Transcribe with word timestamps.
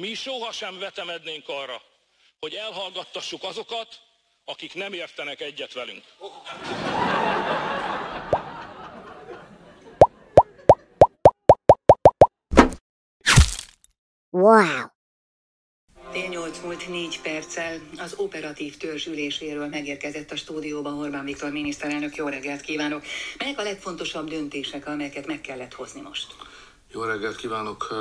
Mi 0.00 0.14
sohasem 0.14 0.78
vetemednénk 0.78 1.48
arra, 1.48 1.82
hogy 2.38 2.54
elhallgattassuk 2.54 3.42
azokat, 3.42 3.88
akik 4.44 4.74
nem 4.74 4.92
értenek 4.92 5.40
egyet 5.40 5.72
velünk. 5.72 6.02
Wow! 14.30 14.86
Fél 16.10 16.28
nyolc 16.28 16.58
múlt 16.58 16.88
négy 16.88 17.20
perccel 17.20 17.80
az 17.98 18.14
operatív 18.14 18.76
törzs 18.76 19.06
üléséről 19.06 19.66
megérkezett 19.68 20.30
a 20.30 20.36
stúdióba 20.36 20.90
Orbán 20.90 21.24
Viktor 21.24 21.50
miniszterelnök. 21.50 22.16
Jó 22.16 22.28
reggelt 22.28 22.60
kívánok! 22.60 23.04
Melyek 23.38 23.58
a 23.58 23.62
legfontosabb 23.62 24.28
döntések, 24.28 24.86
amelyeket 24.86 25.26
meg 25.26 25.40
kellett 25.40 25.74
hozni 25.74 26.00
most? 26.00 26.34
Jó 26.92 27.02
reggelt 27.02 27.36
kívánok! 27.36 27.94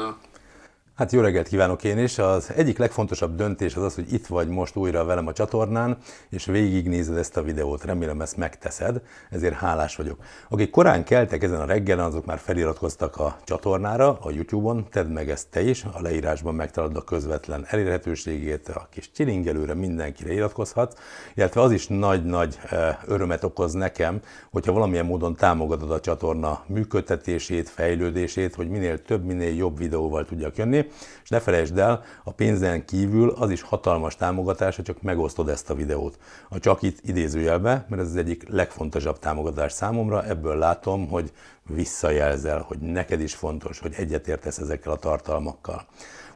Hát 0.95 1.11
jó 1.11 1.21
reggelt 1.21 1.47
kívánok 1.47 1.83
én 1.83 1.97
is! 1.97 2.17
Az 2.17 2.51
egyik 2.55 2.77
legfontosabb 2.77 3.35
döntés 3.35 3.75
az 3.75 3.83
az, 3.83 3.95
hogy 3.95 4.13
itt 4.13 4.27
vagy 4.27 4.47
most 4.47 4.75
újra 4.75 5.05
velem 5.05 5.27
a 5.27 5.33
csatornán, 5.33 5.97
és 6.29 6.45
végignézed 6.45 7.17
ezt 7.17 7.37
a 7.37 7.43
videót. 7.43 7.83
Remélem 7.83 8.21
ezt 8.21 8.37
megteszed, 8.37 9.01
ezért 9.29 9.53
hálás 9.53 9.95
vagyok. 9.95 10.19
Akik 10.49 10.69
korán 10.69 11.03
keltek 11.03 11.43
ezen 11.43 11.59
a 11.59 11.65
reggelen, 11.65 12.05
azok 12.05 12.25
már 12.25 12.37
feliratkoztak 12.37 13.17
a 13.17 13.37
csatornára, 13.43 14.17
a 14.21 14.31
YouTube-on, 14.31 14.87
tedd 14.91 15.07
meg 15.07 15.29
ezt 15.29 15.47
te 15.49 15.61
is, 15.61 15.83
a 15.83 16.01
leírásban 16.01 16.55
megtalálod 16.55 16.97
a 16.97 17.03
közvetlen 17.03 17.65
elérhetőségét, 17.69 18.67
a 18.67 18.87
kis 18.91 19.11
csilingelőre 19.11 19.73
mindenkire 19.73 20.33
iratkozhatsz, 20.33 20.99
illetve 21.33 21.61
az 21.61 21.71
is 21.71 21.87
nagy-nagy 21.87 22.59
örömet 23.05 23.43
okoz 23.43 23.73
nekem, 23.73 24.19
hogyha 24.51 24.71
valamilyen 24.71 25.05
módon 25.05 25.35
támogatod 25.35 25.91
a 25.91 25.99
csatorna 25.99 26.63
működtetését, 26.67 27.69
fejlődését, 27.69 28.55
hogy 28.55 28.69
minél 28.69 29.01
több, 29.01 29.25
minél 29.25 29.55
jobb 29.55 29.77
videóval 29.77 30.25
tudjak 30.25 30.57
jönni 30.57 30.84
és 31.23 31.29
ne 31.29 31.39
felejtsd 31.39 31.77
el, 31.77 32.03
a 32.23 32.31
pénzen 32.31 32.85
kívül 32.85 33.29
az 33.29 33.49
is 33.49 33.61
hatalmas 33.61 34.15
támogatás, 34.15 34.75
hogy 34.75 34.85
csak 34.85 35.01
megosztod 35.01 35.49
ezt 35.49 35.69
a 35.69 35.75
videót. 35.75 36.19
A 36.49 36.59
csak 36.59 36.81
itt 36.81 36.99
idézőjelbe, 37.01 37.85
mert 37.89 38.01
ez 38.01 38.07
az 38.07 38.15
egyik 38.15 38.49
legfontosabb 38.49 39.19
támogatás 39.19 39.71
számomra, 39.71 40.25
ebből 40.25 40.57
látom, 40.57 41.07
hogy 41.07 41.31
visszajelzel, 41.67 42.59
hogy 42.67 42.79
neked 42.79 43.21
is 43.21 43.35
fontos, 43.35 43.79
hogy 43.79 43.93
egyetértesz 43.97 44.57
ezekkel 44.57 44.91
a 44.91 44.97
tartalmakkal. 44.97 45.85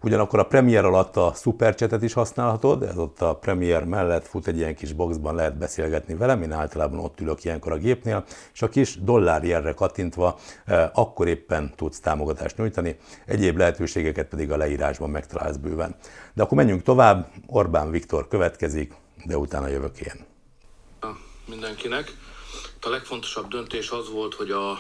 Ugyanakkor 0.02 0.40
a 0.40 0.46
Premiere 0.46 0.88
alatt 0.88 1.16
a 1.16 1.34
Superchat-et 1.36 2.04
is 2.04 2.14
használhatod, 2.14 2.84
ez 2.84 2.98
ott 2.98 3.22
a 3.22 3.36
Premiere 3.36 3.86
mellett 3.86 4.28
fut 4.28 4.48
egy 4.48 4.58
ilyen 4.58 4.76
kis 4.76 4.94
boxban, 4.94 5.36
lehet 5.36 5.58
beszélgetni 5.58 6.16
velem, 6.16 6.42
én 6.42 6.52
általában 6.52 7.00
ott 7.00 7.20
ülök 7.20 7.44
ilyenkor 7.44 7.72
a 7.72 7.78
gépnél, 7.78 8.24
és 8.54 8.62
a 8.62 8.70
kis 8.70 9.02
dollárjelre 9.02 9.74
kattintva 9.74 10.40
eh, 10.66 10.90
akkor 10.94 11.28
éppen 11.28 11.74
tudsz 11.76 12.00
támogatást 12.00 12.58
nyújtani, 12.58 12.98
egyéb 13.26 13.58
lehetőségeket 13.58 14.28
pedig 14.28 14.52
a 14.52 14.58
leírásban 14.58 15.10
megtalálsz 15.10 15.58
bőven. 15.58 15.96
De 16.34 16.44
akkor 16.44 16.58
menjünk 16.58 16.84
tovább, 16.84 17.32
Orbán 17.48 17.92
Viktor 17.92 18.28
következik, 18.28 18.94
de 19.26 19.38
utána 19.38 19.68
jövök 19.68 20.00
én. 20.00 20.28
Mindenkinek. 21.50 22.14
A 22.82 22.90
legfontosabb 22.90 23.48
döntés 23.48 23.90
az 23.90 24.12
volt, 24.12 24.34
hogy 24.34 24.52
a 24.52 24.78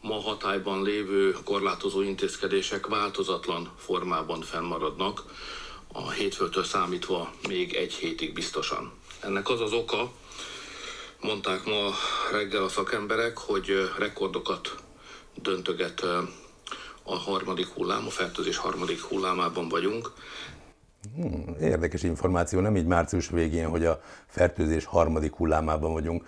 ma 0.00 0.20
hatályban 0.20 0.82
lévő 0.82 1.36
korlátozó 1.44 2.02
intézkedések 2.02 2.86
változatlan 2.86 3.70
formában 3.76 4.40
fennmaradnak, 4.40 5.24
a 5.92 6.10
hétfőtől 6.10 6.64
számítva 6.64 7.32
még 7.48 7.74
egy 7.74 7.92
hétig 7.92 8.32
biztosan. 8.32 8.92
Ennek 9.20 9.48
az 9.48 9.60
az 9.60 9.72
oka, 9.72 10.12
mondták 11.20 11.64
ma 11.64 11.90
reggel 12.32 12.62
a 12.62 12.68
szakemberek, 12.68 13.38
hogy 13.38 13.90
rekordokat 13.98 14.74
döntöget 15.34 16.04
a 17.02 17.14
harmadik 17.14 17.66
hullám, 17.66 18.06
a 18.06 18.10
fertőzés 18.10 18.56
harmadik 18.56 19.00
hullámában 19.00 19.68
vagyunk. 19.68 20.12
Hmm, 21.14 21.56
érdekes 21.60 22.02
információ, 22.02 22.60
nem 22.60 22.76
így 22.76 22.86
március 22.86 23.28
végén, 23.28 23.68
hogy 23.68 23.84
a 23.84 24.02
fertőzés 24.26 24.84
harmadik 24.84 25.34
hullámában 25.34 25.92
vagyunk. 25.92 26.26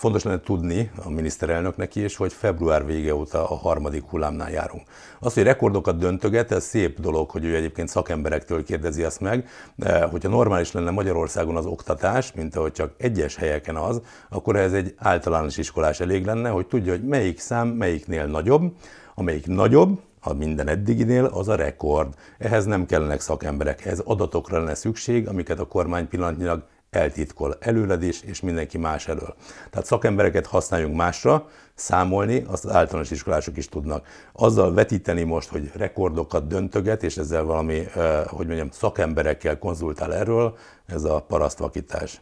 Fontos 0.00 0.22
lenne 0.22 0.40
tudni 0.40 0.90
a 1.04 1.10
miniszterelnöknek 1.10 1.94
is, 1.94 2.16
hogy 2.16 2.32
február 2.32 2.86
vége 2.86 3.14
óta 3.14 3.48
a 3.48 3.54
harmadik 3.54 4.04
hullámnál 4.04 4.50
járunk. 4.50 4.82
Az, 5.18 5.34
hogy 5.34 5.42
rekordokat 5.42 5.98
döntöget, 5.98 6.52
ez 6.52 6.64
szép 6.64 7.00
dolog, 7.00 7.30
hogy 7.30 7.44
ő 7.44 7.56
egyébként 7.56 7.88
szakemberektől 7.88 8.64
kérdezi 8.64 9.04
ezt 9.04 9.20
meg, 9.20 9.48
de 9.74 10.04
hogyha 10.04 10.28
normális 10.28 10.72
lenne 10.72 10.90
Magyarországon 10.90 11.56
az 11.56 11.66
oktatás, 11.66 12.32
mint 12.32 12.56
ahogy 12.56 12.72
csak 12.72 12.94
egyes 12.96 13.36
helyeken 13.36 13.76
az, 13.76 14.00
akkor 14.28 14.56
ez 14.56 14.72
egy 14.72 14.94
általános 14.96 15.56
iskolás 15.56 16.00
elég 16.00 16.24
lenne, 16.24 16.48
hogy 16.48 16.66
tudja, 16.66 16.92
hogy 16.92 17.04
melyik 17.04 17.38
szám 17.38 17.68
melyiknél 17.68 18.26
nagyobb, 18.26 18.72
amelyik 19.14 19.46
nagyobb, 19.46 20.00
a 20.20 20.32
minden 20.32 20.68
eddiginél, 20.68 21.24
az 21.24 21.48
a 21.48 21.54
rekord. 21.54 22.14
Ehhez 22.38 22.64
nem 22.64 22.86
kellenek 22.86 23.20
szakemberek, 23.20 23.84
ez 23.86 23.98
adatokra 23.98 24.58
lenne 24.58 24.74
szükség, 24.74 25.28
amiket 25.28 25.58
a 25.58 25.66
kormány 25.66 26.08
pillanatnyilag 26.08 26.62
eltitkol 26.90 27.56
előled 27.60 28.02
is, 28.02 28.20
és 28.20 28.40
mindenki 28.40 28.78
más 28.78 29.08
elől. 29.08 29.34
Tehát 29.70 29.86
szakembereket 29.86 30.46
használjunk 30.46 30.96
másra, 30.96 31.48
számolni, 31.74 32.44
azt 32.46 32.64
az 32.64 32.70
általános 32.70 33.10
iskolások 33.10 33.56
is 33.56 33.68
tudnak. 33.68 34.06
Azzal 34.32 34.74
vetíteni 34.74 35.22
most, 35.22 35.48
hogy 35.48 35.70
rekordokat 35.74 36.46
döntöget, 36.46 37.02
és 37.02 37.16
ezzel 37.16 37.42
valami, 37.42 37.84
hogy 38.26 38.46
mondjam, 38.46 38.70
szakemberekkel 38.70 39.58
konzultál 39.58 40.14
erről, 40.14 40.58
ez 40.86 41.04
a 41.04 41.20
parasztvakítás. 41.20 42.20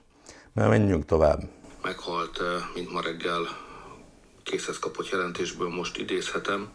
Mert 0.53 0.69
menjünk 0.69 1.05
tovább. 1.05 1.41
Meghalt, 1.83 2.41
mint 2.75 2.93
ma 2.93 3.01
reggel 3.01 3.41
készhez 4.43 4.79
kapott 4.79 5.09
jelentésből 5.11 5.69
most 5.69 5.99
idézhetem, 5.99 6.69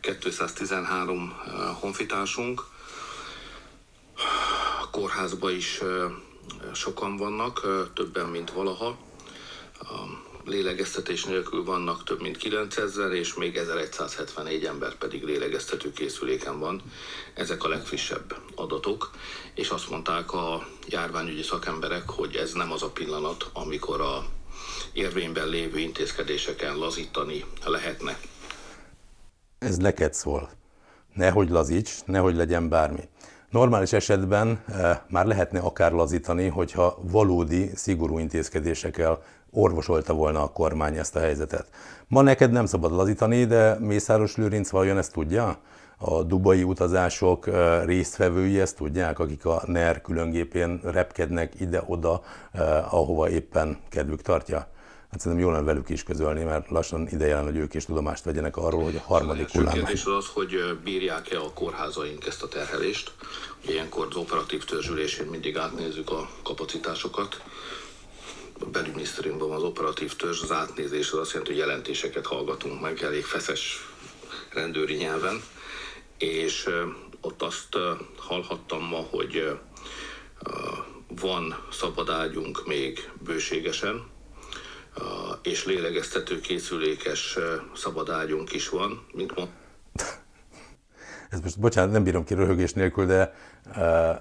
213 0.00 1.32
honfitársunk. 1.80 2.62
A 4.82 4.90
kórházba 4.90 5.50
is 5.50 5.80
sokan 6.72 7.16
vannak, 7.16 7.60
többen, 7.94 8.26
mint 8.26 8.50
valaha. 8.50 8.96
Lélegeztetés 10.44 11.24
nélkül 11.24 11.64
vannak 11.64 12.04
több 12.04 12.20
mint 12.20 12.36
9000, 12.36 13.12
és 13.12 13.34
még 13.34 13.56
1174 13.56 14.64
ember 14.64 14.94
pedig 14.94 15.24
lélegeztető 15.24 15.92
készüléken 15.92 16.58
van. 16.58 16.82
Ezek 17.34 17.64
a 17.64 17.68
legfrissebb 17.68 18.36
adatok, 18.54 19.10
és 19.54 19.68
azt 19.68 19.90
mondták 19.90 20.32
a 20.32 20.66
járványügyi 20.88 21.42
szakemberek, 21.42 22.10
hogy 22.10 22.36
ez 22.36 22.52
nem 22.52 22.72
az 22.72 22.82
a 22.82 22.90
pillanat, 22.90 23.50
amikor 23.52 24.00
a 24.00 24.24
érvényben 24.92 25.48
lévő 25.48 25.78
intézkedéseken 25.78 26.76
lazítani 26.76 27.44
lehetne. 27.64 28.18
Ez 29.58 29.76
neked 29.76 30.14
szól. 30.14 30.50
Nehogy 31.14 31.50
lazíts, 31.50 31.90
nehogy 32.04 32.36
legyen 32.36 32.68
bármi. 32.68 33.08
Normális 33.56 33.92
esetben 33.92 34.60
eh, 34.68 34.98
már 35.08 35.26
lehetne 35.26 35.58
akár 35.58 35.92
lazítani, 35.92 36.48
hogyha 36.48 36.98
valódi, 37.00 37.70
szigorú 37.74 38.18
intézkedésekkel 38.18 39.22
orvosolta 39.50 40.14
volna 40.14 40.42
a 40.42 40.52
kormány 40.52 40.96
ezt 40.96 41.16
a 41.16 41.20
helyzetet. 41.20 41.66
Ma 42.08 42.22
neked 42.22 42.50
nem 42.50 42.66
szabad 42.66 42.92
lazítani, 42.92 43.44
de 43.44 43.76
Mészáros 43.78 44.36
Lőrinc 44.36 44.70
vajon 44.70 44.98
ezt 44.98 45.12
tudja? 45.12 45.58
A 45.98 46.22
dubai 46.22 46.62
utazások 46.62 47.46
eh, 47.46 47.84
résztvevői 47.84 48.60
ezt 48.60 48.76
tudják, 48.76 49.18
akik 49.18 49.46
a 49.46 49.62
NER 49.66 50.00
különgépén 50.00 50.80
repkednek 50.84 51.60
ide-oda, 51.60 52.22
eh, 52.52 52.94
ahova 52.94 53.28
éppen 53.28 53.78
kedvük 53.88 54.22
tartja? 54.22 54.66
Hát 55.16 55.24
szerintem 55.24 55.46
jól 55.48 55.56
lenne 55.56 55.72
velük 55.72 55.88
is 55.88 56.02
közölni, 56.02 56.44
mert 56.44 56.70
lassan 56.70 57.08
ideje 57.08 57.34
lenne, 57.34 57.46
hogy 57.50 57.56
ők 57.56 57.74
is 57.74 57.84
tudomást 57.84 58.24
vegyenek 58.24 58.56
arról, 58.56 58.84
hogy 58.84 58.96
a 58.96 59.00
harmadik 59.00 59.48
hullám. 59.48 59.68
A 59.68 59.72
kérdés 59.72 60.04
az 60.04 60.12
az, 60.12 60.26
hogy 60.26 60.78
bírják-e 60.84 61.40
a 61.40 61.52
kórházaink 61.52 62.26
ezt 62.26 62.42
a 62.42 62.48
terhelést. 62.48 63.12
Ugye 63.62 63.72
ilyenkor 63.72 64.06
az 64.10 64.16
operatív 64.16 64.64
törzsülésén 64.64 65.26
mindig 65.26 65.56
átnézzük 65.56 66.10
a 66.10 66.28
kapacitásokat. 66.42 67.42
A 68.60 68.64
belügyminisztériumban 68.64 69.50
az 69.50 69.62
operatív 69.62 70.16
törzs, 70.16 70.42
az 70.42 70.52
átnézés 70.52 71.12
az 71.12 71.18
azt 71.18 71.30
jelenti, 71.32 71.52
hogy 71.52 71.60
jelentéseket 71.60 72.26
hallgatunk 72.26 72.80
meg 72.80 73.02
elég 73.02 73.24
feszes 73.24 73.88
rendőri 74.52 74.94
nyelven, 74.94 75.42
és 76.18 76.68
ott 77.20 77.42
azt 77.42 77.76
hallhattam 78.16 78.82
ma, 78.82 79.06
hogy 79.10 79.58
van 81.20 81.56
szabadágyunk 81.72 82.66
még 82.66 83.10
bőségesen, 83.24 84.14
és 85.42 85.64
lélegeztető 85.64 86.40
készülékes 86.40 87.38
szabadágyunk 87.74 88.52
is 88.52 88.68
van, 88.68 89.06
mint 89.12 89.34
ma. 89.36 89.48
Ez 91.30 91.40
most, 91.40 91.60
bocsánat, 91.60 91.92
nem 91.92 92.04
bírom 92.04 92.24
ki 92.24 92.34
röhögés 92.34 92.72
nélkül, 92.72 93.06
de 93.06 93.34
uh, 93.66 93.74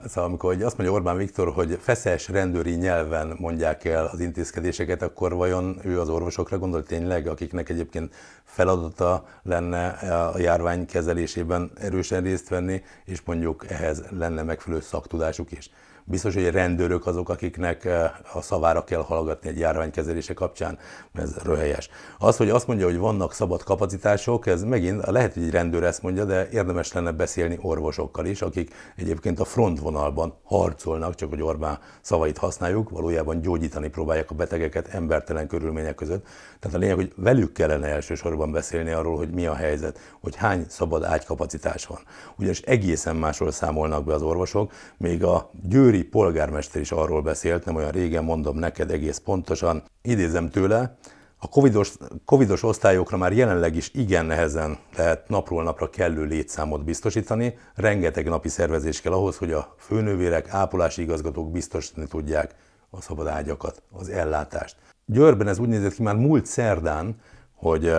szóval 0.08 0.24
amikor 0.24 0.64
azt 0.64 0.78
mondja 0.78 0.96
Orbán 0.96 1.18
Viktor, 1.18 1.54
hogy 1.54 1.78
feszes 1.82 2.28
rendőri 2.28 2.72
nyelven 2.72 3.36
mondják 3.40 3.86
el 3.86 4.06
az 4.06 4.20
intézkedéseket, 4.20 5.02
akkor 5.02 5.34
vajon 5.34 5.80
ő 5.84 6.00
az 6.00 6.10
orvosokra 6.10 6.58
gondol 6.58 6.84
tényleg, 6.84 7.28
akiknek 7.28 7.70
egyébként 7.70 8.16
feladata 8.44 9.28
lenne 9.44 9.88
a 10.34 10.40
járvány 10.40 10.86
kezelésében 10.86 11.72
erősen 11.76 12.24
részt 12.24 12.50
venni, 12.50 12.84
és 13.06 13.22
mondjuk 13.26 13.66
ehhez 13.68 14.04
lenne 14.10 14.44
megfelelő 14.44 14.82
szaktudásuk 14.82 15.52
is? 15.52 15.70
Biztos, 16.08 16.34
hogy 16.34 16.50
rendőrök 16.50 17.06
azok, 17.06 17.30
akiknek 17.30 17.86
eh, 17.86 18.12
a 18.34 18.42
szavára 18.42 18.84
kell 18.84 19.02
hallgatni 19.02 19.50
egy 19.50 19.60
járványkezelése 19.60 20.34
kapcsán, 20.34 20.78
ez 21.14 21.36
röhelyes. 21.44 21.90
Az, 22.18 22.38
hogy 22.38 22.50
azt 22.50 22.68
mondja, 22.68 22.86
hogy 22.86 22.98
vannak 22.98 23.34
szabad 23.34 23.64
kapacitások, 23.64 24.48
ez 24.48 24.64
megint 24.64 25.06
lehet, 25.06 25.34
hogy 25.34 25.44
egy 25.44 25.52
rendőr 25.52 25.84
ezt 25.84 26.02
mondja, 26.02 26.26
de 26.26 26.50
érdemes 26.52 26.94
lenne 26.94 27.12
beszélni 27.12 27.58
orvosokkal 27.62 28.26
is, 28.26 28.42
akik 28.42 28.74
egyébként 28.96 29.40
a 29.40 29.46
frontvonalban 29.46 30.34
harcolnak, 30.44 31.16
csak 31.16 31.30
hogy 31.30 31.42
Orbán 31.42 31.80
szavait 32.02 32.38
használjuk, 32.38 32.90
valójában 32.90 33.42
gyógyítani 33.42 33.90
próbálják 33.90 34.32
a 34.32 34.36
betegeket 34.36 34.88
embertelen 34.88 35.48
körülmények 35.48 35.96
között. 35.96 36.26
Tehát 36.60 36.78
a 36.78 36.80
lényeg, 36.80 36.96
hogy 36.96 37.14
velük 37.16 37.54
kellene 37.54 37.88
elsősorban 37.88 38.52
beszélni 38.52 38.92
arról, 38.92 39.18
hogy 39.18 39.30
mi 39.30 39.46
a 39.46 39.56
helyzet, 39.56 40.00
hogy 40.22 40.36
hány 40.36 40.66
szabad 40.70 41.04
ágykapacitás 41.04 41.86
van. 41.86 42.00
Ugyanis 42.38 42.62
egészen 42.62 43.16
másról 43.16 43.52
számolnak 43.52 44.06
be 44.06 44.14
az 44.14 44.22
orvosok, 44.22 44.72
még 44.98 45.24
a 45.24 45.50
győri 45.62 45.94
polgármester 46.04 46.82
is 46.82 46.92
arról 46.92 47.22
beszélt, 47.22 47.66
nem 47.66 47.76
olyan 47.76 47.92
régen 47.92 48.24
mondom 48.24 48.58
neked 48.58 48.92
egész 48.92 49.18
pontosan, 49.18 49.84
idézem 50.02 50.50
tőle, 50.50 50.98
a 51.46 51.48
covidos, 51.48 51.94
covidos 52.26 52.64
osztályokra 52.64 53.18
már 53.18 53.34
jelenleg 53.34 53.76
is 53.76 53.92
igen 53.94 54.26
nehezen 54.26 54.78
lehet 54.96 55.30
napról 55.30 55.64
napra 55.64 55.90
kellő 55.90 56.24
létszámot 56.24 56.84
biztosítani, 56.84 57.58
rengeteg 57.76 58.28
napi 58.28 58.50
szervezés 58.50 59.02
kell 59.02 59.14
ahhoz, 59.14 59.38
hogy 59.38 59.52
a 59.52 59.76
főnővérek, 59.78 60.48
ápolási 60.50 61.02
igazgatók 61.02 61.52
biztosítani 61.52 62.08
tudják 62.08 62.56
a 62.90 63.02
szabad 63.02 63.28
ágyakat, 63.28 63.82
az 63.92 64.10
ellátást. 64.10 64.76
Győrben 65.06 65.48
ez 65.48 65.60
úgy 65.60 65.68
nézett 65.68 65.94
ki 65.94 66.04
már 66.04 66.16
múlt 66.16 66.46
szerdán, 66.46 67.16
hogy 67.56 67.92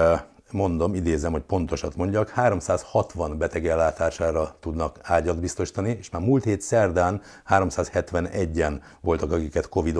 mondom, 0.52 0.94
idézem, 0.94 1.32
hogy 1.32 1.42
pontosat 1.42 1.96
mondjak, 1.96 2.28
360 2.28 3.38
beteg 3.38 3.66
ellátására 3.66 4.56
tudnak 4.60 4.98
ágyat 5.02 5.40
biztosítani, 5.40 5.96
és 5.98 6.10
már 6.10 6.22
múlt 6.22 6.44
hét 6.44 6.60
szerdán 6.60 7.22
371-en 7.48 8.80
voltak, 9.00 9.32
akiket 9.32 9.68
Covid 9.68 9.96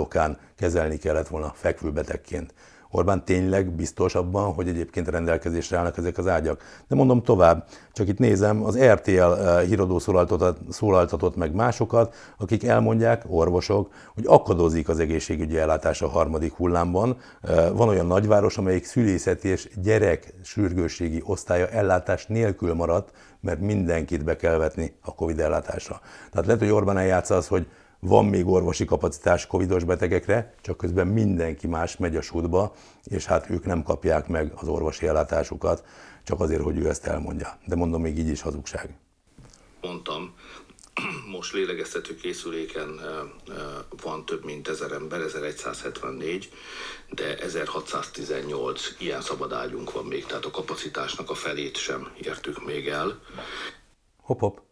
kezelni 0.55 0.97
kellett 0.97 1.27
volna 1.27 1.53
fekvőbetegként. 1.55 2.53
Orbán 2.97 3.25
tényleg 3.25 3.71
biztos 3.71 4.15
abban, 4.15 4.53
hogy 4.53 4.67
egyébként 4.67 5.07
rendelkezésre 5.07 5.77
állnak 5.77 5.97
ezek 5.97 6.17
az 6.17 6.27
ágyak. 6.27 6.61
De 6.87 6.95
mondom 6.95 7.23
tovább, 7.23 7.67
csak 7.93 8.07
itt 8.07 8.17
nézem, 8.17 8.63
az 8.63 8.77
RTL 8.77 9.21
eh, 9.21 9.63
híradó 9.63 9.99
szólaltatott 10.69 11.35
meg 11.35 11.53
másokat, 11.53 12.15
akik 12.37 12.63
elmondják, 12.63 13.23
orvosok, 13.27 13.91
hogy 14.13 14.23
akadozik 14.27 14.89
az 14.89 14.99
egészségügyi 14.99 15.57
ellátás 15.57 16.01
a 16.01 16.07
harmadik 16.07 16.53
hullámban. 16.53 17.17
Eh, 17.41 17.69
van 17.73 17.87
olyan 17.87 18.07
nagyváros, 18.07 18.57
amelyik 18.57 18.85
szülészeti 18.85 19.47
és 19.47 19.69
gyerek 19.81 20.33
sürgősségi 20.43 21.21
osztálya 21.25 21.67
ellátás 21.67 22.25
nélkül 22.25 22.73
maradt, 22.73 23.11
mert 23.39 23.59
mindenkit 23.59 24.23
be 24.23 24.35
kell 24.35 24.57
vetni 24.57 24.97
a 25.01 25.15
Covid 25.15 25.39
ellátásra. 25.39 25.99
Tehát 26.31 26.45
lehet, 26.45 26.61
hogy 26.61 26.71
Orbán 26.71 26.97
eljátsza 26.97 27.35
az, 27.35 27.47
hogy 27.47 27.67
van 27.99 28.25
még 28.25 28.47
orvosi 28.47 28.85
kapacitás 28.85 29.47
covidos 29.47 29.83
betegekre, 29.83 30.55
csak 30.61 30.77
közben 30.77 31.07
mindenki 31.07 31.67
más 31.67 31.97
megy 31.97 32.15
a 32.15 32.21
sútba, 32.21 32.73
és 33.03 33.25
hát 33.25 33.49
ők 33.49 33.65
nem 33.65 33.83
kapják 33.83 34.27
meg 34.27 34.51
az 34.55 34.67
orvosi 34.67 35.07
ellátásukat, 35.07 35.85
csak 36.23 36.39
azért, 36.39 36.61
hogy 36.61 36.77
ő 36.77 36.89
ezt 36.89 37.05
elmondja. 37.05 37.57
De 37.65 37.75
mondom, 37.75 38.01
még 38.01 38.17
így 38.17 38.27
is 38.27 38.41
hazugság. 38.41 38.97
Mondtam, 39.81 40.33
most 41.37 41.53
lélegeztető 41.53 42.15
készüléken 42.15 42.99
van 44.01 44.25
több 44.25 44.45
mint 44.45 44.67
1000 44.67 44.91
ember, 44.91 45.19
1174, 45.21 46.51
de 47.09 47.37
1618 47.37 48.95
ilyen 48.99 49.21
szabadágyunk 49.21 49.91
van 49.91 50.05
még, 50.05 50.25
tehát 50.25 50.45
a 50.45 50.51
kapacitásnak 50.51 51.29
a 51.29 51.33
felét 51.33 51.77
sem 51.77 52.11
értük 52.21 52.65
még 52.65 52.87
el. 52.87 53.19
Hop, 54.21 54.39
hop. 54.39 54.66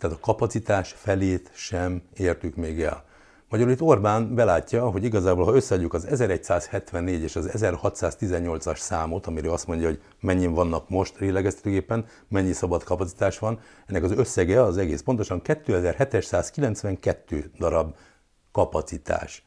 Tehát 0.00 0.16
a 0.16 0.20
kapacitás 0.20 0.94
felét 0.98 1.50
sem 1.54 2.02
értük 2.16 2.56
még 2.56 2.82
el. 2.82 3.04
Magyarul 3.48 3.72
itt 3.72 3.82
Orbán 3.82 4.34
belátja, 4.34 4.90
hogy 4.90 5.04
igazából, 5.04 5.44
ha 5.44 5.54
összeadjuk 5.54 5.94
az 5.94 6.06
1174 6.06 7.22
és 7.22 7.36
az 7.36 7.50
1618-as 7.52 8.76
számot, 8.76 9.26
amiről 9.26 9.52
azt 9.52 9.66
mondja, 9.66 9.86
hogy 9.86 10.02
mennyi 10.20 10.46
vannak 10.46 10.88
most 10.88 11.18
lélegeztetőgépen, 11.18 12.06
mennyi 12.28 12.52
szabad 12.52 12.82
kapacitás 12.82 13.38
van, 13.38 13.60
ennek 13.86 14.02
az 14.02 14.12
összege 14.12 14.62
az 14.62 14.76
egész 14.76 15.02
pontosan 15.02 15.42
2792 15.42 17.50
darab 17.58 17.94
kapacitás. 18.52 19.44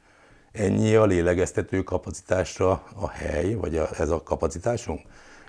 Ennyi 0.52 0.96
a 0.96 1.06
lélegeztető 1.06 1.84
kapacitásra 1.84 2.84
a 2.96 3.10
hely, 3.10 3.54
vagy 3.54 3.78
a, 3.78 3.90
ez 3.98 4.10
a 4.10 4.24
kapacitásunk. 4.24 5.02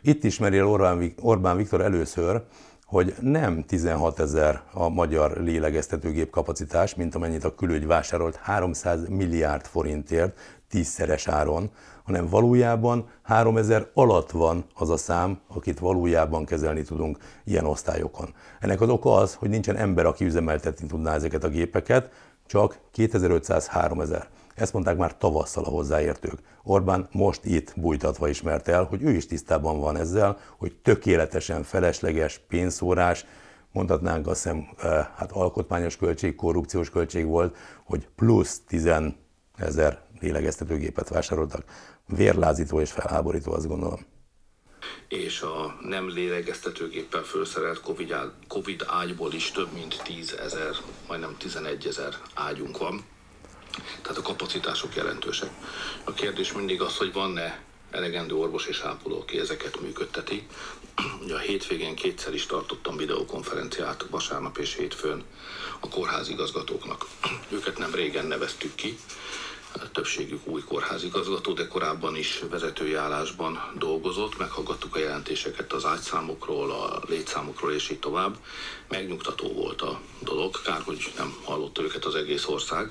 Itt 0.03 0.25
ismeri 0.25 0.59
el 0.59 0.67
Orbán, 0.67 1.15
Orbán 1.21 1.57
Viktor 1.57 1.81
először, 1.81 2.43
hogy 2.87 3.15
nem 3.21 3.65
16 3.67 4.21
ezer 4.21 4.63
a 4.73 4.89
magyar 4.89 5.37
lélegeztetőgép 5.41 6.31
kapacitás, 6.31 6.95
mint 6.95 7.15
amennyit 7.15 7.45
a 7.45 7.55
külügy 7.55 7.87
vásárolt 7.87 8.37
300 8.37 9.09
milliárd 9.09 9.65
forintért, 9.65 10.39
tízszeres 10.69 11.29
áron, 11.29 11.71
hanem 12.05 12.29
valójában 12.29 13.09
3000 13.23 13.91
alatt 13.95 14.31
van 14.31 14.65
az 14.75 14.91
a 14.91 14.97
szám, 14.97 15.39
akit 15.49 15.79
valójában 15.79 16.45
kezelni 16.45 16.83
tudunk 16.83 17.19
ilyen 17.45 17.65
osztályokon. 17.65 18.35
Ennek 18.61 18.81
az 18.81 18.89
oka 18.89 19.15
az, 19.15 19.35
hogy 19.35 19.49
nincsen 19.49 19.77
ember, 19.77 20.07
aki 20.07 20.25
üzemeltetni 20.25 20.87
tudná 20.87 21.15
ezeket 21.15 21.45
a 21.45 21.49
gépeket, 21.49 22.11
csak 22.47 22.79
2500-3000. 22.97 24.25
Ezt 24.55 24.73
mondták 24.73 24.97
már 24.97 25.17
tavasszal 25.17 25.65
a 25.65 25.69
hozzáértők. 25.69 26.39
Orbán 26.63 27.09
most 27.13 27.45
itt 27.45 27.73
bújtatva 27.77 28.29
ismert 28.29 28.69
el, 28.69 28.85
hogy 28.85 29.03
ő 29.03 29.11
is 29.11 29.27
tisztában 29.27 29.81
van 29.81 29.97
ezzel, 29.97 30.39
hogy 30.59 30.77
tökéletesen 30.83 31.63
felesleges 31.63 32.41
pénzszórás, 32.49 33.25
mondhatnánk 33.73 34.27
azt 34.27 34.43
hiszem, 34.43 34.69
eh, 34.79 35.07
hát 35.17 35.33
alkotmányos 35.33 35.97
költség, 35.97 36.35
korrupciós 36.35 36.91
költség 36.91 37.27
volt, 37.27 37.57
hogy 37.85 38.09
plusz 38.17 38.61
10 38.67 38.89
ezer 39.57 40.03
lélegeztetőgépet 40.21 41.09
vásároltak. 41.09 41.65
Vérlázító 42.07 42.81
és 42.81 42.91
felháborító, 42.91 43.53
azt 43.53 43.67
gondolom. 43.67 44.01
És 45.09 45.41
a 45.43 45.77
nem 45.81 46.09
lélegeztetőgéppel 46.09 47.23
felszerelt 47.23 47.81
COVID 48.49 48.85
ágyból 48.87 49.33
is 49.33 49.51
több 49.51 49.73
mint 49.75 50.03
10 50.05 50.33
ezer, 50.33 50.75
majdnem 51.09 51.37
11 51.39 51.87
ezer 51.87 52.15
ágyunk 52.35 52.79
van 52.79 53.05
tehát 54.03 54.19
a 54.19 54.23
kapacitások 54.23 54.95
jelentősek. 54.95 55.51
A 56.05 56.13
kérdés 56.13 56.53
mindig 56.53 56.81
az, 56.81 56.97
hogy 56.97 57.13
van-e 57.13 57.63
elegendő 57.91 58.35
orvos 58.35 58.67
és 58.67 58.81
ápoló, 58.81 59.21
aki 59.21 59.39
ezeket 59.39 59.81
működteti. 59.81 60.47
Ugye 61.23 61.35
a 61.35 61.39
hétvégén 61.39 61.95
kétszer 61.95 62.35
is 62.35 62.47
tartottam 62.47 62.97
videokonferenciát, 62.97 64.07
vasárnap 64.11 64.59
és 64.59 64.75
hétfőn 64.75 65.23
a 65.81 65.89
kórház 65.89 66.29
igazgatóknak. 66.29 67.07
Őket 67.57 67.79
nem 67.79 67.95
régen 67.95 68.27
neveztük 68.27 68.75
ki, 68.75 68.99
többségük 69.93 70.47
új 70.47 70.63
kórházigazgató, 70.63 71.53
de 71.53 71.67
korábban 71.67 72.17
is 72.17 72.43
vezetői 72.51 72.95
állásban 72.95 73.73
dolgozott, 73.79 74.39
meghallgattuk 74.39 74.97
a 74.97 74.99
jelentéseket 74.99 75.73
az 75.73 75.85
ágyszámokról, 75.85 76.71
a 76.71 77.03
létszámokról 77.09 77.73
és 77.73 77.91
így 77.91 77.99
tovább. 77.99 78.37
Megnyugtató 78.89 79.53
volt 79.53 79.83
a 79.83 80.01
dolog, 80.21 80.63
kár, 80.63 80.83
hogy 80.83 81.13
nem 81.17 81.35
hallotta 81.45 81.83
őket 81.83 82.05
az 82.05 82.15
egész 82.15 82.47
ország, 82.47 82.91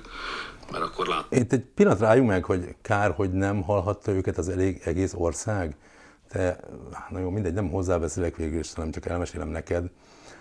mert 0.74 0.86
akkor 0.86 1.08
lát. 1.08 1.25
Itt 1.30 1.53
egy 1.53 1.65
pillanat 1.65 2.00
rájunk 2.00 2.30
meg, 2.30 2.46
hogy 2.46 2.75
kár, 2.82 3.12
hogy 3.12 3.32
nem 3.32 3.62
hallhatta 3.62 4.12
őket 4.12 4.38
az 4.38 4.50
elég 4.50 4.82
egész 4.86 5.13
ország. 5.13 5.75
De, 6.32 6.60
na 7.10 7.20
jó, 7.20 7.30
mindegy, 7.30 7.53
nem 7.53 7.70
hozzáveszélek 7.70 8.36
végül 8.36 8.60
is, 8.60 8.74
hanem 8.74 8.92
csak 8.92 9.06
elmesélem 9.06 9.48
neked. 9.48 9.89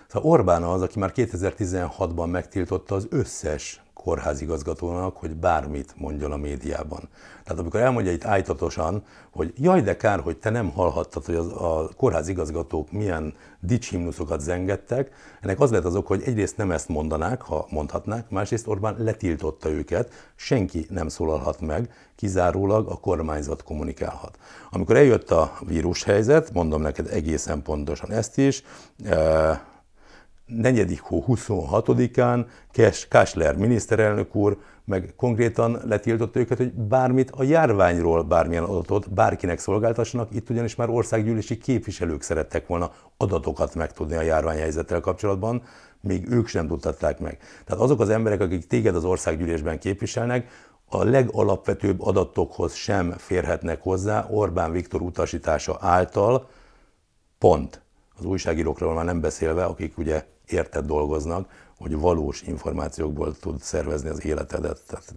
Szóval 0.07 0.31
Orbán 0.31 0.63
az, 0.63 0.81
aki 0.81 0.99
már 0.99 1.11
2016-ban 1.15 2.31
megtiltotta 2.31 2.95
az 2.95 3.07
összes 3.09 3.81
kórházigazgatónak, 3.93 5.17
hogy 5.17 5.35
bármit 5.35 5.93
mondjon 5.97 6.31
a 6.31 6.37
médiában. 6.37 7.09
Tehát 7.43 7.59
amikor 7.59 7.79
elmondja 7.79 8.11
itt 8.11 8.25
ájtatosan, 8.25 9.03
hogy 9.31 9.53
jaj, 9.57 9.81
de 9.81 9.97
kár, 9.97 10.19
hogy 10.19 10.37
te 10.37 10.49
nem 10.49 10.69
hallhattad, 10.69 11.25
hogy 11.25 11.35
az, 11.35 11.47
a 11.47 11.89
kórházigazgatók 11.97 12.91
milyen 12.91 13.33
dicsimnuszokat 13.59 14.39
zengettek, 14.39 15.11
ennek 15.41 15.59
az 15.59 15.71
lett 15.71 15.85
az 15.85 15.95
ok, 15.95 16.07
hogy 16.07 16.21
egyrészt 16.25 16.57
nem 16.57 16.71
ezt 16.71 16.87
mondanák, 16.87 17.41
ha 17.41 17.67
mondhatnák, 17.69 18.29
másrészt 18.29 18.67
Orbán 18.67 18.95
letiltotta 18.97 19.69
őket, 19.69 20.11
senki 20.35 20.85
nem 20.89 21.07
szólalhat 21.07 21.61
meg, 21.61 21.93
kizárólag 22.15 22.87
a 22.87 22.99
kormányzat 22.99 23.63
kommunikálhat. 23.63 24.37
Amikor 24.71 24.95
eljött 24.95 25.31
a 25.31 25.53
vírushelyzet, 25.67 26.53
mondom 26.53 26.81
neked 26.81 27.07
egészen 27.07 27.61
pontosan 27.61 28.11
ezt 28.11 28.37
is, 28.37 28.63
eh, 29.03 29.59
negyedik 30.45 31.01
hó 31.01 31.23
26-án 31.27 32.45
Kásler 33.09 33.55
miniszterelnök 33.55 34.35
úr 34.35 34.57
meg 34.85 35.13
konkrétan 35.15 35.81
letiltotta 35.85 36.39
őket, 36.39 36.57
hogy 36.57 36.73
bármit 36.73 37.31
a 37.31 37.43
járványról, 37.43 38.23
bármilyen 38.23 38.63
adatot 38.63 39.13
bárkinek 39.13 39.59
szolgáltassanak. 39.59 40.35
Itt 40.35 40.49
ugyanis 40.49 40.75
már 40.75 40.89
országgyűlési 40.89 41.57
képviselők 41.57 42.21
szerettek 42.21 42.67
volna 42.67 42.91
adatokat 43.17 43.75
megtudni 43.75 44.15
a 44.15 44.21
járványhelyzettel 44.21 44.99
kapcsolatban, 44.99 45.63
még 46.01 46.31
ők 46.31 46.47
sem 46.47 46.67
tudtatták 46.67 47.19
meg. 47.19 47.37
Tehát 47.65 47.83
azok 47.83 47.99
az 47.99 48.09
emberek, 48.09 48.41
akik 48.41 48.67
téged 48.67 48.95
az 48.95 49.05
országgyűlésben 49.05 49.79
képviselnek, 49.79 50.47
a 50.89 51.03
legalapvetőbb 51.03 52.01
adatokhoz 52.01 52.73
sem 52.73 53.11
férhetnek 53.17 53.81
hozzá 53.81 54.27
Orbán 54.29 54.71
Viktor 54.71 55.01
utasítása 55.01 55.77
által, 55.79 56.49
pont. 57.37 57.81
Az 58.17 58.25
újságírókról 58.25 58.93
már 58.93 59.05
nem 59.05 59.21
beszélve, 59.21 59.63
akik 59.63 59.97
ugye 59.97 60.25
érted 60.47 60.85
dolgoznak, 60.85 61.49
hogy 61.83 61.95
valós 61.97 62.41
információkból 62.41 63.35
tud 63.39 63.61
szervezni 63.61 64.09
az 64.09 64.25
életedet. 64.25 64.81
Tehát 64.87 65.13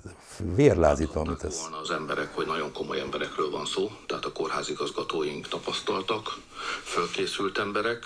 vérlázító, 0.55 1.21
amit 1.21 1.45
ez... 1.45 1.61
volna 1.61 1.79
az 1.79 1.91
emberek, 1.91 2.35
hogy 2.35 2.47
nagyon 2.47 2.73
komoly 2.73 3.01
emberekről 3.01 3.51
van 3.51 3.67
szó, 3.67 3.91
tehát 4.07 4.25
a 4.25 4.33
kórházigazgatóink 4.33 5.49
tapasztaltak, 5.49 6.39
fölkészült 6.83 7.59
emberek, 7.59 8.05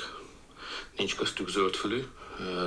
nincs 0.97 1.17
köztük 1.17 1.49
zöldfülű, 1.49 2.05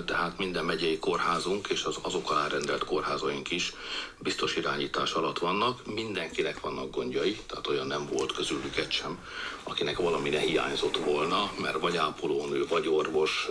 tehát 0.06 0.38
minden 0.38 0.66
megyei 0.66 1.00
kórházunk 1.00 1.68
és 1.68 1.84
az 1.84 1.98
azok 2.02 2.32
alá 2.32 2.48
rendelt 2.48 2.84
kórházaink 2.84 3.52
is 3.52 3.74
biztos 4.20 4.56
irányítás 4.56 5.12
alatt 5.12 5.40
vannak. 5.40 5.94
Mindenkinek 5.94 6.60
vannak 6.60 6.92
gondjai, 6.96 7.40
tehát 7.48 7.68
olyan 7.68 7.88
nem 7.88 8.08
volt 8.12 8.32
közülük 8.32 8.78
egy 8.78 8.92
sem, 8.92 9.20
akinek 9.64 9.98
valami 9.98 10.30
ne 10.30 10.40
hiányzott 10.40 10.98
volna, 10.98 11.52
mert 11.62 11.80
vagy 11.80 11.98
ápolónő, 11.98 12.68
vagy 12.68 12.88
orvos, 12.88 13.48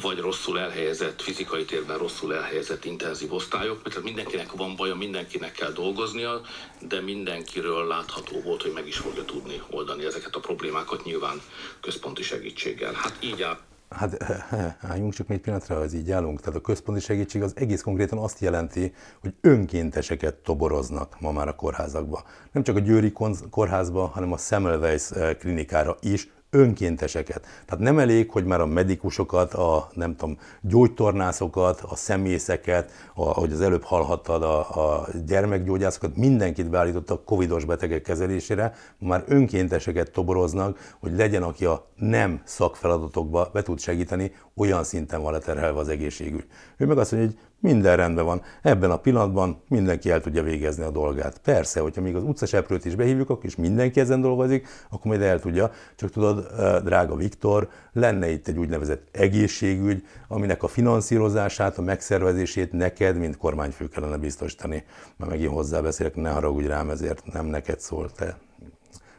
vagy 0.00 0.18
rosszul 0.18 0.58
elhelyezett, 0.58 1.22
fizikai 1.22 1.64
térben 1.64 1.98
rosszul 1.98 2.34
elhelyezett 2.34 2.84
intenzív 2.84 3.32
osztályok. 3.32 3.82
Tehát 3.82 4.02
mindenkinek 4.02 4.52
van 4.52 4.76
baja, 4.76 4.94
mindenkinek 4.94 5.52
kell 5.52 5.72
dolgoznia, 5.72 6.40
de 6.80 7.00
mindenkiről 7.00 7.86
látható 7.86 8.40
volt, 8.40 8.62
hogy 8.62 8.72
meg 8.72 8.86
is 8.86 8.96
fogja 8.96 9.24
tudni 9.24 9.62
oldani 9.70 10.04
ezeket 10.04 10.34
a 10.34 10.40
problémákat, 10.40 11.04
nyilván 11.04 11.42
központi 11.80 12.22
segítséggel. 12.22 12.92
Hát 12.92 13.16
így 13.20 13.42
áll 13.42 13.58
Hát 13.90 14.24
álljunk 14.90 15.12
csak 15.12 15.30
egy 15.30 15.40
pillanatra, 15.40 15.74
ha 15.74 15.84
így 15.94 16.10
állunk. 16.10 16.40
Tehát 16.40 16.58
a 16.58 16.60
központi 16.60 17.00
segítség 17.00 17.42
az 17.42 17.52
egész 17.56 17.82
konkrétan 17.82 18.18
azt 18.18 18.40
jelenti, 18.40 18.94
hogy 19.20 19.34
önkénteseket 19.40 20.34
toboroznak 20.34 21.20
ma 21.20 21.32
már 21.32 21.48
a 21.48 21.54
kórházakba. 21.54 22.24
Nem 22.52 22.62
csak 22.62 22.76
a 22.76 22.80
Győri 22.80 23.12
kórházba, 23.50 24.06
hanem 24.06 24.32
a 24.32 24.36
Semmelweis 24.36 25.10
eh, 25.10 25.34
klinikára 25.34 25.96
is 26.00 26.32
önkénteseket. 26.54 27.46
Tehát 27.66 27.84
nem 27.84 27.98
elég, 27.98 28.30
hogy 28.30 28.44
már 28.44 28.60
a 28.60 28.66
medikusokat, 28.66 29.54
a 29.54 29.88
nem 29.92 30.16
tudom, 30.16 30.38
gyógytornászokat, 30.60 31.80
a 31.80 31.96
szemészeket, 31.96 32.90
a, 33.14 33.22
ahogy 33.22 33.52
az 33.52 33.60
előbb 33.60 33.82
hallhattad, 33.82 34.42
a, 34.42 34.58
a 34.58 35.06
gyermekgyógyászokat, 35.26 36.16
mindenkit 36.16 36.70
beállítottak 36.70 37.24
covidos 37.24 37.64
betegek 37.64 38.02
kezelésére, 38.02 38.74
már 38.98 39.24
önkénteseket 39.26 40.10
toboroznak, 40.10 40.94
hogy 41.00 41.12
legyen, 41.16 41.42
aki 41.42 41.64
a 41.64 41.86
nem 41.96 42.40
szakfeladatokba 42.44 43.50
be 43.52 43.62
tud 43.62 43.80
segíteni, 43.80 44.32
olyan 44.56 44.84
szinten 44.84 45.22
van 45.22 45.32
leterhelve 45.32 45.78
az 45.78 45.88
egészségügy. 45.88 46.44
Ő 46.76 46.86
meg 46.86 46.98
azt 46.98 47.12
mondja, 47.12 47.30
hogy 47.30 47.38
minden 47.64 47.96
rendben 47.96 48.24
van. 48.24 48.42
Ebben 48.62 48.90
a 48.90 48.96
pillanatban 48.96 49.62
mindenki 49.68 50.10
el 50.10 50.20
tudja 50.20 50.42
végezni 50.42 50.84
a 50.84 50.90
dolgát. 50.90 51.38
Persze, 51.38 51.80
hogyha 51.80 52.00
még 52.00 52.14
az 52.14 52.22
utcaseprőt 52.22 52.84
is 52.84 52.94
behívjuk, 52.94 53.30
akkor 53.30 53.50
mindenki 53.56 54.00
ezen 54.00 54.20
dolgozik, 54.20 54.66
akkor 54.90 55.06
majd 55.06 55.22
el 55.22 55.40
tudja. 55.40 55.70
Csak 55.96 56.10
tudod, 56.10 56.46
drága 56.84 57.16
Viktor, 57.16 57.68
lenne 57.92 58.30
itt 58.30 58.48
egy 58.48 58.58
úgynevezett 58.58 59.08
egészségügy, 59.12 60.06
aminek 60.28 60.62
a 60.62 60.68
finanszírozását, 60.68 61.78
a 61.78 61.82
megszervezését 61.82 62.72
neked, 62.72 63.16
mint 63.16 63.36
kormányfő 63.36 63.88
kellene 63.88 64.16
biztosítani. 64.16 64.84
Már 65.16 65.28
megint 65.28 65.52
hozzá 65.52 65.80
ne 66.14 66.30
haragudj 66.30 66.66
rám, 66.66 66.90
ezért 66.90 67.32
nem 67.32 67.46
neked 67.46 67.80
szól, 67.80 68.10
te 68.10 68.36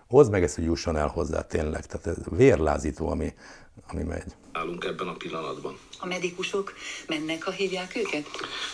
hozd 0.08 0.32
meg 0.32 0.44
ezt, 0.44 0.56
hogy 0.56 0.64
jusson 0.64 0.98
el 0.98 1.08
hozzá 1.08 1.42
tényleg. 1.42 1.86
Tehát 1.86 2.08
ez 2.08 2.24
vérlázító, 2.30 3.10
ami, 3.10 3.34
ami 3.88 4.04
megy. 4.04 4.36
Állunk 4.56 4.84
ebben 4.84 5.08
a 5.08 5.14
pillanatban. 5.14 5.78
A 6.00 6.06
medikusok 6.06 6.74
mennek, 7.08 7.44
ha 7.44 7.52
hívják 7.52 7.96
őket? 7.96 8.26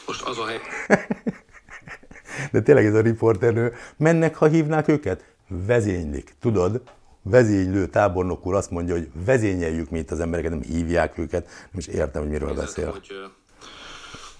Most 0.07 0.21
az 0.21 0.37
a 0.37 0.45
hely... 0.45 0.59
De 2.51 2.61
tényleg 2.61 2.85
ez 2.85 2.93
a 2.93 3.01
riporternő, 3.01 3.73
mennek, 3.97 4.35
ha 4.35 4.47
hívnák 4.47 4.87
őket? 4.87 5.25
Vezénylik, 5.47 6.33
tudod? 6.39 6.81
Vezénylő 7.21 7.87
tábornok 7.87 8.45
úr 8.45 8.53
azt 8.53 8.71
mondja, 8.71 8.93
hogy 8.93 9.09
vezényeljük 9.25 9.89
mi 9.89 9.99
itt 9.99 10.11
az 10.11 10.19
embereket, 10.19 10.51
nem 10.51 10.61
hívják 10.61 11.17
őket, 11.17 11.45
nem 11.45 11.77
is 11.77 11.87
értem, 11.87 12.21
hogy 12.21 12.31
miről 12.31 12.49
Nézett, 12.49 12.65
beszél. 12.65 12.89
Hogy 12.91 13.13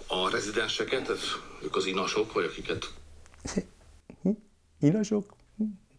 a 0.08 0.30
rezidenseket, 0.30 1.10
ez, 1.10 1.22
ők 1.64 1.76
az 1.76 1.86
inasok, 1.86 2.34
vagy 2.34 2.46
akiket... 2.46 2.94
Inasok? 4.80 5.36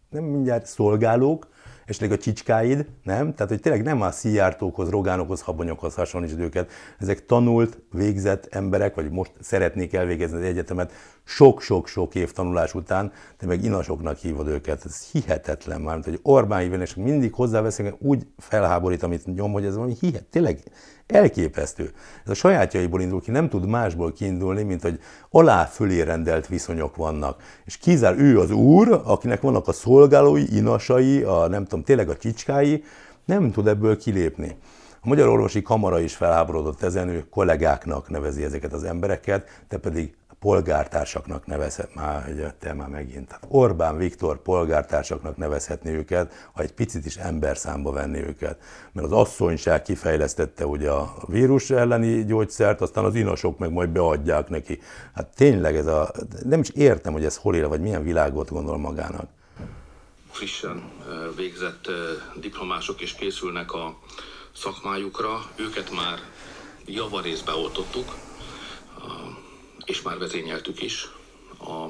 Nem 0.09 0.23
mindjárt 0.23 0.65
szolgálók, 0.65 1.47
esetleg 1.85 2.11
a 2.11 2.17
csicskáid, 2.17 2.85
nem? 3.03 3.33
Tehát, 3.33 3.51
hogy 3.51 3.59
tényleg 3.59 3.83
nem 3.83 4.01
a 4.01 4.11
szijártókhoz, 4.11 4.89
rogánokhoz, 4.89 5.41
habonyokhoz 5.41 5.95
hasonlít 5.95 6.39
őket. 6.39 6.71
Ezek 6.99 7.25
tanult, 7.25 7.81
végzett 7.91 8.47
emberek, 8.49 8.95
vagy 8.95 9.11
most 9.11 9.31
szeretnék 9.39 9.93
elvégezni 9.93 10.37
az 10.37 10.43
egyetemet 10.43 10.91
sok-sok-sok 11.23 12.15
év 12.15 12.31
tanulás 12.31 12.73
után, 12.73 13.11
de 13.39 13.47
meg 13.47 13.63
inasoknak 13.63 14.17
hívod 14.17 14.47
őket. 14.47 14.85
Ez 14.85 15.09
hihetetlen 15.11 15.81
már, 15.81 15.99
hogy 16.03 16.19
Orbán 16.21 16.81
és 16.81 16.95
mindig 16.95 17.33
hozzáveszünk, 17.33 17.95
úgy 17.99 18.27
felháborít, 18.37 19.03
amit 19.03 19.35
nyom, 19.35 19.51
hogy 19.51 19.65
ez 19.65 19.75
valami 19.75 19.95
hihet, 19.99 20.25
tényleg 20.25 20.59
elképesztő. 21.13 21.91
Ez 22.23 22.29
a 22.29 22.33
sajátjaiból 22.33 23.01
indul 23.01 23.21
ki, 23.21 23.31
nem 23.31 23.49
tud 23.49 23.67
másból 23.67 24.13
kiindulni, 24.13 24.63
mint 24.63 24.81
hogy 24.81 24.99
alá 25.29 25.65
fölé 25.65 26.01
rendelt 26.01 26.47
viszonyok 26.47 26.95
vannak. 26.95 27.41
És 27.65 27.77
kizár 27.77 28.17
ő 28.17 28.39
az 28.39 28.51
úr, 28.51 29.01
akinek 29.05 29.41
vannak 29.41 29.67
a 29.67 29.71
szolgálói, 29.71 30.55
inasai, 30.55 31.21
a 31.21 31.47
nem 31.47 31.63
tudom, 31.63 31.83
tényleg 31.83 32.09
a 32.09 32.17
csicskái, 32.17 32.83
nem 33.25 33.51
tud 33.51 33.67
ebből 33.67 33.97
kilépni. 33.97 34.55
A 35.01 35.07
Magyar 35.07 35.27
Orvosi 35.27 35.61
Kamara 35.61 35.99
is 35.99 36.15
felháborodott 36.15 36.81
ezen, 36.81 37.09
ő 37.09 37.25
kollégáknak 37.29 38.09
nevezi 38.09 38.43
ezeket 38.43 38.73
az 38.73 38.83
embereket, 38.83 39.61
te 39.67 39.77
pedig 39.77 40.13
polgártársaknak 40.43 41.45
nevezhet, 41.45 41.95
már 41.95 42.53
te 42.59 42.73
már 42.73 42.87
megint. 42.87 43.27
Tehát 43.27 43.45
Orbán 43.47 43.97
Viktor 43.97 44.41
polgártársaknak 44.41 45.37
nevezhetni 45.37 45.89
őket, 45.89 46.49
ha 46.53 46.61
egy 46.61 46.73
picit 46.73 47.05
is 47.05 47.15
emberszámba 47.15 47.91
venni 47.91 48.19
őket. 48.19 48.59
Mert 48.91 49.07
az 49.07 49.11
asszonyság 49.11 49.81
kifejlesztette 49.81 50.65
ugye 50.65 50.89
a 50.89 51.13
vírus 51.27 51.69
elleni 51.69 52.25
gyógyszert, 52.25 52.81
aztán 52.81 53.03
az 53.03 53.15
inosok 53.15 53.57
meg 53.57 53.71
majd 53.71 53.89
beadják 53.89 54.49
neki. 54.49 54.79
Hát 55.15 55.35
tényleg 55.35 55.75
ez 55.75 55.87
a, 55.87 56.11
nem 56.43 56.59
is 56.59 56.69
értem, 56.69 57.13
hogy 57.13 57.25
ez 57.25 57.37
hol 57.37 57.55
él, 57.55 57.67
vagy 57.67 57.81
milyen 57.81 58.03
világot 58.03 58.49
gondol 58.49 58.77
magának. 58.77 59.29
Frissen 60.31 60.91
végzett 61.35 61.89
diplomások 62.35 63.01
is 63.01 63.13
készülnek 63.13 63.73
a 63.73 63.97
szakmájukra, 64.55 65.45
őket 65.55 65.91
már 65.91 66.19
javarészbe 66.85 67.51
oltottuk, 67.51 68.15
és 69.85 70.01
már 70.01 70.17
vezényeltük 70.17 70.81
is. 70.81 71.07
A 71.59 71.87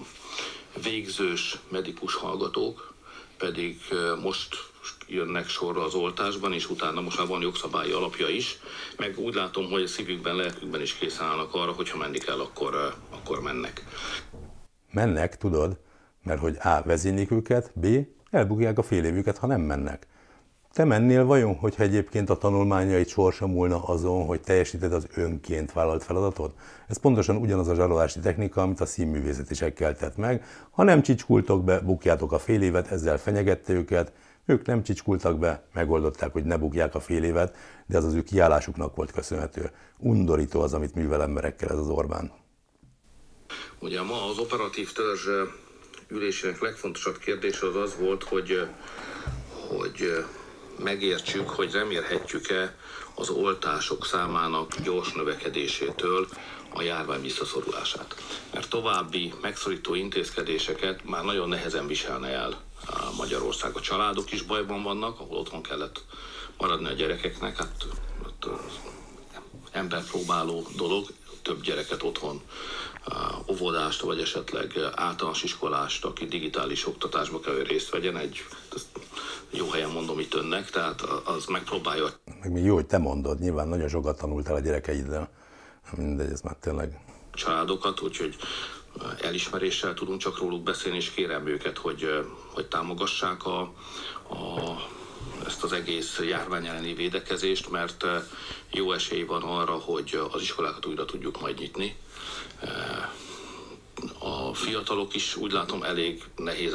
végzős 0.83 1.57
medikus 1.69 2.15
hallgatók 2.15 2.93
pedig 3.37 3.81
most 4.21 4.55
jönnek 5.07 5.47
sorra 5.47 5.83
az 5.83 5.93
oltásban, 5.93 6.53
és 6.53 6.69
utána 6.69 7.01
most 7.01 7.17
már 7.17 7.27
van 7.27 7.41
jogszabályi 7.41 7.91
alapja 7.91 8.27
is, 8.27 8.57
meg 8.97 9.17
úgy 9.17 9.33
látom, 9.33 9.69
hogy 9.69 9.81
a 9.81 9.87
szívükben, 9.87 10.35
lelkükben 10.35 10.81
is 10.81 10.93
készen 10.93 11.25
állnak 11.25 11.53
arra, 11.53 11.71
hogyha 11.71 11.97
menni 11.97 12.17
kell, 12.17 12.39
akkor, 12.39 12.95
akkor 13.09 13.41
mennek. 13.41 13.83
Mennek, 14.91 15.37
tudod, 15.37 15.77
mert 16.23 16.39
hogy 16.39 16.57
A. 16.59 16.81
vezénylik 16.85 17.31
őket, 17.31 17.71
B. 17.79 17.87
elbukják 18.29 18.77
a 18.77 18.83
fél 18.83 19.03
évüket, 19.03 19.37
ha 19.37 19.47
nem 19.47 19.61
mennek. 19.61 20.07
Te 20.73 20.83
mennél 20.83 21.25
vajon, 21.25 21.55
hogyha 21.55 21.83
egyébként 21.83 22.29
a 22.29 22.37
tanulmányait 22.37 23.07
sorsa 23.07 23.47
múlna 23.47 23.83
azon, 23.83 24.25
hogy 24.25 24.41
teljesíted 24.41 24.93
az 24.93 25.07
önként 25.15 25.71
vállalt 25.71 26.03
feladatot? 26.03 26.53
Ez 26.87 26.97
pontosan 26.97 27.35
ugyanaz 27.35 27.67
a 27.67 27.75
zsarolási 27.75 28.19
technika, 28.19 28.61
amit 28.61 28.79
a 28.79 28.85
színművészetisekkel 28.85 29.95
tett 29.95 30.17
meg. 30.17 30.45
Ha 30.71 30.83
nem 30.83 31.01
csicskultok 31.01 31.63
be, 31.63 31.79
bukjátok 31.79 32.31
a 32.31 32.39
fél 32.39 32.61
évet, 32.61 32.91
ezzel 32.91 33.17
fenyegette 33.17 33.73
őket, 33.73 34.11
ők 34.45 34.65
nem 34.65 34.83
csicskultak 34.83 35.39
be, 35.39 35.63
megoldották, 35.73 36.31
hogy 36.33 36.43
ne 36.43 36.57
bukják 36.57 36.95
a 36.95 36.99
fél 36.99 37.23
évet, 37.23 37.55
de 37.85 37.97
az 37.97 38.05
az 38.05 38.13
ő 38.13 38.23
kiállásuknak 38.23 38.95
volt 38.95 39.11
köszönhető. 39.11 39.71
Undorító 39.97 40.61
az, 40.61 40.73
amit 40.73 40.95
művel 40.95 41.21
emberekkel 41.21 41.69
ez 41.69 41.77
az 41.77 41.89
Orbán. 41.89 42.31
Ugye 43.79 44.01
ma 44.01 44.29
az 44.29 44.37
operatív 44.37 44.91
törzs 44.91 45.27
ülésének 46.07 46.61
legfontosabb 46.61 47.17
kérdése 47.17 47.67
az 47.67 47.75
az 47.75 47.95
volt, 47.99 48.23
hogy, 48.23 48.67
hogy 49.67 50.25
megértsük, 50.77 51.49
hogy 51.49 51.71
remélhetjük-e 51.71 52.75
az 53.15 53.29
oltások 53.29 54.05
számának 54.05 54.75
gyors 54.79 55.11
növekedésétől 55.11 56.27
a 56.73 56.81
járvány 56.81 57.21
visszaszorulását. 57.21 58.15
Mert 58.53 58.69
további 58.69 59.33
megszorító 59.41 59.95
intézkedéseket 59.95 61.03
már 61.03 61.23
nagyon 61.23 61.49
nehezen 61.49 61.87
viselne 61.87 62.27
el 62.27 62.61
Magyarország. 63.17 63.75
A 63.75 63.81
családok 63.81 64.31
is 64.31 64.41
bajban 64.41 64.83
vannak, 64.83 65.19
ahol 65.19 65.37
otthon 65.37 65.61
kellett 65.61 66.01
maradni 66.57 66.87
a 66.87 66.93
gyerekeknek, 66.93 67.57
hát 67.57 67.85
emberpróbáló 69.71 70.67
dolog, 70.75 71.07
több 71.41 71.61
gyereket 71.61 72.03
otthon, 72.03 72.41
óvodást, 73.51 74.01
vagy 74.01 74.19
esetleg 74.19 74.79
általános 74.95 75.43
iskolást, 75.43 76.05
aki 76.05 76.25
digitális 76.25 76.87
oktatásba 76.87 77.39
kell, 77.39 77.53
hogy 77.53 77.67
részt 77.67 77.89
vegyen, 77.89 78.17
egy 78.17 78.45
jó 79.49 79.69
helyen 79.69 79.89
mondom 79.89 80.19
itt 80.19 80.33
önnek, 80.33 80.69
tehát 80.69 81.01
az 81.23 81.45
megpróbálja. 81.45 82.07
Meg 82.41 82.51
még 82.51 82.63
jó, 82.63 82.73
hogy 82.73 82.85
te 82.85 82.97
mondod, 82.97 83.39
nyilván 83.39 83.67
nagyon 83.67 83.89
sokat 83.89 84.17
tanultál 84.17 84.55
a 84.55 84.59
gyerekeiddel, 84.59 85.29
mindegy, 85.97 86.31
ez 86.31 86.41
már 86.41 86.55
tényleg. 86.55 86.99
Családokat, 87.33 88.01
úgyhogy 88.01 88.35
elismeréssel 89.21 89.93
tudunk 89.93 90.19
csak 90.19 90.37
róluk 90.37 90.63
beszélni, 90.63 90.97
és 90.97 91.11
kérem 91.11 91.47
őket, 91.47 91.77
hogy, 91.77 92.25
hogy 92.53 92.67
támogassák 92.67 93.45
a, 93.45 93.59
a 94.29 94.75
ezt 95.45 95.63
az 95.63 95.71
egész 95.71 96.19
járvány 96.27 96.67
elleni 96.67 96.93
védekezést, 96.93 97.69
mert 97.69 98.05
jó 98.71 98.91
esély 98.91 99.23
van 99.23 99.41
arra, 99.41 99.73
hogy 99.73 100.19
az 100.31 100.41
iskolákat 100.41 100.85
újra 100.85 101.05
tudjuk 101.05 101.41
majd 101.41 101.59
nyitni. 101.59 101.95
A 104.19 104.53
fiatalok 104.53 105.15
is 105.15 105.35
úgy 105.35 105.51
látom 105.51 105.83
elég 105.83 106.23
nehéz 106.35 106.73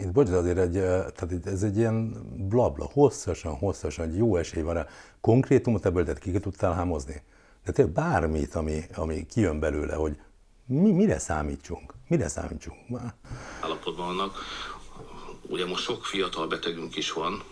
itt 0.00 0.12
bocs, 0.12 0.30
azért 0.30 0.58
egy, 0.58 0.72
tehát 0.72 1.46
ez 1.46 1.62
egy 1.62 1.76
ilyen 1.76 2.12
blabla, 2.48 2.90
hosszasan, 2.92 3.54
hosszasan, 3.54 4.08
egy 4.08 4.16
jó 4.16 4.36
esély 4.36 4.62
van 4.62 4.74
rá. 4.74 4.86
Konkrétumot 5.20 5.86
ebből 5.86 6.04
tehát 6.04 6.18
ki 6.18 6.38
tudtál 6.40 6.72
hámozni? 6.72 7.22
De 7.64 7.72
tényleg 7.72 7.94
bármit, 7.94 8.54
ami, 8.54 8.84
ami 8.94 9.26
kijön 9.26 9.60
belőle, 9.60 9.94
hogy 9.94 10.16
mi, 10.66 10.90
mire 10.92 11.18
számítsunk? 11.18 11.94
Mire 12.08 12.28
számítsunk? 12.28 12.78
Állapotban 13.60 14.06
vannak. 14.06 14.36
Ugye 15.48 15.66
most 15.66 15.82
sok 15.82 16.04
fiatal 16.04 16.46
betegünk 16.46 16.96
is 16.96 17.12
van. 17.12 17.42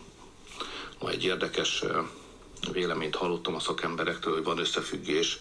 Ma 1.00 1.11
egy 1.11 1.25
érdekes 1.25 1.85
véleményt 2.73 3.16
hallottam 3.16 3.55
a 3.55 3.61
szakemberektől, 3.61 4.35
hogy 4.35 4.45
van 4.45 4.59
összefüggés 4.59 5.40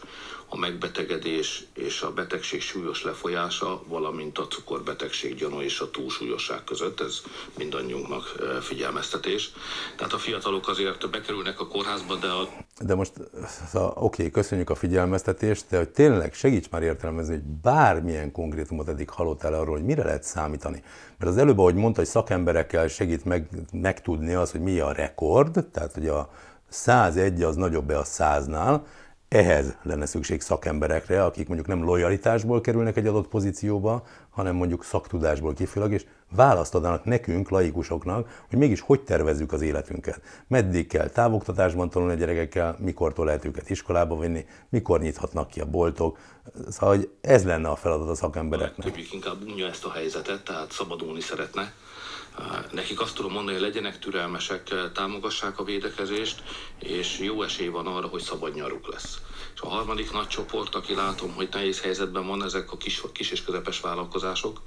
a 0.49 0.57
megbetegedés 0.57 1.65
és 1.73 2.01
a 2.01 2.11
betegség 2.11 2.61
súlyos 2.61 3.03
lefolyása, 3.03 3.81
valamint 3.87 4.37
a 4.37 4.47
cukorbetegség 4.47 5.35
gyanú 5.35 5.61
és 5.61 5.79
a 5.79 5.91
túlsúlyosság 5.91 6.63
között. 6.63 6.99
Ez 6.99 7.21
mindannyiunknak 7.57 8.23
figyelmeztetés. 8.61 9.51
Tehát 9.97 10.13
a 10.13 10.17
fiatalok 10.17 10.67
azért 10.67 11.09
bekerülnek 11.09 11.59
a 11.59 11.67
kórházba, 11.67 12.15
de 12.15 12.27
a... 12.27 12.47
De 12.79 12.95
most, 12.95 13.11
szóval, 13.71 13.89
oké, 13.89 14.03
okay, 14.03 14.31
köszönjük 14.31 14.69
a 14.69 14.75
figyelmeztetést, 14.75 15.65
de 15.69 15.77
hogy 15.77 15.89
tényleg 15.89 16.33
segíts 16.33 16.69
már 16.69 16.81
értelmezni, 16.81 17.33
hogy 17.33 17.43
bármilyen 17.43 18.31
konkrétumot 18.31 18.87
eddig 18.87 19.09
hallottál 19.09 19.53
arról, 19.53 19.75
hogy 19.75 19.85
mire 19.85 20.03
lehet 20.03 20.23
számítani. 20.23 20.83
Mert 21.17 21.31
az 21.31 21.37
előbb, 21.37 21.59
ahogy 21.59 21.75
mondta, 21.75 21.99
hogy 21.99 22.09
szakemberekkel 22.09 22.87
segít 22.87 23.25
meg, 23.25 23.49
megtudni 23.71 24.33
az, 24.33 24.51
hogy 24.51 24.61
mi 24.61 24.79
a 24.79 24.91
rekord, 24.91 25.65
tehát 25.71 25.93
hogy 25.93 26.07
a 26.07 26.29
101 26.69 27.43
az 27.43 27.55
nagyobb-e 27.55 27.97
a 27.97 28.03
100-nál, 28.03 28.81
ehhez 29.27 29.77
lenne 29.81 30.05
szükség 30.05 30.41
szakemberekre, 30.41 31.23
akik 31.23 31.47
mondjuk 31.47 31.67
nem 31.67 31.83
lojalitásból 31.83 32.61
kerülnek 32.61 32.97
egy 32.97 33.07
adott 33.07 33.27
pozícióba, 33.27 34.03
hanem 34.29 34.55
mondjuk 34.55 34.83
szaktudásból 34.83 35.53
kifolyólag, 35.53 35.93
és 35.93 36.05
választ 36.29 36.75
adnak 36.75 37.03
nekünk, 37.03 37.49
laikusoknak, 37.49 38.45
hogy 38.49 38.59
mégis 38.59 38.81
hogy 38.81 39.01
tervezzük 39.01 39.51
az 39.51 39.61
életünket. 39.61 40.21
Meddig 40.47 40.87
kell 40.87 41.09
távoktatásban 41.09 41.89
tanulni 41.89 42.13
a 42.13 42.17
gyerekekkel, 42.17 42.75
mikortól 42.79 43.25
lehet 43.25 43.45
őket 43.45 43.69
iskolába 43.69 44.19
vinni, 44.19 44.45
mikor 44.69 44.99
nyithatnak 44.99 45.49
ki 45.49 45.59
a 45.59 45.65
boltok. 45.65 46.17
Szóval 46.69 46.95
hogy 46.95 47.09
ez 47.21 47.45
lenne 47.45 47.69
a 47.69 47.75
feladat 47.75 48.09
a 48.09 48.15
szakembereknek. 48.15 48.85
Többik 48.85 49.13
inkább 49.13 49.41
unja 49.47 49.67
ezt 49.67 49.85
a 49.85 49.91
helyzetet, 49.91 50.43
tehát 50.43 50.71
szabadulni 50.71 51.21
szeretne 51.21 51.73
Nekik 52.71 53.01
azt 53.01 53.15
tudom 53.15 53.31
mondani, 53.31 53.57
hogy 53.57 53.65
legyenek 53.65 53.99
türelmesek, 53.99 54.91
támogassák 54.93 55.59
a 55.59 55.63
védekezést, 55.63 56.43
és 56.79 57.19
jó 57.19 57.43
esély 57.43 57.67
van 57.67 57.87
arra, 57.87 58.07
hogy 58.07 58.21
szabad 58.21 58.55
nyaruk 58.55 58.91
lesz. 58.91 59.17
És 59.53 59.61
a 59.61 59.67
harmadik 59.67 60.11
nagy 60.11 60.27
csoport, 60.27 60.75
aki 60.75 60.95
látom, 60.95 61.33
hogy 61.33 61.49
nehéz 61.51 61.81
helyzetben 61.81 62.27
van, 62.27 62.43
ezek 62.43 62.71
a 62.71 62.77
kis, 62.77 63.01
kis 63.13 63.31
és 63.31 63.43
közepes 63.43 63.79
vállalkozások, 63.79 64.61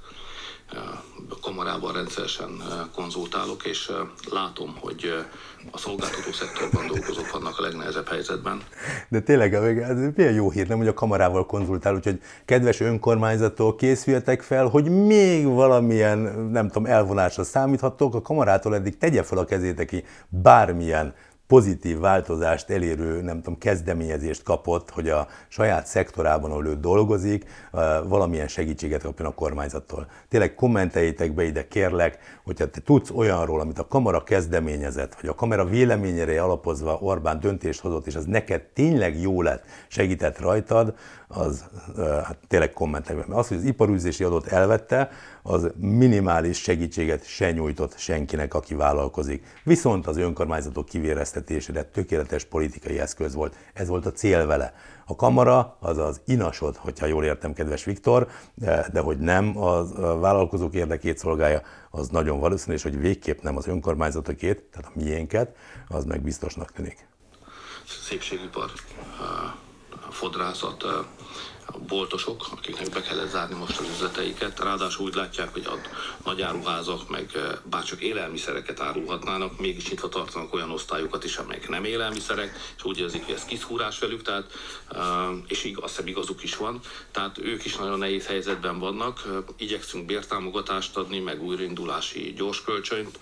kamarában 1.41 1.93
rendszeresen 1.93 2.49
konzultálok, 2.95 3.65
és 3.65 3.91
látom, 4.31 4.77
hogy 4.79 5.25
a 5.71 5.77
szolgáltató 5.77 6.31
szektorban 6.31 6.87
dolgozók 6.87 7.31
vannak 7.31 7.57
a 7.57 7.61
legnehezebb 7.61 8.07
helyzetben. 8.07 8.61
De 9.09 9.19
tényleg, 9.19 9.53
ez 9.53 9.97
milyen 10.15 10.33
jó 10.33 10.51
hír, 10.51 10.67
nem, 10.67 10.77
hogy 10.77 10.87
a 10.87 10.93
kamarával 10.93 11.45
konzultál, 11.45 11.95
úgyhogy 11.95 12.21
kedves 12.45 12.79
önkormányzatok, 12.79 13.77
készüljetek 13.77 14.41
fel, 14.41 14.67
hogy 14.67 14.89
még 14.89 15.45
valamilyen, 15.45 16.17
nem 16.51 16.67
tudom, 16.67 16.85
elvonásra 16.85 17.43
számíthatok, 17.43 18.15
a 18.15 18.21
kamarától 18.21 18.75
eddig 18.75 18.97
tegye 18.97 19.23
fel 19.23 19.37
a 19.37 19.45
kezét, 19.45 19.85
ki 19.85 20.03
bármilyen 20.29 21.13
pozitív 21.49 21.99
változást 21.99 22.69
elérő, 22.69 23.21
nem 23.21 23.37
tudom, 23.37 23.57
kezdeményezést 23.57 24.43
kapott, 24.43 24.89
hogy 24.89 25.09
a 25.09 25.27
saját 25.47 25.85
szektorában, 25.85 26.51
ahol 26.51 26.67
ő 26.67 26.75
dolgozik, 26.75 27.45
valamilyen 28.07 28.47
segítséget 28.47 29.01
kapjon 29.01 29.27
a 29.27 29.33
kormányzattól. 29.33 30.07
Tényleg 30.27 30.55
kommenteljétek 30.55 31.33
be 31.33 31.43
ide, 31.43 31.67
kérlek, 31.67 32.38
hogyha 32.49 32.69
te 32.69 32.81
tudsz 32.81 33.09
olyanról, 33.09 33.59
amit 33.59 33.79
a 33.79 33.87
kamera 33.87 34.23
kezdeményezett, 34.23 35.15
vagy 35.21 35.29
a 35.29 35.35
kamera 35.35 35.65
véleményére 35.65 36.41
alapozva 36.43 36.97
Orbán 37.01 37.39
döntést 37.39 37.79
hozott, 37.79 38.07
és 38.07 38.15
az 38.15 38.25
neked 38.25 38.61
tényleg 38.61 39.21
jó 39.21 39.41
lett, 39.41 39.63
segített 39.87 40.39
rajtad, 40.39 40.93
az 41.27 41.65
hát 41.97 42.37
tényleg 42.47 42.73
kommentekben. 42.73 43.25
Mert 43.27 43.39
az, 43.39 43.47
hogy 43.47 43.57
az 43.57 43.63
iparűzési 43.63 44.23
adót 44.23 44.47
elvette, 44.47 45.09
az 45.41 45.71
minimális 45.75 46.61
segítséget 46.61 47.25
se 47.25 47.51
nyújtott 47.51 47.97
senkinek, 47.97 48.53
aki 48.53 48.75
vállalkozik. 48.75 49.43
Viszont 49.63 50.07
az 50.07 50.17
önkormányzatok 50.17 50.85
kivéreztetésére 50.85 51.83
tökéletes 51.83 52.43
politikai 52.43 52.99
eszköz 52.99 53.33
volt. 53.33 53.55
Ez 53.73 53.87
volt 53.87 54.05
a 54.05 54.11
cél 54.11 54.45
vele. 54.45 54.73
A 55.05 55.15
kamara 55.15 55.77
az 55.79 55.97
az 55.97 56.21
inasod, 56.25 56.75
hogyha 56.75 57.05
jól 57.05 57.23
értem, 57.23 57.53
kedves 57.53 57.83
Viktor, 57.83 58.27
de, 58.55 58.87
de 58.93 58.99
hogy 58.99 59.17
nem 59.17 59.57
a 59.57 59.85
vállalkozók 60.19 60.73
érdekét 60.73 61.17
szolgálja, 61.17 61.61
az 61.89 62.07
nagyon 62.07 62.39
valószínű, 62.39 62.75
és 62.75 62.83
hogy 62.83 62.99
végképp 62.99 63.41
nem 63.41 63.57
az 63.57 63.67
önkormányzatokét, 63.67 64.61
tehát 64.61 64.91
a 64.95 64.99
miénket, 64.99 65.55
az 65.87 66.05
meg 66.05 66.21
biztosnak 66.21 66.71
tűnik. 66.71 67.07
Szépségipar, 68.03 68.71
fodrászat, 70.09 70.85
boltosok, 71.87 72.47
akiknek 72.51 72.89
be 72.89 73.01
kellett 73.01 73.29
zárni 73.29 73.55
most 73.55 73.79
az 73.79 73.89
üzleteiket, 73.89 74.59
ráadásul 74.59 75.05
úgy 75.05 75.15
látják, 75.15 75.53
hogy 75.53 75.65
a 75.65 75.79
nagy 76.25 76.41
áruházak 76.41 77.09
meg 77.09 77.29
eh, 77.35 77.41
bárcsak 77.63 78.01
élelmiszereket 78.01 78.79
árulhatnának, 78.79 79.59
mégis 79.59 79.89
nyitva 79.89 80.09
tartanak 80.09 80.53
olyan 80.53 80.71
osztályokat 80.71 81.23
is, 81.23 81.37
amelyek 81.37 81.69
nem 81.69 81.83
élelmiszerek, 81.83 82.73
és 82.77 82.83
úgy 82.83 82.99
érzik, 82.99 83.25
hogy 83.25 83.33
ez 83.33 83.45
kiszúrás 83.45 83.99
velük, 83.99 84.21
tehát, 84.21 84.51
eh, 84.91 85.01
és 85.47 85.63
igaz, 85.63 85.83
azt 85.83 85.95
hiszem 85.95 86.07
igazuk 86.07 86.43
is 86.43 86.55
van, 86.55 86.79
tehát 87.11 87.37
ők 87.37 87.65
is 87.65 87.75
nagyon 87.75 87.97
nehéz 87.97 88.25
helyzetben 88.25 88.79
vannak, 88.79 89.21
eh, 89.25 89.31
igyekszünk 89.57 90.05
bértámogatást 90.05 90.97
adni, 90.97 91.19
meg 91.19 91.43
újraindulási 91.43 92.33
gyorskölcsönt, 92.37 93.19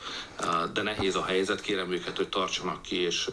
de 0.73 0.81
nehéz 0.81 1.15
a 1.15 1.23
helyzet, 1.23 1.61
kérem 1.61 1.91
őket, 1.91 2.17
hogy 2.17 2.29
tartsanak 2.29 2.81
ki, 2.81 2.95
és 2.95 3.29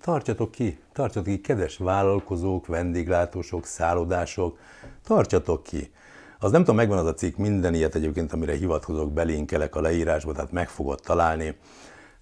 Tartsatok 0.00 0.50
ki, 0.50 0.78
tartsatok 0.92 1.24
ki, 1.24 1.40
kedves 1.40 1.76
vállalkozók, 1.76 2.66
vendéglátósok, 2.66 3.66
szállodások, 3.66 4.58
tartsatok 5.04 5.62
ki. 5.62 5.90
Az 6.38 6.50
nem 6.50 6.60
tudom, 6.60 6.76
megvan 6.76 6.98
az 6.98 7.06
a 7.06 7.14
cikk, 7.14 7.36
minden 7.36 7.74
ilyet 7.74 7.94
egyébként, 7.94 8.32
amire 8.32 8.54
hivatkozok, 8.54 9.12
belinkelek 9.12 9.74
a 9.74 9.80
leírásba, 9.80 10.32
tehát 10.32 10.52
meg 10.52 10.68
fogod 10.68 11.00
találni. 11.00 11.56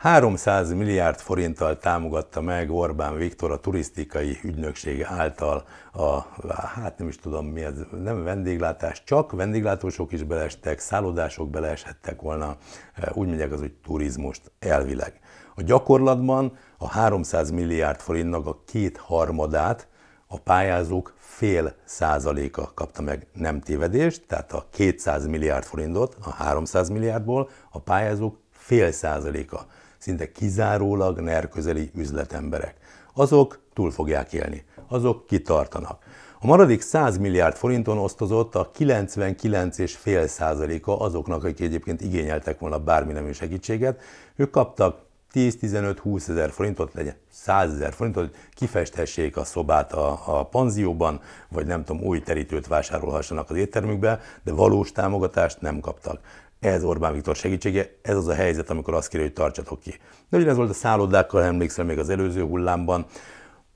300 0.01 0.73
milliárd 0.73 1.19
forinttal 1.19 1.79
támogatta 1.79 2.41
meg 2.41 2.71
Orbán 2.71 3.17
Viktor 3.17 3.51
a 3.51 3.61
turisztikai 3.61 4.39
ügynökség 4.43 5.03
által 5.03 5.65
a, 5.93 6.21
hát 6.57 6.99
nem 6.99 7.09
is 7.09 7.17
tudom 7.17 7.47
mi 7.47 7.63
ez, 7.63 7.75
nem 8.03 8.25
vendéglátás, 8.25 9.05
csak 9.05 9.33
vendéglátósok 9.33 10.13
is 10.13 10.23
belestek, 10.23 10.79
szállodások 10.79 11.51
beleeshettek 11.51 12.21
volna, 12.21 12.57
úgy 13.13 13.27
mondják 13.27 13.53
az, 13.53 13.61
hogy 13.61 13.73
turizmust 13.85 14.53
elvileg. 14.59 15.21
A 15.55 15.63
gyakorlatban 15.63 16.59
a 16.79 16.89
300 16.89 17.51
milliárd 17.51 18.01
forintnak 18.01 18.47
a 18.47 18.59
két 18.67 18.97
harmadát 18.97 19.89
a 20.27 20.39
pályázók 20.39 21.15
fél 21.19 21.75
százaléka 21.85 22.73
kapta 22.75 23.03
meg 23.03 23.27
nem 23.33 23.61
tévedést, 23.61 24.27
tehát 24.27 24.53
a 24.53 24.67
200 24.71 25.27
milliárd 25.27 25.65
forintot 25.65 26.17
a 26.23 26.31
300 26.31 26.89
milliárdból 26.89 27.49
a 27.71 27.79
pályázók 27.79 28.39
fél 28.51 28.93
százaléka. 28.93 29.67
Szinte 30.01 30.33
kizárólag 30.33 31.19
NER 31.19 31.49
közeli 31.49 31.91
üzletemberek. 31.95 32.75
Azok 33.15 33.61
túl 33.75 33.91
fogják 33.91 34.33
élni, 34.33 34.65
azok 34.89 35.27
kitartanak. 35.27 36.03
A 36.41 36.47
maradék 36.47 36.81
100 36.81 37.19
milliárd 37.19 37.57
forinton 37.57 37.99
osztozott 37.99 38.55
a 38.55 38.71
99,5 38.79 40.27
százaléka 40.27 40.99
azoknak, 40.99 41.45
akik 41.45 41.61
egyébként 41.61 42.01
igényeltek 42.01 42.59
volna 42.59 42.79
bármi 42.79 43.13
nemű 43.13 43.33
segítséget. 43.33 44.01
Ők 44.37 44.51
kaptak 44.51 44.99
10-15-20 45.35 46.29
ezer 46.29 46.51
forintot, 46.51 46.95
legyen 46.95 47.15
100 47.31 47.73
ezer 47.73 47.93
forintot, 47.93 48.23
hogy 48.23 48.35
kifesthessék 48.55 49.37
a 49.37 49.45
szobát 49.45 49.93
a, 49.93 50.39
a 50.39 50.45
panzióban, 50.45 51.21
vagy 51.49 51.67
nem 51.67 51.85
tudom, 51.85 52.03
új 52.03 52.21
terítőt 52.21 52.67
vásárolhassanak 52.67 53.51
az 53.51 53.57
éttermükbe, 53.57 54.21
de 54.45 54.53
valós 54.53 54.93
támogatást 54.93 55.61
nem 55.61 55.81
kaptak. 55.81 56.21
Ez 56.61 56.85
Orbán 56.85 57.13
Viktor 57.13 57.37
segítsége, 57.37 57.99
ez 58.03 58.17
az 58.17 58.29
a 58.29 58.35
helyzet, 58.35 58.71
amikor 58.71 58.95
azt 58.95 59.09
kéri, 59.09 59.23
hogy 59.23 59.33
tartsatok 59.33 59.81
ki. 59.81 59.95
De 60.29 60.37
ugyanez 60.37 60.57
volt 60.57 60.71
a 60.71 60.73
szállodákkal, 60.73 61.43
emlékszem 61.43 61.87
még 61.87 61.99
az 61.99 62.09
előző 62.09 62.43
hullámban, 62.43 63.07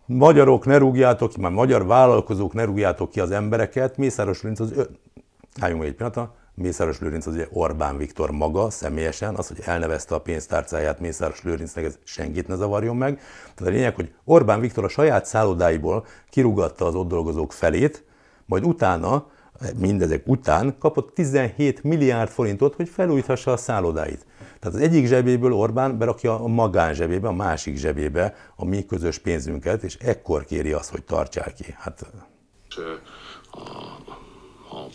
Magyarok, 0.06 0.66
ne 0.66 0.78
rúgjátok 0.78 1.30
ki, 1.30 1.40
már 1.40 1.50
magyar 1.50 1.86
vállalkozók, 1.86 2.52
ne 2.52 2.64
rúgjátok 2.64 3.10
ki 3.10 3.20
az 3.20 3.30
embereket. 3.30 3.96
Mészáros 3.96 4.42
Lőrinc 4.42 4.60
az... 4.60 4.72
Ö... 4.72 4.82
Álljunk 5.60 5.84
egy 5.84 5.94
pillanatra. 5.94 6.34
Mészáros 6.54 7.00
Lőrinc 7.00 7.26
az 7.26 7.34
ugye 7.34 7.48
Orbán 7.52 7.96
Viktor 7.96 8.30
maga 8.30 8.70
személyesen, 8.70 9.34
az, 9.34 9.48
hogy 9.48 9.60
elnevezte 9.64 10.14
a 10.14 10.20
pénztárcáját 10.20 11.00
Mészáros 11.00 11.42
Lőrincnek, 11.42 11.84
ez 11.84 11.98
senkit 12.04 12.48
ne 12.48 12.54
zavarjon 12.54 12.96
meg. 12.96 13.20
Tehát 13.54 13.72
a 13.72 13.76
lényeg, 13.76 13.94
hogy 13.94 14.14
Orbán 14.24 14.60
Viktor 14.60 14.84
a 14.84 14.88
saját 14.88 15.26
szállodáiból 15.26 16.06
kirúgatta 16.30 16.86
az 16.86 16.94
ott 16.94 17.08
dolgozók 17.08 17.52
felét, 17.52 18.04
majd 18.46 18.64
utána 18.64 19.26
mindezek 19.76 20.22
után 20.26 20.76
kapott 20.78 21.14
17 21.14 21.82
milliárd 21.82 22.30
forintot, 22.30 22.74
hogy 22.74 22.88
felújíthassa 22.88 23.52
a 23.52 23.56
szállodáit. 23.56 24.26
Tehát 24.60 24.78
az 24.78 24.82
egyik 24.82 25.06
zsebéből 25.06 25.52
Orbán 25.52 25.98
berakja 25.98 26.40
a 26.40 26.46
magán 26.46 26.94
zsebébe, 26.94 27.28
a 27.28 27.32
másik 27.32 27.76
zsebébe 27.76 28.34
a 28.56 28.64
mi 28.64 28.86
közös 28.86 29.18
pénzünket, 29.18 29.82
és 29.82 29.96
ekkor 29.96 30.44
kéri 30.44 30.72
azt, 30.72 30.90
hogy 30.90 31.02
tartsál 31.02 31.52
ki. 31.52 31.74
Hát... 31.78 32.12
A, 33.50 33.93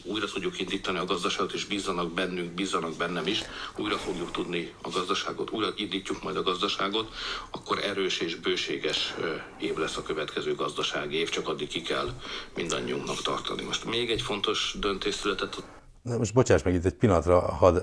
újra 0.09 0.25
tudjuk 0.25 0.59
indítani 0.59 0.97
a 0.97 1.05
gazdaságot, 1.05 1.53
és 1.53 1.65
bízzanak 1.65 2.11
bennünk, 2.11 2.51
bízzanak 2.51 2.95
bennem 2.97 3.27
is, 3.27 3.41
újra 3.77 3.97
fogjuk 3.97 4.31
tudni 4.31 4.73
a 4.81 4.89
gazdaságot, 4.89 5.51
újra 5.51 5.73
indítjuk 5.75 6.23
majd 6.23 6.37
a 6.37 6.43
gazdaságot, 6.43 7.13
akkor 7.51 7.83
erős 7.83 8.19
és 8.19 8.35
bőséges 8.35 9.15
év 9.59 9.77
lesz 9.77 9.97
a 9.97 10.01
következő 10.01 10.55
gazdasági 10.55 11.15
év, 11.15 11.29
csak 11.29 11.47
addig 11.47 11.67
ki 11.67 11.81
kell 11.81 12.09
mindannyiunknak 12.55 13.21
tartani. 13.21 13.63
Most 13.63 13.85
még 13.85 14.11
egy 14.11 14.21
fontos 14.21 14.75
döntés 14.79 15.15
született. 15.15 15.63
Most 16.01 16.33
bocsáss 16.33 16.61
meg 16.61 16.73
itt 16.73 16.85
egy 16.85 16.93
pillanatra, 16.93 17.39
hadd 17.39 17.77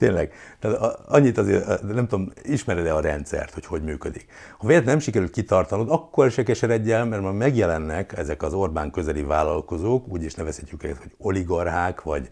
Tényleg. 0.00 0.32
Tehát 0.58 0.98
annyit 1.06 1.38
azért, 1.38 1.82
nem 1.82 2.06
tudom, 2.06 2.32
ismered-e 2.42 2.94
a 2.94 3.00
rendszert, 3.00 3.54
hogy 3.54 3.66
hogy 3.66 3.82
működik. 3.82 4.26
Ha 4.58 4.66
véletlenül 4.66 4.90
nem 4.90 4.98
sikerül 4.98 5.30
kitartanod, 5.30 5.90
akkor 5.90 6.30
se 6.30 6.42
keseredj 6.42 6.92
el, 6.92 7.04
mert 7.04 7.22
már 7.22 7.32
megjelennek 7.32 8.18
ezek 8.18 8.42
az 8.42 8.54
Orbán 8.54 8.90
közeli 8.90 9.22
vállalkozók, 9.22 10.08
úgy 10.08 10.22
is 10.22 10.34
nevezhetjük 10.34 10.84
őket, 10.84 10.98
hogy 10.98 11.14
oligarchák, 11.18 12.02
vagy 12.02 12.30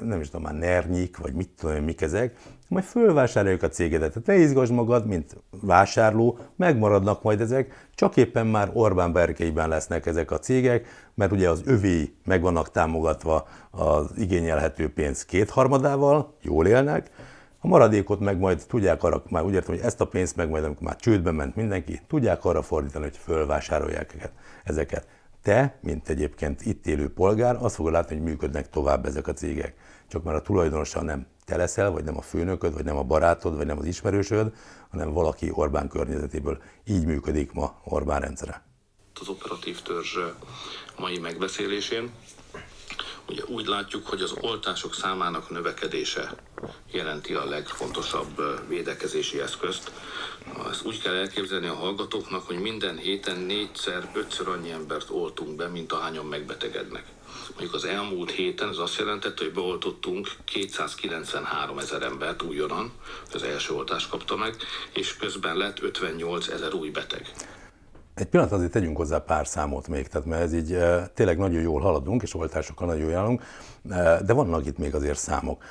nem 0.00 0.20
is 0.20 0.30
tudom 0.30 0.42
már 0.42 0.54
nernyik, 0.54 1.16
vagy 1.16 1.32
mit 1.32 1.50
tudom 1.58 1.84
mik 1.84 2.00
ezek, 2.00 2.36
majd 2.72 2.84
fölvásároljuk 2.84 3.62
a 3.62 3.68
cégedet. 3.68 4.12
Tehát 4.12 4.26
ne 4.26 4.34
izgasd 4.34 4.72
magad, 4.72 5.06
mint 5.06 5.36
vásárló, 5.60 6.38
megmaradnak 6.56 7.22
majd 7.22 7.40
ezek, 7.40 7.88
csak 7.94 8.16
éppen 8.16 8.46
már 8.46 8.70
Orbán 8.72 9.12
berkeiben 9.12 9.68
lesznek 9.68 10.06
ezek 10.06 10.30
a 10.30 10.38
cégek, 10.38 10.86
mert 11.14 11.32
ugye 11.32 11.48
az 11.48 11.62
övé 11.64 12.14
meg 12.24 12.42
vannak 12.42 12.70
támogatva 12.70 13.46
az 13.70 14.10
igényelhető 14.16 14.92
pénz 14.92 15.24
kétharmadával, 15.24 16.36
jól 16.42 16.66
élnek, 16.66 17.10
a 17.64 17.68
maradékot 17.68 18.20
meg 18.20 18.38
majd 18.38 18.64
tudják 18.68 19.02
arra, 19.02 19.22
már 19.28 19.44
úgy 19.44 19.54
értem, 19.54 19.74
hogy 19.74 19.84
ezt 19.84 20.00
a 20.00 20.06
pénzt 20.06 20.36
meg 20.36 20.48
majd, 20.48 20.64
amikor 20.64 20.82
már 20.82 20.96
csődbe 20.96 21.30
ment 21.30 21.56
mindenki, 21.56 22.00
tudják 22.08 22.44
arra 22.44 22.62
fordítani, 22.62 23.04
hogy 23.04 23.16
fölvásárolják 23.16 24.30
ezeket. 24.64 25.06
Te, 25.42 25.78
mint 25.80 26.08
egyébként 26.08 26.66
itt 26.66 26.86
élő 26.86 27.12
polgár, 27.12 27.56
azt 27.60 27.74
fogod 27.74 27.92
látni, 27.92 28.16
hogy 28.16 28.24
működnek 28.24 28.70
tovább 28.70 29.06
ezek 29.06 29.26
a 29.26 29.32
cégek. 29.32 29.74
Csak 30.08 30.22
már 30.22 30.34
a 30.34 30.42
tulajdonosa 30.42 31.02
nem 31.02 31.26
te 31.44 31.56
leszel, 31.56 31.90
vagy 31.90 32.04
nem 32.04 32.16
a 32.16 32.22
főnököd, 32.22 32.74
vagy 32.74 32.84
nem 32.84 32.96
a 32.96 33.02
barátod, 33.02 33.56
vagy 33.56 33.66
nem 33.66 33.78
az 33.78 33.84
ismerősöd, 33.84 34.52
hanem 34.90 35.12
valaki 35.12 35.50
Orbán 35.52 35.88
környezetéből. 35.88 36.62
Így 36.84 37.04
működik 37.04 37.52
ma 37.52 37.80
Orbán 37.84 38.20
rendszere. 38.20 38.62
Az 39.20 39.28
operatív 39.28 39.82
törzs 39.82 40.16
mai 40.98 41.18
megbeszélésén 41.18 42.10
ugye 43.28 43.42
úgy 43.46 43.66
látjuk, 43.66 44.06
hogy 44.06 44.20
az 44.22 44.34
oltások 44.40 44.94
számának 44.94 45.50
növekedése 45.50 46.34
jelenti 46.90 47.34
a 47.34 47.44
legfontosabb 47.44 48.40
védekezési 48.68 49.40
eszközt. 49.40 49.92
Ezt 50.70 50.84
úgy 50.84 51.02
kell 51.02 51.14
elképzelni 51.14 51.66
a 51.66 51.74
hallgatóknak, 51.74 52.46
hogy 52.46 52.60
minden 52.60 52.96
héten 52.96 53.38
négyszer, 53.38 54.10
ötször 54.14 54.48
annyi 54.48 54.70
embert 54.70 55.10
oltunk 55.10 55.56
be, 55.56 55.68
mint 55.68 55.92
ahányan 55.92 56.26
megbetegednek. 56.26 57.04
Mondjuk 57.48 57.74
az 57.74 57.84
elmúlt 57.84 58.30
héten 58.30 58.68
ez 58.68 58.78
azt 58.78 58.98
jelentette, 58.98 59.44
hogy 59.44 59.52
beoltottunk 59.52 60.28
293 60.44 61.78
ezer 61.78 62.02
embert 62.02 62.42
újonnan, 62.42 62.92
az 63.32 63.42
első 63.42 63.74
oltást 63.74 64.08
kapta 64.08 64.36
meg, 64.36 64.56
és 64.94 65.16
közben 65.16 65.56
lett 65.56 65.80
58 65.80 66.48
ezer 66.48 66.72
új 66.72 66.90
beteg. 66.90 67.32
Egy 68.14 68.26
pillanat 68.26 68.52
azért 68.52 68.70
tegyünk 68.70 68.96
hozzá 68.96 69.18
pár 69.18 69.46
számot 69.46 69.88
még, 69.88 70.08
tehát 70.08 70.26
mert 70.26 70.42
ez 70.42 70.54
így 70.54 70.72
e, 70.72 71.06
tényleg 71.14 71.38
nagyon 71.38 71.60
jól 71.60 71.80
haladunk, 71.80 72.22
és 72.22 72.34
oltásokkal 72.34 72.86
nagyon 72.86 73.08
jól 73.08 73.18
állunk, 73.18 73.42
e, 73.90 74.22
de 74.22 74.32
vannak 74.32 74.66
itt 74.66 74.78
még 74.78 74.94
azért 74.94 75.18
számok. 75.18 75.64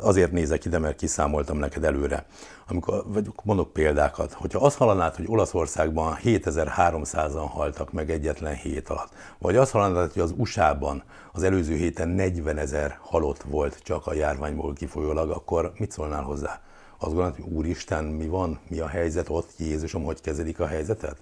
Azért 0.00 0.32
nézek 0.32 0.64
ide, 0.64 0.78
mert 0.78 0.96
kiszámoltam 0.96 1.58
neked 1.58 1.84
előre. 1.84 2.26
Amikor, 2.68 3.04
vagy 3.06 3.30
mondok 3.42 3.72
példákat, 3.72 4.32
hogyha 4.32 4.64
azt 4.64 4.76
hallanád, 4.76 5.14
hogy 5.14 5.24
Olaszországban 5.28 6.18
7300-an 6.24 7.46
haltak 7.48 7.92
meg 7.92 8.10
egyetlen 8.10 8.54
hét 8.54 8.88
alatt, 8.88 9.12
vagy 9.38 9.56
azt 9.56 9.70
hallanád, 9.70 10.12
hogy 10.12 10.22
az 10.22 10.34
USA-ban 10.36 11.02
az 11.32 11.42
előző 11.42 11.74
héten 11.74 12.08
40 12.08 12.58
ezer 12.58 12.98
halott 13.00 13.42
volt 13.42 13.78
csak 13.82 14.06
a 14.06 14.14
járványból 14.14 14.72
kifolyólag, 14.72 15.30
akkor 15.30 15.72
mit 15.76 15.90
szólnál 15.90 16.22
hozzá? 16.22 16.60
Azt 16.98 17.12
gondolod, 17.12 17.34
hogy 17.34 17.52
Úristen, 17.52 18.04
mi 18.04 18.26
van, 18.26 18.58
mi 18.68 18.78
a 18.78 18.86
helyzet 18.86 19.28
ott, 19.28 19.50
Jézusom, 19.56 20.04
hogy 20.04 20.20
kezelik 20.20 20.60
a 20.60 20.66
helyzetet? 20.66 21.16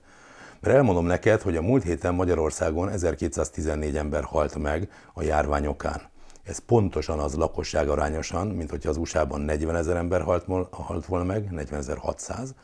Mert 0.61 0.77
elmondom 0.77 1.07
neked, 1.07 1.43
hogy 1.43 1.57
a 1.57 1.63
múlt 1.63 1.83
héten 1.83 2.15
Magyarországon 2.15 2.89
1214 2.89 3.97
ember 3.97 4.25
halt 4.25 4.55
meg 4.59 4.91
a 5.13 5.23
járvány 5.23 5.67
okán. 5.67 6.01
Ez 6.47 6.59
pontosan 6.59 7.19
az 7.19 7.35
lakosság 7.35 7.89
arányosan, 7.89 8.47
mint 8.47 8.71
hogyha 8.71 8.91
az 8.91 8.97
USA-ban 8.97 9.41
40 9.41 9.77
ezer 9.77 9.97
ember 9.97 10.23
halt, 10.23 10.45
halt 10.71 11.07
volna 11.07 11.25
meg, 11.25 11.51
40 11.51 11.97
600, 11.97 12.55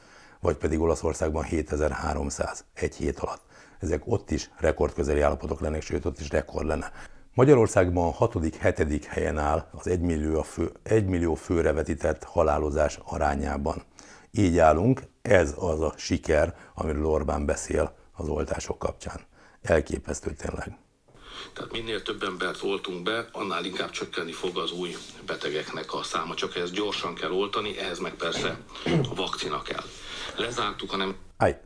vagy 0.40 0.57
pedig 0.57 0.81
Olaszországban 0.81 1.42
7300 1.42 2.64
egy 2.75 2.95
hét 2.95 3.18
alatt. 3.18 3.42
Ezek 3.81 4.03
ott 4.05 4.31
is 4.31 4.51
rekordközeli 4.59 5.21
állapotok 5.21 5.61
lennek, 5.61 5.83
sőt 5.83 6.05
ott 6.05 6.21
is 6.21 6.31
rekord 6.31 6.66
lenne. 6.66 6.92
Magyarországban 7.35 8.14
a 8.18 8.29
6.-7. 8.29 9.05
helyen 9.09 9.38
áll 9.38 9.68
az 9.71 9.87
1 9.87 10.01
millió, 10.01 10.42
fő, 10.42 10.73
1 10.83 11.07
millió 11.07 11.35
főre 11.35 11.73
vetített 11.73 12.25
halálozás 12.25 12.99
arányában. 13.05 13.83
Így 14.31 14.59
állunk, 14.59 15.03
ez 15.23 15.55
az 15.59 15.81
a 15.81 15.92
siker, 15.97 16.55
amiről 16.75 17.07
Orbán 17.07 17.47
beszél 17.47 17.95
az 18.12 18.29
oltások 18.29 18.79
kapcsán. 18.79 19.21
Elképesztő 19.62 20.33
tényleg. 20.33 20.82
Tehát 21.52 21.72
minél 21.72 22.02
több 22.02 22.22
embert 22.22 22.62
oltunk 22.62 23.02
be, 23.02 23.28
annál 23.33 23.64
inkább 23.64 23.90
csökkenni 23.90 24.33
fog 24.33 24.59
az 24.59 24.72
új 24.72 24.96
betegeknek 25.26 25.94
a 25.94 26.02
száma. 26.02 26.35
Csak 26.35 26.57
ezt 26.57 26.72
gyorsan 26.72 27.14
kell 27.14 27.31
oltani, 27.31 27.78
ehhez 27.78 27.98
meg 27.98 28.14
persze 28.14 28.59
a 29.11 29.14
vakcina 29.14 29.62
kell. 29.62 29.85
Lezártuk, 30.37 30.90
hanem... 30.90 31.16
Állj, 31.37 31.57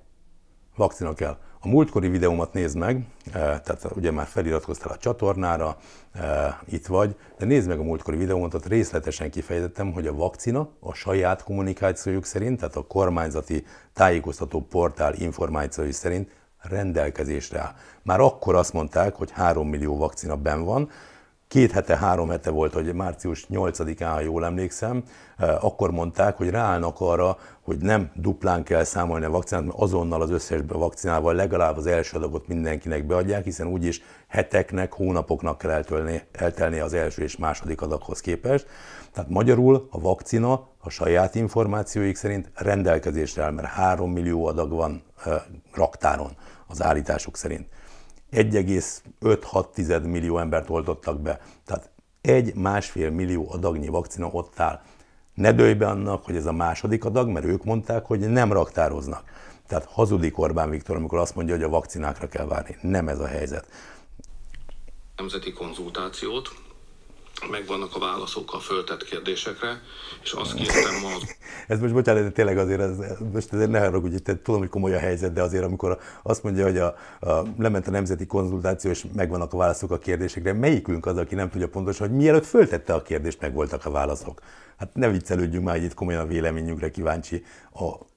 vakcina 0.76 1.14
kell. 1.14 1.38
A 1.60 1.68
múltkori 1.68 2.08
videómat 2.08 2.52
nézd 2.52 2.76
meg, 2.76 3.06
eh, 3.24 3.32
tehát 3.32 3.88
ugye 3.94 4.10
már 4.10 4.26
feliratkoztál 4.26 4.92
a 4.92 4.96
csatornára, 4.96 5.76
eh, 6.12 6.54
itt 6.68 6.86
vagy, 6.86 7.16
de 7.38 7.44
nézd 7.44 7.68
meg 7.68 7.78
a 7.78 7.82
múltkori 7.82 8.16
videómat, 8.16 8.54
ott 8.54 8.66
részletesen 8.66 9.30
kifejtettem, 9.30 9.92
hogy 9.92 10.06
a 10.06 10.14
vakcina 10.14 10.70
a 10.80 10.94
saját 10.94 11.42
kommunikációjuk 11.42 12.24
szerint, 12.24 12.58
tehát 12.58 12.76
a 12.76 12.86
kormányzati 12.86 13.64
tájékoztató 13.92 14.60
portál 14.60 15.14
információi 15.14 15.92
szerint 15.92 16.30
rendelkezésre 16.68 17.60
áll. 17.60 17.72
Már 18.02 18.20
akkor 18.20 18.54
azt 18.54 18.72
mondták, 18.72 19.14
hogy 19.14 19.30
3 19.30 19.68
millió 19.68 19.96
vakcina 19.96 20.36
ben 20.36 20.64
van, 20.64 20.90
két 21.48 21.72
hete, 21.72 21.96
három 21.96 22.28
hete 22.28 22.50
volt, 22.50 22.72
hogy 22.72 22.94
március 22.94 23.46
8-án, 23.50 24.10
ha 24.12 24.20
jól 24.20 24.44
emlékszem, 24.44 25.02
eh, 25.36 25.64
akkor 25.64 25.90
mondták, 25.90 26.36
hogy 26.36 26.50
ráállnak 26.50 26.96
arra, 27.00 27.38
hogy 27.62 27.78
nem 27.78 28.10
duplán 28.14 28.62
kell 28.62 28.84
számolni 28.84 29.24
a 29.24 29.30
vakcinát, 29.30 29.64
mert 29.64 29.78
azonnal 29.78 30.22
az 30.22 30.30
összes 30.30 30.60
vakcinával 30.66 31.34
legalább 31.34 31.76
az 31.76 31.86
első 31.86 32.16
adagot 32.16 32.48
mindenkinek 32.48 33.06
beadják, 33.06 33.44
hiszen 33.44 33.66
úgyis 33.66 34.02
heteknek, 34.28 34.92
hónapoknak 34.92 35.58
kell 35.58 35.70
eltölni, 35.70 36.22
eltelni 36.32 36.78
az 36.78 36.92
első 36.92 37.22
és 37.22 37.36
második 37.36 37.82
adaghoz 37.82 38.20
képest. 38.20 38.66
Tehát 39.12 39.30
magyarul 39.30 39.88
a 39.90 40.00
vakcina 40.00 40.68
a 40.78 40.90
saját 40.90 41.34
információik 41.34 42.16
szerint 42.16 42.50
rendelkezésre 42.54 43.42
áll, 43.42 43.50
mert 43.50 43.68
3 43.68 44.12
millió 44.12 44.46
adag 44.46 44.70
van 44.70 45.02
e, 45.24 45.46
raktáron 45.74 46.30
az 46.66 46.82
állításuk 46.82 47.36
szerint. 47.36 47.68
1,5-6 48.32 50.02
millió 50.02 50.38
embert 50.38 50.70
oltottak 50.70 51.20
be. 51.20 51.40
Tehát 51.64 51.90
egy 52.20 52.54
másfél 52.54 53.10
millió 53.10 53.46
adagnyi 53.50 53.88
vakcina 53.88 54.26
ott 54.26 54.60
áll. 54.60 54.80
Ne 55.34 55.52
dőlj 55.52 55.72
be 55.72 55.86
annak, 55.86 56.24
hogy 56.24 56.36
ez 56.36 56.46
a 56.46 56.52
második 56.52 57.04
adag, 57.04 57.28
mert 57.28 57.46
ők 57.46 57.64
mondták, 57.64 58.04
hogy 58.04 58.20
nem 58.20 58.52
raktároznak. 58.52 59.30
Tehát 59.66 59.84
hazudik 59.84 60.38
Orbán 60.38 60.70
Viktor, 60.70 60.96
amikor 60.96 61.18
azt 61.18 61.34
mondja, 61.34 61.54
hogy 61.54 61.64
a 61.64 61.68
vakcinákra 61.68 62.28
kell 62.28 62.46
várni. 62.46 62.76
Nem 62.80 63.08
ez 63.08 63.18
a 63.18 63.26
helyzet. 63.26 63.66
Nemzeti 65.16 65.52
konzultációt, 65.52 66.48
megvannak 67.50 67.94
a 67.94 67.98
válaszok 67.98 68.52
a 68.52 68.58
föltett 68.58 69.04
kérdésekre, 69.04 69.82
és 70.22 70.32
azt 70.32 70.54
kértem 70.54 71.00
ma... 71.02 71.08
ez 71.74 71.80
most 71.80 71.92
bocsánat, 71.92 72.22
de 72.22 72.30
tényleg 72.30 72.58
azért, 72.58 72.80
ez, 72.80 72.96
most 73.32 73.52
azért 73.52 73.70
ne 73.70 73.78
haragudj, 73.78 74.16
te 74.16 74.42
tudom, 74.42 74.60
hogy 74.60 74.68
komoly 74.68 74.94
a 74.94 74.98
helyzet, 74.98 75.32
de 75.32 75.42
azért 75.42 75.64
amikor 75.64 75.98
azt 76.22 76.42
mondja, 76.42 76.64
hogy 76.64 76.78
a, 76.78 76.94
a, 77.20 77.42
lement 77.58 77.86
a 77.86 77.90
nemzeti 77.90 78.26
konzultáció, 78.26 78.90
és 78.90 79.04
megvannak 79.14 79.52
a 79.52 79.56
válaszok 79.56 79.90
a 79.90 79.98
kérdésekre, 79.98 80.52
melyikünk 80.52 81.06
az, 81.06 81.16
aki 81.16 81.34
nem 81.34 81.50
tudja 81.50 81.68
pontosan, 81.68 82.08
hogy 82.08 82.16
mielőtt 82.16 82.46
föltette 82.46 82.94
a 82.94 83.02
kérdést, 83.02 83.40
megvoltak 83.40 83.86
a 83.86 83.90
válaszok. 83.90 84.40
Hát 84.76 84.94
ne 84.94 85.10
viccelődjünk 85.10 85.64
már, 85.64 85.74
hogy 85.74 85.84
itt 85.84 85.94
komolyan 85.94 86.20
a 86.20 86.26
véleményünkre 86.26 86.90
kíváncsi. 86.90 87.44
A 87.74 88.14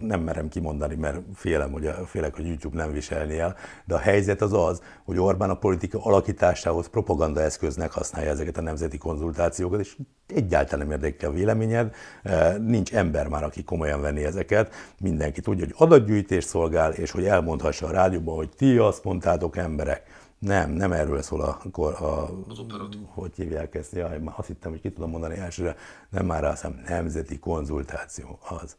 nem 0.00 0.20
merem 0.20 0.48
kimondani, 0.48 0.94
mert 0.94 1.20
félem, 1.34 1.72
hogy 1.72 1.86
a, 1.86 1.92
félek, 2.06 2.34
hogy 2.34 2.46
YouTube 2.46 2.76
nem 2.76 2.92
viselni 2.92 3.38
el, 3.38 3.56
de 3.84 3.94
a 3.94 3.98
helyzet 3.98 4.42
az 4.42 4.52
az, 4.52 4.82
hogy 5.04 5.18
Orbán 5.18 5.50
a 5.50 5.54
politika 5.54 6.04
alakításához 6.04 6.88
propaganda 6.88 7.40
eszköznek 7.40 7.92
használja 7.92 8.30
ezeket 8.30 8.56
a 8.56 8.60
nemzeti 8.60 8.98
konzultációkat, 8.98 9.80
és 9.80 9.96
egyáltalán 10.26 10.86
nem 10.86 10.96
érdekli 10.96 11.28
a 11.28 11.30
véleményed, 11.30 11.94
e, 12.22 12.56
nincs 12.58 12.92
ember 12.92 13.28
már, 13.28 13.44
aki 13.44 13.64
komolyan 13.64 14.00
venni 14.00 14.24
ezeket, 14.24 14.74
mindenki 15.00 15.40
tudja, 15.40 15.64
hogy 15.64 15.74
adatgyűjtés 15.78 16.44
szolgál, 16.44 16.92
és 16.92 17.10
hogy 17.10 17.24
elmondhassa 17.24 17.86
a 17.86 17.90
rádióban, 17.90 18.36
hogy 18.36 18.48
ti 18.56 18.76
azt 18.76 19.04
mondtátok 19.04 19.56
emberek. 19.56 20.20
Nem, 20.38 20.70
nem 20.70 20.92
erről 20.92 21.22
szól 21.22 21.40
a, 21.40 21.60
a, 21.72 21.82
a 21.82 22.30
hogy 23.06 23.34
hívják 23.34 23.74
ezt, 23.74 23.92
Jaj, 23.92 24.20
azt 24.24 24.46
hittem, 24.46 24.70
hogy 24.70 24.80
ki 24.80 24.92
tudom 24.92 25.10
mondani 25.10 25.36
elsőre, 25.36 25.76
nem 26.10 26.26
már 26.26 26.44
azt 26.44 26.62
hiszem, 26.62 26.82
nemzeti 26.88 27.38
konzultáció 27.38 28.38
az 28.48 28.76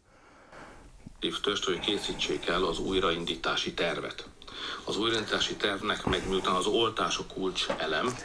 évtőst, 1.24 1.64
hogy 1.64 1.80
készítsék 1.80 2.48
el 2.48 2.64
az 2.64 2.80
újraindítási 2.80 3.74
tervet. 3.74 4.26
Az 4.84 4.98
újraindítási 4.98 5.56
tervnek 5.56 6.06
meg 6.06 6.30
miután 6.30 6.56
az 6.56 6.66
oltás 6.66 7.18
a 7.18 7.26
kulcs 7.34 7.66
elem, 7.78 8.16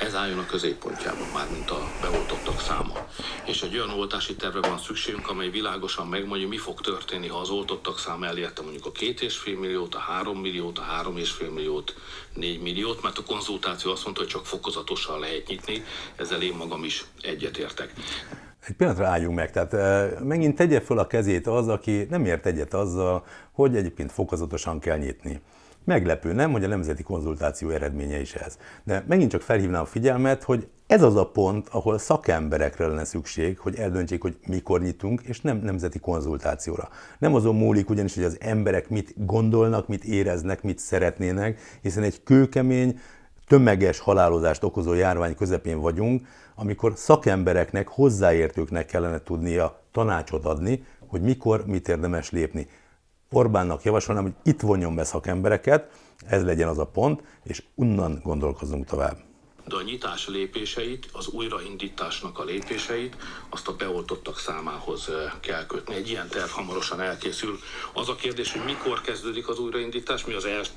ez 0.00 0.14
álljon 0.14 0.38
a 0.38 0.46
középpontjában 0.46 1.28
már, 1.34 1.50
mint 1.50 1.70
a 1.70 1.90
beoltottak 2.00 2.60
száma. 2.60 3.06
És 3.44 3.62
egy 3.62 3.74
olyan 3.74 3.90
oltási 3.90 4.34
tervre 4.34 4.60
van 4.60 4.78
szükségünk, 4.78 5.28
amely 5.28 5.50
világosan 5.50 6.06
megmondja, 6.06 6.48
mi 6.48 6.56
fog 6.56 6.80
történni, 6.80 7.28
ha 7.28 7.38
az 7.38 7.50
oltottak 7.50 7.98
száma 7.98 8.26
elérte 8.26 8.62
mondjuk 8.62 8.86
a 8.86 8.92
két 8.92 9.20
és 9.20 9.36
fél 9.36 9.58
milliót, 9.58 9.94
a 9.94 9.98
három 9.98 10.40
milliót, 10.40 10.78
a 10.78 10.82
három 10.82 11.16
és 11.16 11.30
fél 11.30 11.50
milliót, 11.50 11.94
négy 12.34 12.60
milliót, 12.60 13.02
mert 13.02 13.18
a 13.18 13.24
konzultáció 13.24 13.90
azt 13.92 14.04
mondta, 14.04 14.22
hogy 14.22 14.30
csak 14.30 14.46
fokozatosan 14.46 15.18
lehet 15.18 15.46
nyitni, 15.46 15.84
ezzel 16.16 16.42
én 16.42 16.54
magam 16.54 16.84
is 16.84 17.04
egyetértek. 17.20 17.92
Egy 18.66 18.76
pillanatra 18.76 19.06
álljunk 19.06 19.34
meg, 19.36 19.50
tehát 19.50 19.74
megint 20.24 20.56
tegye 20.56 20.80
föl 20.80 20.98
a 20.98 21.06
kezét 21.06 21.46
az, 21.46 21.68
aki 21.68 22.06
nem 22.10 22.24
ért 22.24 22.46
egyet 22.46 22.74
azzal, 22.74 23.24
hogy 23.52 23.76
egyébként 23.76 24.12
fokozatosan 24.12 24.78
kell 24.78 24.98
nyitni. 24.98 25.40
Meglepő, 25.84 26.32
nem, 26.32 26.52
hogy 26.52 26.64
a 26.64 26.68
nemzeti 26.68 27.02
konzultáció 27.02 27.68
eredménye 27.70 28.20
is 28.20 28.34
ez. 28.34 28.58
De 28.84 29.04
megint 29.08 29.30
csak 29.30 29.40
felhívnám 29.40 29.82
a 29.82 29.84
figyelmet, 29.84 30.42
hogy 30.42 30.68
ez 30.86 31.02
az 31.02 31.16
a 31.16 31.30
pont, 31.30 31.68
ahol 31.68 31.98
szakemberekre 31.98 32.86
lenne 32.86 33.04
szükség, 33.04 33.58
hogy 33.58 33.76
eldöntsék, 33.76 34.22
hogy 34.22 34.36
mikor 34.46 34.80
nyitunk, 34.80 35.22
és 35.22 35.40
nem 35.40 35.56
nemzeti 35.56 35.98
konzultációra. 35.98 36.88
Nem 37.18 37.34
azon 37.34 37.56
múlik 37.56 37.90
ugyanis, 37.90 38.14
hogy 38.14 38.24
az 38.24 38.36
emberek 38.40 38.88
mit 38.88 39.14
gondolnak, 39.26 39.88
mit 39.88 40.04
éreznek, 40.04 40.62
mit 40.62 40.78
szeretnének, 40.78 41.60
hiszen 41.82 42.02
egy 42.02 42.22
kőkemény, 42.22 42.98
tömeges 43.46 43.98
halálozást 43.98 44.64
okozó 44.64 44.94
járvány 44.94 45.34
közepén 45.34 45.80
vagyunk, 45.80 46.26
amikor 46.60 46.92
szakembereknek, 46.96 47.88
hozzáértőknek 47.88 48.86
kellene 48.86 49.22
tudnia 49.22 49.82
tanácsot 49.92 50.44
adni, 50.44 50.84
hogy 51.06 51.20
mikor 51.20 51.66
mit 51.66 51.88
érdemes 51.88 52.30
lépni. 52.30 52.68
Orbánnak 53.30 53.82
javasolnám, 53.82 54.22
hogy 54.22 54.34
itt 54.42 54.60
vonjon 54.60 54.94
be 54.94 55.04
szakembereket, 55.04 55.90
ez 56.26 56.44
legyen 56.44 56.68
az 56.68 56.78
a 56.78 56.86
pont, 56.86 57.22
és 57.42 57.62
unnan 57.74 58.20
gondolkozunk 58.24 58.86
tovább. 58.86 59.16
De 59.64 59.76
a 59.76 59.82
nyitás 59.82 60.28
lépéseit, 60.28 61.08
az 61.12 61.28
újraindításnak 61.28 62.38
a 62.38 62.44
lépéseit, 62.44 63.16
azt 63.48 63.68
a 63.68 63.72
beoltottak 63.76 64.38
számához 64.38 65.10
kell 65.40 65.66
kötni. 65.66 65.94
Egy 65.94 66.08
ilyen 66.08 66.28
terv 66.28 66.50
hamarosan 66.50 67.00
elkészül. 67.00 67.58
Az 67.94 68.08
a 68.08 68.14
kérdés, 68.14 68.52
hogy 68.52 68.64
mikor 68.64 69.00
kezdődik 69.00 69.48
az 69.48 69.58
újraindítás, 69.58 70.24
mi 70.24 70.34
az 70.34 70.44
első 70.44 70.70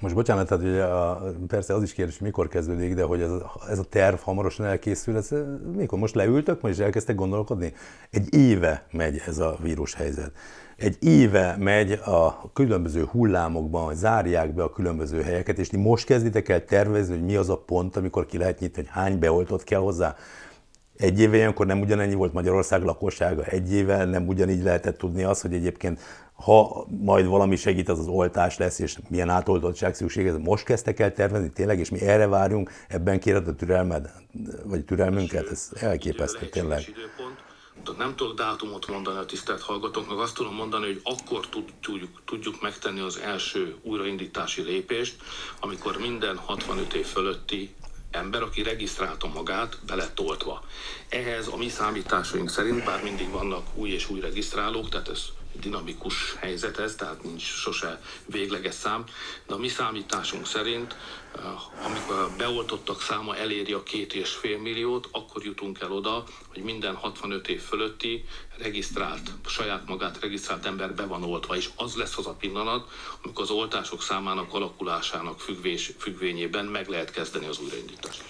most 0.00 0.14
bocsánat, 0.14 0.48
tehát 0.48 0.64
ugye 0.64 0.82
a, 0.82 1.32
persze 1.46 1.74
az 1.74 1.82
is 1.82 1.92
kérdés, 1.92 2.18
hogy 2.18 2.26
mikor 2.26 2.48
kezdődik, 2.48 2.94
de 2.94 3.02
hogy 3.02 3.20
ez, 3.20 3.30
ez 3.68 3.78
a 3.78 3.84
terv 3.84 4.18
hamarosan 4.18 4.66
elkészül, 4.66 5.16
ez 5.16 5.28
mikor? 5.76 5.98
Most 5.98 6.14
leültök, 6.14 6.60
most 6.60 6.74
is 6.74 6.80
elkezdtek 6.80 7.16
gondolkodni? 7.16 7.72
Egy 8.10 8.34
éve 8.34 8.86
megy 8.90 9.22
ez 9.26 9.38
a 9.38 9.56
vírus 9.62 9.94
helyzet. 9.94 10.32
Egy 10.76 10.96
éve 11.00 11.56
megy 11.58 11.92
a 11.92 12.52
különböző 12.52 13.04
hullámokban, 13.04 13.84
hogy 13.84 13.96
zárják 13.96 14.54
be 14.54 14.62
a 14.62 14.70
különböző 14.70 15.22
helyeket, 15.22 15.58
és 15.58 15.68
ti 15.68 15.76
most 15.76 16.06
kezditek 16.06 16.48
el 16.48 16.64
tervezni, 16.64 17.14
hogy 17.14 17.24
mi 17.24 17.36
az 17.36 17.48
a 17.48 17.58
pont, 17.58 17.96
amikor 17.96 18.26
ki 18.26 18.38
lehet 18.38 18.60
nyitni, 18.60 18.82
hogy 18.82 18.90
hány 18.90 19.18
beoltott 19.18 19.64
kell 19.64 19.80
hozzá. 19.80 20.14
Egy 20.96 21.20
éve 21.20 21.36
ilyenkor 21.36 21.66
nem 21.66 21.80
ugyanennyi 21.80 22.14
volt 22.14 22.32
Magyarország 22.32 22.82
lakossága, 22.82 23.44
egy 23.44 23.72
éve 23.72 24.04
nem 24.04 24.28
ugyanígy 24.28 24.62
lehetett 24.62 24.98
tudni 24.98 25.22
azt, 25.22 25.42
hogy 25.42 25.54
egyébként 25.54 26.00
ha 26.40 26.86
majd 27.00 27.26
valami 27.26 27.56
segít, 27.56 27.88
az 27.88 27.98
az 27.98 28.06
oltás 28.06 28.58
lesz, 28.58 28.78
és 28.78 28.96
milyen 29.08 29.28
átoltottság 29.28 29.94
szükséges. 29.94 30.34
Most 30.38 30.64
kezdtek 30.64 31.00
el 31.00 31.12
tervezni 31.12 31.50
tényleg, 31.50 31.78
és 31.78 31.90
mi 31.90 32.00
erre 32.00 32.26
várjunk, 32.26 32.70
ebben 32.88 33.20
kéred 33.20 33.48
a 33.48 33.54
türelmed, 33.54 34.12
vagy 34.64 34.84
türelmünket, 34.84 35.50
ez 35.50 35.68
elképesztő 35.74 36.48
tényleg. 36.48 36.94
Nem 37.98 38.14
tudok 38.16 38.36
dátumot 38.36 38.88
mondani 38.88 39.18
a 39.18 39.24
tisztelt 39.24 39.60
hallgatóknak, 39.60 40.18
azt 40.18 40.34
tudom 40.34 40.54
mondani, 40.54 40.86
hogy 40.86 41.00
akkor 41.04 41.48
tudjuk, 41.80 42.22
tudjuk 42.24 42.62
megtenni 42.62 43.00
az 43.00 43.18
első 43.18 43.76
újraindítási 43.82 44.62
lépést, 44.62 45.16
amikor 45.60 45.96
minden 45.98 46.36
65 46.36 46.94
év 46.94 47.06
fölötti 47.06 47.74
ember, 48.10 48.42
aki 48.42 48.62
regisztrálta 48.62 49.26
magát, 49.34 49.78
beletoltva. 49.86 50.64
Ehhez 51.08 51.46
a 51.46 51.56
mi 51.56 51.68
számításaink 51.68 52.50
szerint, 52.50 52.84
bár 52.84 53.02
mindig 53.02 53.30
vannak 53.30 53.66
új 53.74 53.90
és 53.90 54.10
új 54.10 54.20
regisztrálók, 54.20 54.88
tehát 54.88 55.08
ez 55.08 55.24
dinamikus 55.60 56.34
helyzet 56.38 56.78
ez, 56.78 56.94
tehát 56.94 57.22
nincs 57.22 57.42
sose 57.42 58.00
végleges 58.26 58.74
szám, 58.74 59.04
de 59.46 59.54
a 59.54 59.58
mi 59.58 59.68
számításunk 59.68 60.46
szerint, 60.46 60.96
eh, 61.34 61.86
amikor 61.86 62.18
a 62.18 62.30
beoltottak 62.36 63.02
száma 63.02 63.36
eléri 63.36 63.72
a 63.72 63.82
két 63.82 64.14
és 64.14 64.30
fél 64.30 64.58
milliót, 64.58 65.08
akkor 65.12 65.44
jutunk 65.44 65.80
el 65.80 65.92
oda, 65.92 66.24
hogy 66.48 66.62
minden 66.62 66.94
65 66.94 67.48
év 67.48 67.60
fölötti 67.60 68.24
regisztrált, 68.58 69.30
saját 69.46 69.88
magát 69.88 70.20
regisztrált 70.20 70.66
ember 70.66 70.94
be 70.94 71.06
van 71.06 71.22
oltva, 71.22 71.56
és 71.56 71.70
az 71.76 71.94
lesz 71.94 72.18
az 72.18 72.26
a 72.26 72.34
pillanat, 72.34 72.88
amikor 73.22 73.42
az 73.44 73.50
oltások 73.50 74.02
számának 74.02 74.54
alakulásának 74.54 75.40
függvés, 75.40 75.92
függvényében 75.98 76.64
meg 76.64 76.88
lehet 76.88 77.10
kezdeni 77.10 77.46
az 77.46 77.58
újraindítást. 77.58 78.22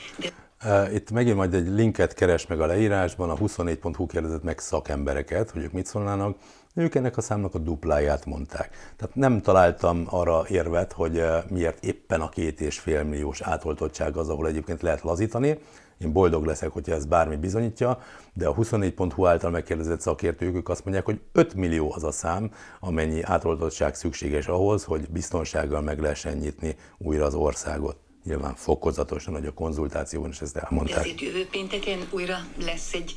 Eh, 0.60 0.94
itt 0.94 1.10
megint 1.10 1.36
majd 1.36 1.54
egy 1.54 1.68
linket 1.68 2.14
keres 2.14 2.46
meg 2.46 2.60
a 2.60 2.66
leírásban, 2.66 3.30
a 3.30 3.36
24.hu 3.36 4.06
kérdezett 4.06 4.42
meg 4.42 4.58
szakembereket, 4.58 5.50
hogy 5.50 5.62
ők 5.62 5.72
mit 5.72 5.86
szólnának. 5.86 6.36
Ők 6.74 6.94
ennek 6.94 7.16
a 7.16 7.20
számnak 7.20 7.54
a 7.54 7.58
dupláját 7.58 8.26
mondták. 8.26 8.94
Tehát 8.96 9.14
nem 9.14 9.40
találtam 9.40 10.04
arra 10.06 10.44
érvet, 10.48 10.92
hogy 10.92 11.18
eh, 11.18 11.42
miért 11.48 11.84
éppen 11.84 12.20
a 12.20 12.28
két 12.28 12.60
és 12.60 12.78
fél 12.78 13.02
milliós 13.02 13.40
átoltottság 13.40 14.16
az, 14.16 14.28
ahol 14.28 14.46
egyébként 14.46 14.82
lehet 14.82 15.02
lazítani. 15.02 15.58
Én 15.98 16.12
boldog 16.12 16.44
leszek, 16.44 16.70
hogyha 16.70 16.94
ez 16.94 17.04
bármi 17.04 17.36
bizonyítja, 17.36 17.98
de 18.32 18.48
a 18.48 18.54
24.hu 18.54 19.26
által 19.26 19.50
megkérdezett 19.50 20.00
szakértők 20.00 20.54
ők 20.54 20.68
azt 20.68 20.84
mondják, 20.84 21.04
hogy 21.04 21.20
5 21.32 21.54
millió 21.54 21.92
az 21.94 22.04
a 22.04 22.10
szám, 22.10 22.52
amennyi 22.80 23.22
átoltottság 23.22 23.94
szükséges 23.94 24.46
ahhoz, 24.46 24.84
hogy 24.84 25.10
biztonsággal 25.10 25.80
meg 25.80 26.00
lehessen 26.00 26.36
nyitni 26.36 26.76
újra 26.98 27.24
az 27.24 27.34
országot 27.34 28.09
nyilván 28.24 28.54
fokozatosan, 28.54 29.34
hogy 29.34 29.46
a 29.46 29.52
konzultációban 29.52 30.30
is 30.30 30.40
ezt 30.40 30.56
elmondták. 30.56 30.98
Ezért 30.98 31.20
jövő 31.20 31.46
pénteken 31.46 31.98
újra 32.10 32.38
lesz 32.64 32.92
egy 32.92 33.14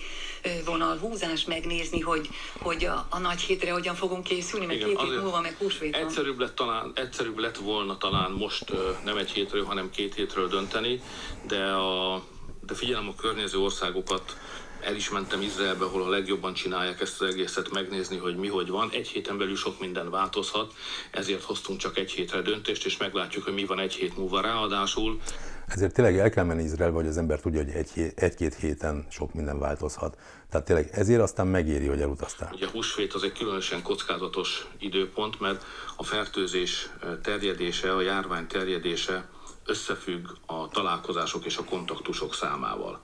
vonalhúzás 0.66 1.46
megnézni, 1.46 2.00
hogy, 2.00 2.30
hogy 2.60 2.86
a, 2.86 3.08
a 3.10 3.20
nagy 3.20 3.42
hétre 3.42 3.72
hogyan 3.72 3.96
fogunk 3.96 4.24
készülni, 4.24 4.66
mert 4.66 4.84
két 4.84 5.00
hét 5.00 5.22
múlva 5.22 5.42
meg 5.42 5.56
húsvét 5.60 5.96
van. 5.96 6.06
Egyszerűbb 6.06 6.40
lett, 6.40 6.56
talán, 6.56 6.92
egyszerűbb 6.96 7.38
lett 7.38 7.58
volna 7.58 7.98
talán 7.98 8.32
most 8.32 8.74
nem 9.04 9.18
egy 9.18 9.32
hétről, 9.32 9.66
hanem 9.66 9.90
két 9.90 10.14
hétről 10.14 10.48
dönteni, 10.48 11.02
de, 11.48 11.64
a, 11.64 12.24
de 12.66 12.74
figyelem 12.74 13.08
a 13.08 13.16
környező 13.16 13.58
országokat, 13.58 14.38
el 14.84 14.96
is 14.96 15.10
mentem 15.10 15.42
Izraelbe, 15.42 15.86
ahol 15.86 16.04
a 16.04 16.10
legjobban 16.10 16.54
csinálják 16.54 17.02
ezt 17.02 17.22
az 17.22 17.30
egészet, 17.30 17.72
megnézni, 17.72 18.18
hogy 18.18 18.36
mi 18.36 18.48
hogy 18.48 18.70
van. 18.70 18.90
Egy 18.92 19.08
héten 19.08 19.38
belül 19.38 19.56
sok 19.56 19.80
minden 19.80 20.10
változhat, 20.10 20.74
ezért 21.12 21.44
hoztunk 21.44 21.80
csak 21.80 21.98
egy 21.98 22.12
hétre 22.12 22.42
döntést, 22.42 22.86
és 22.86 22.98
meglátjuk, 22.98 23.44
hogy 23.44 23.54
mi 23.54 23.66
van 23.66 23.80
egy 23.80 23.94
hét 23.94 24.18
múlva 24.18 24.42
ráadásul. 24.42 25.20
Ezért 25.68 25.94
tényleg 25.94 26.18
el 26.18 26.30
kell 26.30 26.44
menni 26.44 26.64
Izraelbe, 26.64 26.96
hogy 26.96 27.08
az 27.08 27.18
ember 27.18 27.40
tudja, 27.40 27.64
hogy 27.64 27.74
egy, 27.74 28.12
egy-két 28.16 28.56
héten 28.56 29.08
sok 29.10 29.34
minden 29.34 29.60
változhat. 29.60 30.18
Tehát 30.50 30.66
tényleg 30.66 30.90
ezért 30.92 31.22
aztán 31.22 31.48
megéri, 31.48 31.88
hogy 31.88 32.02
elutaztál. 32.02 32.50
Ugye 32.54 32.66
a 32.66 32.70
húsvét 32.70 33.14
az 33.14 33.24
egy 33.24 33.32
különösen 33.32 33.82
kockázatos 33.82 34.68
időpont, 34.80 35.40
mert 35.40 35.66
a 35.96 36.04
fertőzés 36.04 36.90
terjedése, 37.22 37.96
a 37.96 38.02
járvány 38.02 38.48
terjedése 38.48 39.30
összefügg 39.66 40.28
a 40.46 40.68
találkozások 40.68 41.46
és 41.46 41.58
a 41.58 41.64
kontaktusok 41.64 42.34
számával 42.34 43.02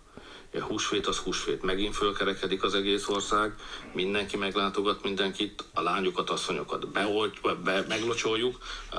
húsvét 0.57 1.07
az 1.07 1.17
húsvét. 1.17 1.63
Megint 1.63 1.95
fölkerekedik 1.95 2.63
az 2.63 2.73
egész 2.73 3.07
ország, 3.07 3.53
mindenki 3.93 4.37
meglátogat 4.37 5.03
mindenkit, 5.03 5.63
a 5.73 5.81
lányokat, 5.81 6.29
asszonyokat 6.29 6.87
beolt, 6.87 7.61
be, 7.63 7.85
meglocsoljuk. 7.87 8.57
Uh, 8.91 8.97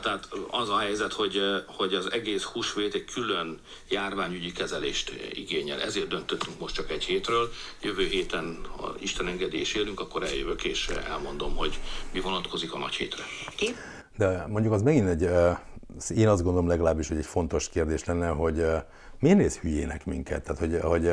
tehát 0.00 0.28
az 0.50 0.68
a 0.68 0.78
helyzet, 0.78 1.12
hogy, 1.12 1.40
hogy 1.66 1.94
az 1.94 2.12
egész 2.12 2.42
húsvét 2.42 2.94
egy 2.94 3.04
külön 3.04 3.58
járványügyi 3.88 4.52
kezelést 4.52 5.12
igényel. 5.32 5.80
Ezért 5.80 6.08
döntöttünk 6.08 6.58
most 6.58 6.74
csak 6.74 6.90
egy 6.90 7.04
hétről. 7.04 7.52
Jövő 7.82 8.06
héten, 8.06 8.58
ha 8.76 8.94
Isten 8.98 9.26
engedés 9.26 9.74
élünk, 9.74 10.00
akkor 10.00 10.22
eljövök 10.22 10.64
és 10.64 10.88
elmondom, 10.88 11.56
hogy 11.56 11.78
mi 12.12 12.20
vonatkozik 12.20 12.74
a 12.74 12.78
nagy 12.78 12.94
hétre. 12.94 13.22
De 14.16 14.46
mondjuk 14.48 14.72
az 14.72 14.82
megint 14.82 15.08
egy, 15.08 15.22
én 16.16 16.28
azt 16.28 16.42
gondolom 16.42 16.68
legalábbis, 16.68 17.08
hogy 17.08 17.16
egy 17.16 17.26
fontos 17.26 17.68
kérdés 17.68 18.04
lenne, 18.04 18.28
hogy 18.28 18.64
miért 19.20 19.38
néz 19.38 19.58
hülyének 19.58 20.06
minket? 20.06 20.42
Tehát, 20.42 20.58
hogy, 20.58 20.78
hogy 20.82 21.12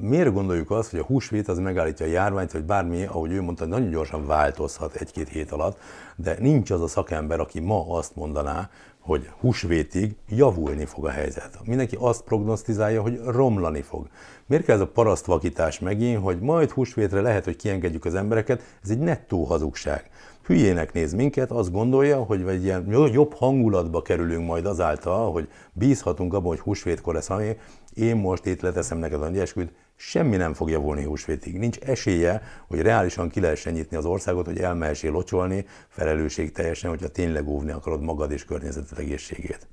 miért 0.00 0.32
gondoljuk 0.32 0.70
azt, 0.70 0.90
hogy 0.90 1.00
a 1.00 1.04
húsvét 1.04 1.48
az 1.48 1.58
megállítja 1.58 2.06
a 2.06 2.08
járványt, 2.08 2.52
vagy 2.52 2.64
bármi, 2.64 3.04
ahogy 3.04 3.32
ő 3.32 3.42
mondta, 3.42 3.66
nagyon 3.66 3.90
gyorsan 3.90 4.26
változhat 4.26 4.94
egy-két 4.94 5.28
hét 5.28 5.50
alatt, 5.50 5.78
de 6.16 6.36
nincs 6.38 6.70
az 6.70 6.82
a 6.82 6.86
szakember, 6.86 7.40
aki 7.40 7.60
ma 7.60 7.96
azt 7.96 8.16
mondaná, 8.16 8.70
hogy 9.08 9.30
húsvétig 9.40 10.16
javulni 10.28 10.84
fog 10.84 11.06
a 11.06 11.10
helyzet. 11.10 11.58
Mindenki 11.64 11.96
azt 12.00 12.22
prognosztizálja, 12.22 13.02
hogy 13.02 13.20
romlani 13.24 13.82
fog. 13.82 14.08
Miért 14.46 14.64
kell 14.64 14.74
ez 14.74 14.80
a 14.80 14.86
parasztvakítás 14.86 15.78
megint, 15.78 16.22
hogy 16.22 16.40
majd 16.40 16.70
húsvétre 16.70 17.20
lehet, 17.20 17.44
hogy 17.44 17.56
kiengedjük 17.56 18.04
az 18.04 18.14
embereket? 18.14 18.62
Ez 18.82 18.90
egy 18.90 18.98
nettó 18.98 19.44
hazugság. 19.44 20.10
Hülyének 20.48 20.92
néz 20.92 21.12
minket, 21.12 21.50
azt 21.50 21.72
gondolja, 21.72 22.22
hogy 22.22 22.42
egy 22.48 22.64
ilyen 22.64 23.08
jobb 23.12 23.34
hangulatba 23.34 24.02
kerülünk 24.02 24.46
majd 24.46 24.66
azáltal, 24.66 25.32
hogy 25.32 25.48
bízhatunk 25.72 26.34
abban, 26.34 26.48
hogy 26.48 26.60
húsvétkor 26.60 27.14
lesz, 27.14 27.30
ami 27.30 27.56
én 27.94 28.16
most 28.16 28.46
itt 28.46 28.60
leteszem 28.60 28.98
neked 28.98 29.22
a 29.22 29.30
esküt, 29.32 29.72
semmi 29.96 30.36
nem 30.36 30.54
fog 30.54 30.70
javulni 30.70 31.04
húsvétig. 31.04 31.58
Nincs 31.58 31.78
esélye, 31.78 32.42
hogy 32.66 32.80
reálisan 32.80 33.28
ki 33.28 33.40
lehessen 33.40 33.72
nyitni 33.72 33.96
az 33.96 34.04
országot, 34.04 34.46
hogy 34.46 34.58
elmehessél 34.58 35.10
locsolni, 35.10 35.64
felelősség 35.88 36.52
teljesen, 36.52 36.90
hogyha 36.90 37.08
tényleg 37.08 37.48
óvni 37.48 37.70
akarod 37.70 38.02
magad 38.02 38.30
és 38.30 38.44
környezeted 38.44 38.98
egészségét. 38.98 39.66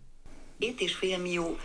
Két 0.65 0.81
és 0.81 0.93
fél 0.93 1.17
millió, 1.17 1.57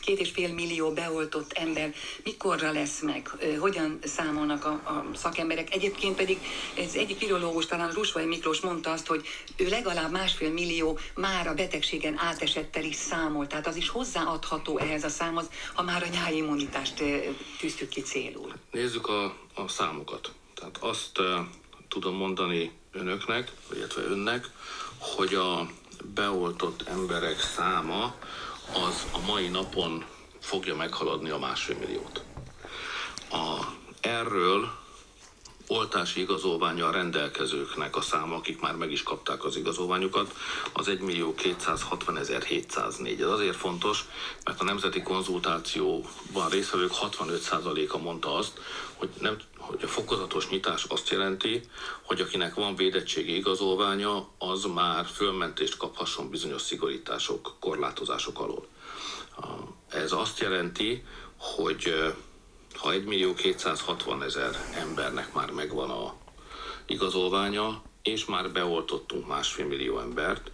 két 0.00 0.20
és 0.20 0.30
fél 0.30 0.54
millió 0.54 0.92
beoltott 0.92 1.52
ember 1.52 1.94
mikorra 2.24 2.72
lesz 2.72 3.00
meg? 3.00 3.30
Hogyan 3.58 3.98
számolnak 4.02 4.64
a, 4.64 4.70
a 4.70 5.04
szakemberek? 5.14 5.74
Egyébként 5.74 6.16
pedig 6.16 6.38
ez 6.74 6.94
egyik 6.94 7.18
virológus, 7.18 7.66
talán 7.66 7.90
Rusvai 7.90 8.24
Miklós 8.24 8.60
mondta 8.60 8.90
azt, 8.90 9.06
hogy 9.06 9.26
ő 9.56 9.68
legalább 9.68 10.10
másfél 10.10 10.50
millió 10.50 10.98
már 11.14 11.46
a 11.46 11.54
betegségen 11.54 12.18
átesettel 12.18 12.84
is 12.84 12.94
számol. 12.96 13.46
Tehát 13.46 13.66
az 13.66 13.76
is 13.76 13.88
hozzáadható 13.88 14.78
ehhez 14.78 15.04
a 15.04 15.08
számhoz, 15.08 15.50
ha 15.74 15.82
már 15.82 16.02
a 16.02 16.08
nyári 16.12 16.36
immunitást 16.36 17.02
tűztük 17.58 17.88
ki 17.88 18.00
célul. 18.00 18.52
Nézzük 18.70 19.08
a, 19.08 19.24
a 19.54 19.68
számokat. 19.68 20.32
Tehát 20.54 20.76
azt 20.80 21.18
uh, 21.18 21.26
tudom 21.88 22.14
mondani 22.16 22.72
önöknek, 22.92 23.52
illetve 23.74 24.02
önnek, 24.02 24.50
hogy 24.98 25.34
a 25.34 25.70
beoltott 26.14 26.82
emberek 26.88 27.40
száma 27.40 28.14
az 28.72 29.06
a 29.12 29.18
mai 29.26 29.48
napon 29.48 30.04
fogja 30.40 30.76
meghaladni 30.76 31.30
a 31.30 31.38
másfél 31.38 31.76
milliót. 31.76 32.22
A, 33.30 33.64
erről 34.00 34.70
oltási 35.66 36.20
igazolványal 36.20 36.92
rendelkezőknek 36.92 37.96
a 37.96 38.00
száma, 38.00 38.36
akik 38.36 38.60
már 38.60 38.74
meg 38.74 38.90
is 38.90 39.02
kapták 39.02 39.44
az 39.44 39.56
igazolványukat, 39.56 40.34
az 40.72 40.88
1 40.88 41.00
millió 41.00 41.34
260 41.34 42.18
704. 42.44 43.20
Ez 43.20 43.28
azért 43.28 43.56
fontos, 43.56 44.04
mert 44.44 44.60
a 44.60 44.64
nemzeti 44.64 45.02
konzultációban 45.02 46.48
részvevők 46.50 46.92
65%-a 47.00 47.98
mondta 47.98 48.34
azt, 48.34 48.60
hogy, 48.94 49.08
nem, 49.20 49.36
hogy 49.66 49.82
a 49.82 49.86
fokozatos 49.86 50.48
nyitás 50.48 50.84
azt 50.84 51.08
jelenti, 51.08 51.60
hogy 52.02 52.20
akinek 52.20 52.54
van 52.54 52.76
védettségi 52.76 53.36
igazolványa, 53.36 54.28
az 54.38 54.64
már 54.64 55.06
fölmentést 55.06 55.76
kaphasson 55.76 56.30
bizonyos 56.30 56.62
szigorítások, 56.62 57.54
korlátozások 57.60 58.40
alól. 58.40 58.66
Ez 59.88 60.12
azt 60.12 60.40
jelenti, 60.40 61.04
hogy 61.36 62.14
ha 62.74 62.92
1 62.92 63.04
millió 63.04 63.34
260 63.34 64.22
ezer 64.22 64.56
embernek 64.74 65.32
már 65.32 65.50
megvan 65.50 65.90
a 65.90 66.14
igazolványa, 66.86 67.82
és 68.02 68.24
már 68.24 68.50
beoltottunk 68.50 69.26
másfél 69.26 69.66
millió 69.66 69.98
embert, 69.98 70.50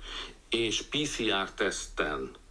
és 0.48 0.82
PCR-teszten 0.82 2.30
eh, 2.30 2.41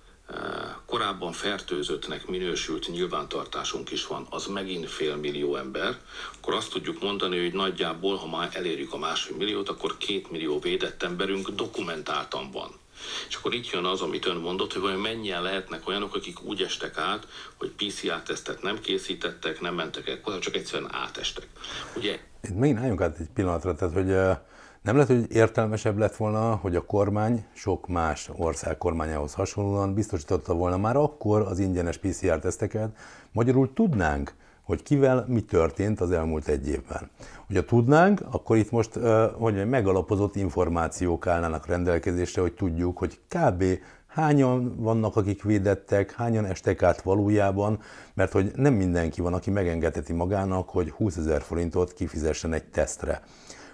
korábban 0.86 1.32
fertőzöttnek 1.32 2.28
minősült 2.28 2.88
nyilvántartásunk 2.88 3.92
is 3.92 4.08
van, 4.08 4.28
az 4.30 4.46
megint 4.46 4.90
fél 4.90 5.16
millió 5.16 5.56
ember, 5.56 5.98
akkor 6.38 6.54
azt 6.54 6.72
tudjuk 6.72 7.02
mondani, 7.02 7.42
hogy 7.42 7.54
nagyjából, 7.54 8.16
ha 8.16 8.28
már 8.28 8.50
elérjük 8.54 8.94
a 8.94 8.98
másfél 8.98 9.38
milliót, 9.38 9.70
akkor 9.70 9.98
két 9.98 10.32
millió 10.32 10.60
védett 10.60 11.04
emberünk 11.04 11.50
dokumentáltan 11.50 12.52
van. 12.52 12.80
És 13.28 13.36
akkor 13.36 13.54
itt 13.54 13.70
jön 13.70 13.86
az, 13.86 14.02
amit 14.02 14.26
ön 14.26 14.36
mondott, 14.36 14.74
hogy 14.74 14.82
vajon 14.82 15.00
mennyien 15.00 15.42
lehetnek 15.42 15.88
olyanok, 15.88 16.16
akik 16.16 16.44
úgy 16.44 16.62
estek 16.62 16.98
át, 16.98 17.28
hogy 17.58 17.70
PCR-tesztet 17.70 18.62
nem 18.62 18.80
készítettek, 18.80 19.62
nem 19.62 19.76
mentek 19.76 20.08
el, 20.08 20.40
csak 20.40 20.56
egyszerűen 20.56 20.94
átestek. 20.94 21.48
Ugye? 21.96 22.20
Itt 22.44 22.56
megint 22.56 22.80
álljunk 22.80 23.02
át 23.02 23.20
egy 23.20 23.30
pillanatra, 23.34 23.76
tehát 23.76 23.94
hogy 23.94 24.40
nem 24.82 24.96
lehet, 24.96 25.12
hogy 25.12 25.36
értelmesebb 25.36 25.98
lett 25.98 26.16
volna, 26.16 26.56
hogy 26.56 26.76
a 26.76 26.86
kormány 26.86 27.46
sok 27.54 27.88
más 27.88 28.30
ország 28.38 28.78
kormányához 28.78 29.34
hasonlóan 29.34 29.94
biztosította 29.94 30.54
volna 30.54 30.78
már 30.78 30.96
akkor 30.96 31.42
az 31.42 31.60
ingyenes 31.60 31.98
PCR-teszteket, 31.98 32.98
magyarul 33.32 33.74
tudnánk, 33.74 34.34
hogy 34.62 34.84
kivel 34.84 35.26
mi 35.28 35.42
történt 35.42 36.02
az 36.02 36.12
elmúlt 36.12 36.48
egy 36.48 36.68
évben. 36.68 37.10
Hogyha 37.48 37.66
tudnánk, 37.66 38.22
akkor 38.32 38.58
itt 38.58 38.72
most 38.72 39.00
hogy 39.38 39.70
megalapozott 39.70 40.36
információk 40.36 41.28
állnának 41.28 41.68
rendelkezésre, 41.68 42.42
hogy 42.42 42.54
tudjuk, 42.54 42.98
hogy 42.98 43.20
kb. 43.28 43.64
hányan 44.08 44.76
vannak, 44.78 45.16
akik 45.16 45.44
védettek, 45.44 46.12
hányan 46.12 46.46
estek 46.46 46.84
át 46.84 47.02
valójában, 47.02 47.80
mert 48.14 48.32
hogy 48.32 48.52
nem 48.56 48.74
mindenki 48.74 49.22
van, 49.22 49.34
aki 49.34 49.50
megengedheti 49.50 50.14
magának, 50.14 50.70
hogy 50.70 50.90
20 50.90 51.18
ezer 51.18 51.42
forintot 51.42 51.94
kifizessen 51.94 52.54
egy 52.54 52.66
tesztre. 52.66 53.22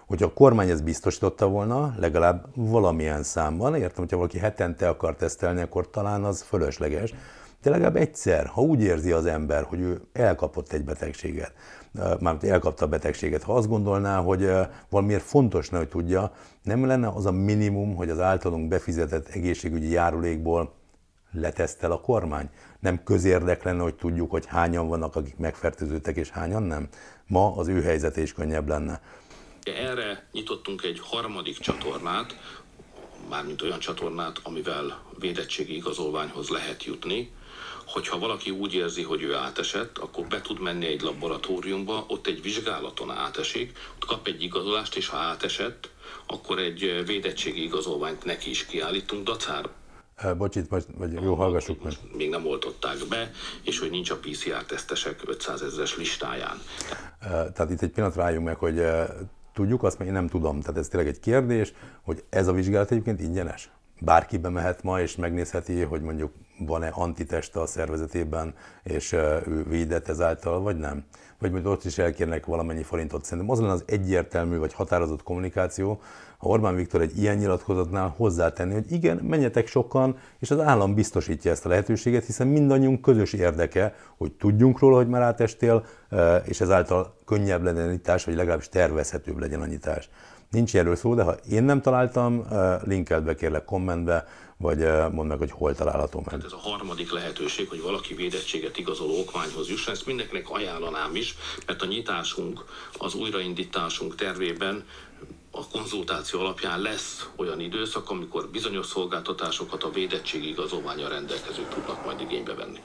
Hogyha 0.08 0.26
a 0.26 0.34
kormány 0.34 0.70
ezt 0.70 0.84
biztosította 0.84 1.48
volna, 1.48 1.94
legalább 1.98 2.46
valamilyen 2.56 3.24
számban, 3.24 3.76
értem, 3.76 3.98
hogyha 3.98 4.18
valaki 4.18 4.38
hetente 4.38 4.90
akar 4.90 5.16
tesztelni, 5.16 5.62
akkor 5.62 5.90
talán 5.90 6.24
az 6.24 6.42
fölösleges, 6.42 7.14
de 7.62 7.70
legalább 7.70 7.96
egyszer, 7.96 8.46
ha 8.46 8.62
úgy 8.62 8.82
érzi 8.82 9.12
az 9.12 9.26
ember, 9.26 9.64
hogy 9.64 9.80
ő 9.80 10.02
elkapott 10.14 10.72
egy 10.72 10.84
betegséget, 10.84 11.54
mármint 12.20 12.44
elkapta 12.44 12.86
a 12.86 12.88
betegséget, 12.88 13.44
ha 13.44 13.54
azt 13.54 13.68
gondolná, 13.68 14.22
hogy 14.22 14.50
valamiért 14.90 15.24
fontos, 15.24 15.70
hogy 15.70 15.90
tudja, 15.90 16.32
nem 16.64 16.86
lenne 16.86 17.08
az 17.08 17.26
a 17.26 17.32
minimum, 17.32 17.96
hogy 17.96 18.10
az 18.10 18.20
általunk 18.20 18.68
befizetett 18.68 19.28
egészségügyi 19.28 19.90
járulékból 19.90 20.74
letesztel 21.32 21.92
a 21.92 22.02
kormány? 22.02 22.50
Nem 22.80 23.04
közérdek 23.04 23.64
lenne, 23.64 23.82
hogy 23.82 23.96
tudjuk, 23.96 24.32
hogy 24.32 24.46
hányan 24.46 24.88
vannak, 24.88 25.16
akik 25.16 25.38
megfertőződtek, 25.38 26.16
és 26.16 26.30
hányan 26.30 26.64
nem? 26.64 26.88
Ma 27.28 27.56
az 27.56 27.68
ő 27.68 27.82
helyzete 27.82 28.22
is 28.22 28.34
könnyebb 28.34 28.68
lenne. 28.68 29.02
Erre 29.76 30.28
nyitottunk 30.32 30.84
egy 30.84 31.00
harmadik 31.04 31.58
csatornát, 31.60 32.40
mármint 33.30 33.62
olyan 33.62 33.80
csatornát, 33.80 34.40
amivel 34.44 35.04
védettségi 35.20 35.76
igazolványhoz 35.76 36.50
lehet 36.50 36.84
jutni, 36.84 37.32
hogyha 37.86 38.20
valaki 38.20 38.50
úgy 38.50 38.74
érzi, 38.74 39.04
hogy 39.04 39.24
ő 39.24 39.36
átesett, 39.36 39.98
akkor 39.98 40.26
be 40.28 40.42
tud 40.42 40.60
menni 40.60 40.86
egy 40.86 41.02
laboratóriumba, 41.02 42.06
ott 42.08 42.28
egy 42.28 42.42
vizsgálaton 42.42 43.12
átesik, 43.12 43.78
ott 43.96 44.06
kap 44.06 44.28
egy 44.28 44.44
igazolást, 44.44 44.96
és 44.96 45.08
ha 45.08 45.18
átesett, 45.18 45.90
akkor 46.28 46.60
egy 46.60 47.04
védettségi 47.06 47.64
igazolványt 47.64 48.26
neki 48.26 48.50
is 48.50 48.66
kiállítunk 48.66 49.24
dacára. 49.24 49.72
Bocsit, 50.38 50.68
vagy, 50.68 50.84
vagy 50.98 51.14
jó, 51.14 51.36
hallgassuk 51.36 51.84
meg. 51.84 51.94
Még 52.14 52.30
nem 52.30 52.46
oltották 52.46 52.98
be, 53.10 53.32
és 53.62 53.80
hogy 53.80 53.90
nincs 53.90 54.10
a 54.10 54.18
PCR-tesztesek 54.18 55.22
500 55.26 55.62
ezeres 55.62 55.98
listáján. 55.98 56.62
Tehát 57.20 57.70
itt 57.70 57.82
egy 57.82 57.90
pillanatra 57.90 58.24
álljunk 58.24 58.46
meg, 58.46 58.56
hogy 58.56 58.82
tudjuk, 59.58 59.84
azt 59.84 60.00
még 60.00 60.08
én 60.08 60.14
nem 60.14 60.28
tudom. 60.28 60.60
Tehát 60.62 60.78
ez 60.78 60.88
tényleg 60.88 61.10
egy 61.10 61.20
kérdés, 61.20 61.74
hogy 62.02 62.24
ez 62.30 62.48
a 62.48 62.54
vizsgálat 62.54 62.92
egyébként 62.92 63.22
ingyenes? 63.22 63.72
Bárki 64.00 64.38
bemehet 64.38 64.84
ma 64.84 65.02
és 65.02 65.16
megnézheti, 65.16 65.82
hogy 65.82 66.02
mondjuk 66.02 66.32
van-e 66.60 66.88
antiteste 66.88 67.62
a 67.62 67.66
szervezetében, 67.66 68.54
és 68.84 69.12
ő 69.12 69.66
védett 69.70 70.08
ezáltal, 70.08 70.62
vagy 70.62 70.78
nem? 70.78 71.06
Vagy 71.40 71.52
majd 71.52 71.66
ott 71.66 71.84
is 71.84 71.98
elkérnek 71.98 72.46
valamennyi 72.46 72.84
forintot. 72.84 73.24
Szerintem 73.24 73.52
az 73.52 73.60
lenne 73.60 73.72
az 73.72 73.84
egyértelmű 73.88 74.58
vagy 74.58 74.74
határozott 74.74 75.24
kommunikáció, 75.24 76.02
Orbán 76.40 76.76
Viktor 76.76 77.02
egy 77.02 77.18
ilyen 77.18 77.38
nyilatkozatnál 77.38 78.14
hozzátenni, 78.18 78.74
hogy 78.74 78.92
igen, 78.92 79.18
menjetek 79.18 79.68
sokan, 79.68 80.18
és 80.40 80.52
az 80.52 80.60
állam 80.60 80.94
biztosítja 80.94 81.52
ezt 81.52 81.66
a 81.66 81.70
lehetőséget, 81.70 82.26
hiszen 82.26 82.48
mindannyiunk 82.48 83.02
közös 83.02 83.34
érdeke, 83.34 83.96
hogy 84.18 84.32
tudjunk 84.32 84.80
róla, 84.80 84.96
hogy 84.96 85.08
már 85.08 85.22
átestél, 85.22 85.86
és 86.46 86.62
ezáltal 86.62 87.18
könnyebb 87.26 87.64
legyen 87.64 87.88
a 87.88 87.92
nyitás, 87.92 88.24
vagy 88.26 88.36
legalábbis 88.36 88.70
tervezhetőbb 88.70 89.40
legyen 89.40 89.62
a 89.62 89.66
nyitás. 89.66 90.10
Nincs 90.52 90.76
erről 90.76 90.96
szó, 90.96 91.16
de 91.16 91.24
ha 91.24 91.36
én 91.50 91.64
nem 91.64 91.82
találtam, 91.82 92.48
linkelt 92.84 93.24
be 93.24 93.36
kérlek 93.36 93.66
kommentbe, 93.66 94.26
vagy 94.58 94.88
mondd 95.12 95.28
meg, 95.28 95.38
hogy 95.38 95.52
hol 95.52 95.76
található 95.76 96.24
meg. 96.32 96.42
Ez 96.46 96.52
a 96.52 96.70
harmadik 96.70 97.12
lehetőség, 97.12 97.70
hogy 97.70 97.82
valaki 97.82 98.14
védettséget 98.14 98.78
igazoló 98.78 99.20
okmányhoz 99.20 99.70
jusson. 99.70 99.94
Ezt 99.94 100.06
mindenkinek 100.06 100.50
ajánlanám 100.50 101.16
is, 101.16 101.36
mert 101.66 101.82
a 101.82 101.86
nyitásunk, 101.86 102.66
az 102.94 103.16
újraindításunk 103.16 104.16
tervében 104.16 104.84
a 105.58 105.68
konzultáció 105.72 106.40
alapján 106.40 106.82
lesz 106.82 107.26
olyan 107.36 107.60
időszak, 107.60 108.10
amikor 108.10 108.48
bizonyos 108.48 108.86
szolgáltatásokat 108.86 109.84
a 109.84 109.92
védettségi 109.92 110.50
igazolványa 110.50 111.08
rendelkezők 111.08 111.70
tudnak 111.70 112.06
majd 112.06 112.22
igénybe 112.22 112.54
venni. 112.54 112.80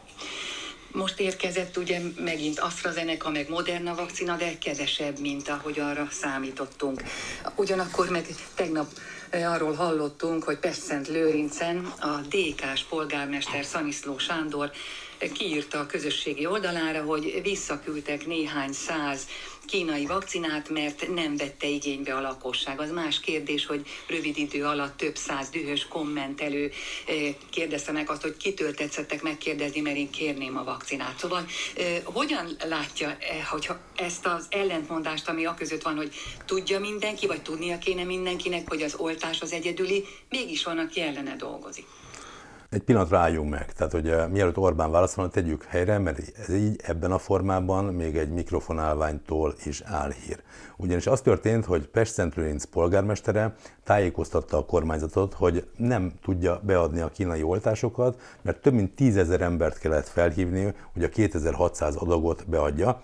Most 0.93 1.21
érkezett 1.21 1.77
ugye 1.77 2.01
megint 2.17 2.59
AstraZeneca, 2.59 3.31
meg 3.31 3.49
Moderna 3.49 3.95
vakcina, 3.95 4.37
de 4.37 4.59
kevesebb, 4.59 5.19
mint 5.19 5.49
ahogy 5.49 5.79
arra 5.79 6.09
számítottunk. 6.11 7.03
Ugyanakkor 7.57 8.09
meg 8.09 8.27
tegnap 8.55 8.87
arról 9.33 9.75
hallottunk, 9.75 10.45
hogy 10.45 10.59
Pest 10.59 11.09
Lőrincen 11.09 11.85
a 12.01 12.21
DK-s 12.29 12.83
polgármester 12.83 13.65
Szaniszló 13.65 14.19
Sándor 14.19 14.71
kiírta 15.31 15.79
a 15.79 15.87
közösségi 15.87 16.47
oldalára, 16.47 17.03
hogy 17.03 17.41
visszaküldtek 17.43 18.27
néhány 18.27 18.73
száz 18.73 19.27
kínai 19.67 20.06
vakcinát, 20.06 20.69
mert 20.69 21.15
nem 21.15 21.37
vette 21.37 21.67
igénybe 21.67 22.15
a 22.15 22.21
lakosság. 22.21 22.81
Az 22.81 22.90
más 22.90 23.21
kérdés, 23.21 23.67
hogy 23.67 23.87
rövid 24.06 24.37
idő 24.37 24.65
alatt 24.65 24.96
több 24.96 25.17
száz 25.17 25.48
dühös 25.48 25.87
kommentelő 25.88 26.73
kérdezte 27.50 27.92
meg 27.92 28.10
azt, 28.10 28.23
hogy 28.23 28.37
kitől 28.37 28.75
tetszettek 28.75 29.23
megkérdezni, 29.23 29.81
mert 29.81 29.96
én 29.96 30.10
kérném 30.10 30.56
a 30.56 30.65
vakcinát. 30.65 31.19
Szóval 31.19 31.46
hogyan 32.04 32.56
látja, 32.69 33.17
hogyha 33.50 33.81
ezt 33.96 34.27
az 34.27 34.46
ellentmondást, 34.50 35.29
ami 35.29 35.44
a 35.44 35.54
között 35.54 35.83
van, 35.83 35.96
hogy 35.96 36.15
tudja 36.46 36.81
mindenki, 36.81 37.27
vagy 37.27 37.42
tudnia 37.42 37.79
kéne 37.79 38.04
mindenkinek, 38.04 38.69
hogy 38.69 38.83
az 38.83 38.94
oltás 38.94 39.40
az 39.40 39.52
egyedüli, 39.52 40.04
mégis 40.29 40.65
van, 40.65 40.79
aki 40.79 41.00
ellene 41.00 41.37
dolgozik? 41.37 41.87
Egy 42.73 42.83
pillanatra 42.83 43.18
álljunk 43.18 43.50
meg. 43.50 43.73
Tehát, 43.73 43.92
hogy 43.92 44.08
uh, 44.08 44.29
mielőtt 44.29 44.56
Orbán 44.56 44.90
válaszolna, 44.90 45.31
tegyük 45.31 45.64
helyre, 45.64 45.98
mert 45.98 46.38
ez 46.38 46.54
így 46.54 46.81
ebben 46.83 47.12
a 47.12 47.18
formában 47.18 47.85
még 47.85 48.16
egy 48.16 48.29
mikrofonálványtól 48.29 49.54
is 49.64 49.81
áll 49.81 50.10
hír. 50.10 50.42
Ugyanis 50.77 51.06
az 51.06 51.20
történt, 51.20 51.64
hogy 51.64 51.88
Pest-Szent 51.88 52.66
polgármestere 52.70 53.54
tájékoztatta 53.85 54.56
a 54.56 54.64
kormányzatot, 54.64 55.35
hogy 55.35 55.68
nem 55.77 56.12
tudja 56.23 56.60
beadni 56.64 57.00
a 57.00 57.08
kínai 57.08 57.42
oltásokat, 57.42 58.20
mert 58.42 58.60
több 58.60 58.75
mint 58.75 58.94
tízezer 58.94 59.40
embert 59.40 59.79
kellett 59.79 60.08
felhívni, 60.08 60.75
hogy 60.92 61.04
a 61.04 61.08
2600 61.08 61.96
adagot 61.96 62.48
beadja. 62.48 63.02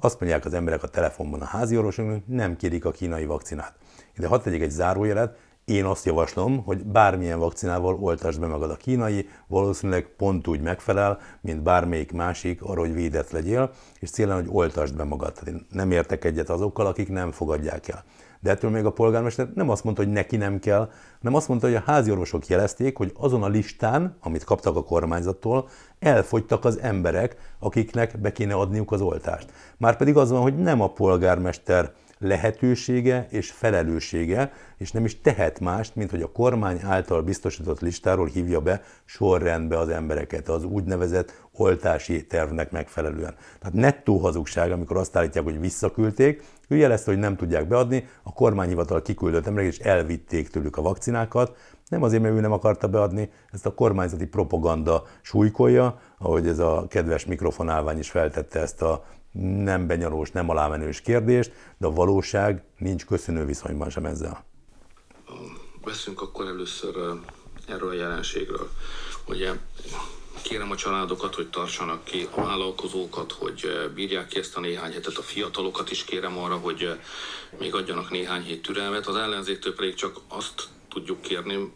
Azt 0.00 0.20
mondják 0.20 0.44
az 0.44 0.54
emberek 0.54 0.82
a 0.82 0.88
telefonban 0.88 1.40
a 1.40 1.44
házi 1.44 1.76
orvosoknak, 1.76 2.22
nem 2.26 2.56
kérik 2.56 2.84
a 2.84 2.90
kínai 2.90 3.24
vakcinát. 3.24 3.74
Ide 4.16 4.26
hadd 4.26 4.42
tegyek 4.42 4.60
egy 4.60 4.70
zárójelet, 4.70 5.38
én 5.66 5.84
azt 5.84 6.04
javaslom, 6.04 6.62
hogy 6.64 6.84
bármilyen 6.84 7.38
vakcinával 7.38 7.98
oltasd 8.00 8.40
be 8.40 8.46
magad 8.46 8.70
a 8.70 8.76
kínai, 8.76 9.28
valószínűleg 9.46 10.08
pont 10.16 10.46
úgy 10.46 10.60
megfelel, 10.60 11.18
mint 11.40 11.62
bármelyik 11.62 12.12
másik, 12.12 12.62
arra, 12.62 12.80
hogy 12.80 12.94
védett 12.94 13.30
legyél, 13.30 13.70
és 13.98 14.10
célán, 14.10 14.36
hogy 14.36 14.48
oltasd 14.50 14.96
be 14.96 15.04
magad. 15.04 15.32
Tehát 15.32 15.48
én 15.48 15.66
nem 15.70 15.90
értek 15.90 16.24
egyet 16.24 16.50
azokkal, 16.50 16.86
akik 16.86 17.08
nem 17.08 17.30
fogadják 17.30 17.88
el. 17.88 18.04
De 18.40 18.50
ettől 18.50 18.70
még 18.70 18.84
a 18.84 18.92
polgármester 18.92 19.48
nem 19.54 19.70
azt 19.70 19.84
mondta, 19.84 20.02
hogy 20.02 20.12
neki 20.12 20.36
nem 20.36 20.58
kell, 20.58 20.90
hanem 21.18 21.34
azt 21.34 21.48
mondta, 21.48 21.66
hogy 21.66 21.76
a 21.76 21.82
házi 21.86 22.10
orvosok 22.10 22.46
jelezték, 22.46 22.96
hogy 22.96 23.12
azon 23.16 23.42
a 23.42 23.48
listán, 23.48 24.16
amit 24.20 24.44
kaptak 24.44 24.76
a 24.76 24.84
kormányzattól, 24.84 25.68
elfogytak 25.98 26.64
az 26.64 26.78
emberek, 26.78 27.36
akiknek 27.58 28.20
be 28.20 28.32
kéne 28.32 28.54
adniuk 28.54 28.92
az 28.92 29.00
oltást. 29.00 29.52
Márpedig 29.76 30.16
az 30.16 30.30
van, 30.30 30.40
hogy 30.40 30.56
nem 30.56 30.80
a 30.80 30.92
polgármester 30.92 31.92
lehetősége 32.18 33.26
és 33.30 33.50
felelőssége, 33.50 34.52
és 34.76 34.92
nem 34.92 35.04
is 35.04 35.20
tehet 35.20 35.60
mást, 35.60 35.96
mint 35.96 36.10
hogy 36.10 36.22
a 36.22 36.32
kormány 36.32 36.80
által 36.82 37.22
biztosított 37.22 37.80
listáról 37.80 38.26
hívja 38.26 38.60
be 38.60 38.82
sorrendbe 39.04 39.78
az 39.78 39.88
embereket 39.88 40.48
az 40.48 40.64
úgynevezett 40.64 41.44
oltási 41.52 42.26
tervnek 42.26 42.70
megfelelően. 42.70 43.34
Tehát 43.58 43.74
nettó 43.74 44.18
hazugság, 44.18 44.72
amikor 44.72 44.96
azt 44.96 45.16
állítják, 45.16 45.44
hogy 45.44 45.60
visszaküldték, 45.60 46.42
ő 46.68 46.76
jelezte, 46.76 47.10
hogy 47.10 47.20
nem 47.20 47.36
tudják 47.36 47.68
beadni, 47.68 48.08
a 48.22 48.32
kormányhivatal 48.32 49.02
kiküldött 49.02 49.46
emberek, 49.46 49.70
és 49.70 49.78
elvitték 49.78 50.48
tőlük 50.48 50.76
a 50.76 50.82
vakcinákat, 50.82 51.56
nem 51.88 52.02
azért, 52.02 52.22
mert 52.22 52.34
ő 52.34 52.40
nem 52.40 52.52
akarta 52.52 52.88
beadni, 52.88 53.30
ezt 53.52 53.66
a 53.66 53.74
kormányzati 53.74 54.26
propaganda 54.26 55.02
súlykolja, 55.22 56.00
ahogy 56.18 56.48
ez 56.48 56.58
a 56.58 56.86
kedves 56.88 57.26
mikrofonálvány 57.26 57.98
is 57.98 58.10
feltette 58.10 58.60
ezt 58.60 58.82
a 58.82 59.04
nem 59.40 59.86
benyalós, 59.86 60.30
nem 60.30 60.48
alámenős 60.48 61.00
kérdést, 61.00 61.52
de 61.78 61.86
a 61.86 61.92
valóság 61.92 62.62
nincs 62.78 63.04
köszönő 63.04 63.44
viszonyban 63.44 63.90
sem 63.90 64.04
ezzel. 64.04 64.44
Veszünk 65.84 66.22
akkor 66.22 66.46
először 66.46 66.94
erről 67.68 67.88
a 67.88 67.92
jelenségről. 67.92 68.70
Ugye 69.28 69.52
kérem 70.42 70.70
a 70.70 70.76
családokat, 70.76 71.34
hogy 71.34 71.50
tartsanak 71.50 72.04
ki, 72.04 72.28
a 72.34 72.42
vállalkozókat, 72.42 73.32
hogy 73.32 73.90
bírják 73.94 74.26
ki 74.26 74.38
ezt 74.38 74.56
a 74.56 74.60
néhány 74.60 74.92
hetet, 74.92 75.16
a 75.16 75.22
fiatalokat 75.22 75.90
is 75.90 76.04
kérem 76.04 76.38
arra, 76.38 76.56
hogy 76.56 77.00
még 77.58 77.74
adjanak 77.74 78.10
néhány 78.10 78.42
hét 78.42 78.62
türelmet. 78.62 79.06
Az 79.06 79.16
ellenzéktől 79.16 79.74
pedig 79.74 79.94
csak 79.94 80.16
azt 80.28 80.68
tudjuk 80.88 81.20
kérni, 81.20 81.72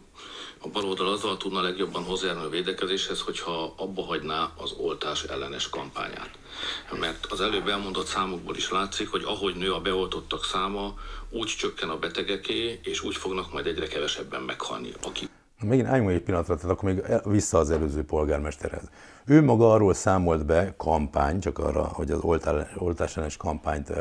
a 0.63 0.67
baloldal 0.67 1.07
azzal 1.07 1.37
tudna 1.37 1.61
legjobban 1.61 2.03
hozzájárulni 2.03 2.47
a 2.47 2.49
védekezéshez, 2.49 3.21
hogyha 3.21 3.73
abba 3.77 4.01
hagyná 4.03 4.51
az 4.57 4.71
oltás 4.77 5.23
ellenes 5.23 5.69
kampányát. 5.69 6.29
Mert 6.99 7.25
az 7.25 7.41
előbb 7.41 7.67
elmondott 7.67 8.05
számokból 8.05 8.55
is 8.55 8.71
látszik, 8.71 9.11
hogy 9.11 9.23
ahogy 9.25 9.55
nő 9.55 9.73
a 9.73 9.81
beoltottak 9.81 10.45
száma, 10.45 10.93
úgy 11.29 11.47
csökken 11.47 11.89
a 11.89 11.97
betegeké, 11.97 12.79
és 12.83 13.03
úgy 13.03 13.15
fognak 13.15 13.53
majd 13.53 13.65
egyre 13.65 13.87
kevesebben 13.87 14.41
meghalni. 14.41 14.93
Aki 15.03 15.29
Megint 15.63 15.87
álljunk 15.87 16.09
egy 16.09 16.21
pillanatra, 16.21 16.55
tehát 16.55 16.71
akkor 16.71 16.93
még 16.93 17.03
vissza 17.23 17.57
az 17.57 17.71
előző 17.71 18.03
polgármesterhez. 18.03 18.89
Ő 19.25 19.43
maga 19.43 19.71
arról 19.71 19.93
számolt 19.93 20.45
be 20.45 20.73
kampány, 20.77 21.39
csak 21.39 21.59
arra, 21.59 21.83
hogy 21.83 22.11
az 22.11 22.19
oltás 22.77 23.15
ellenes 23.15 23.37
kampányt 23.37 23.91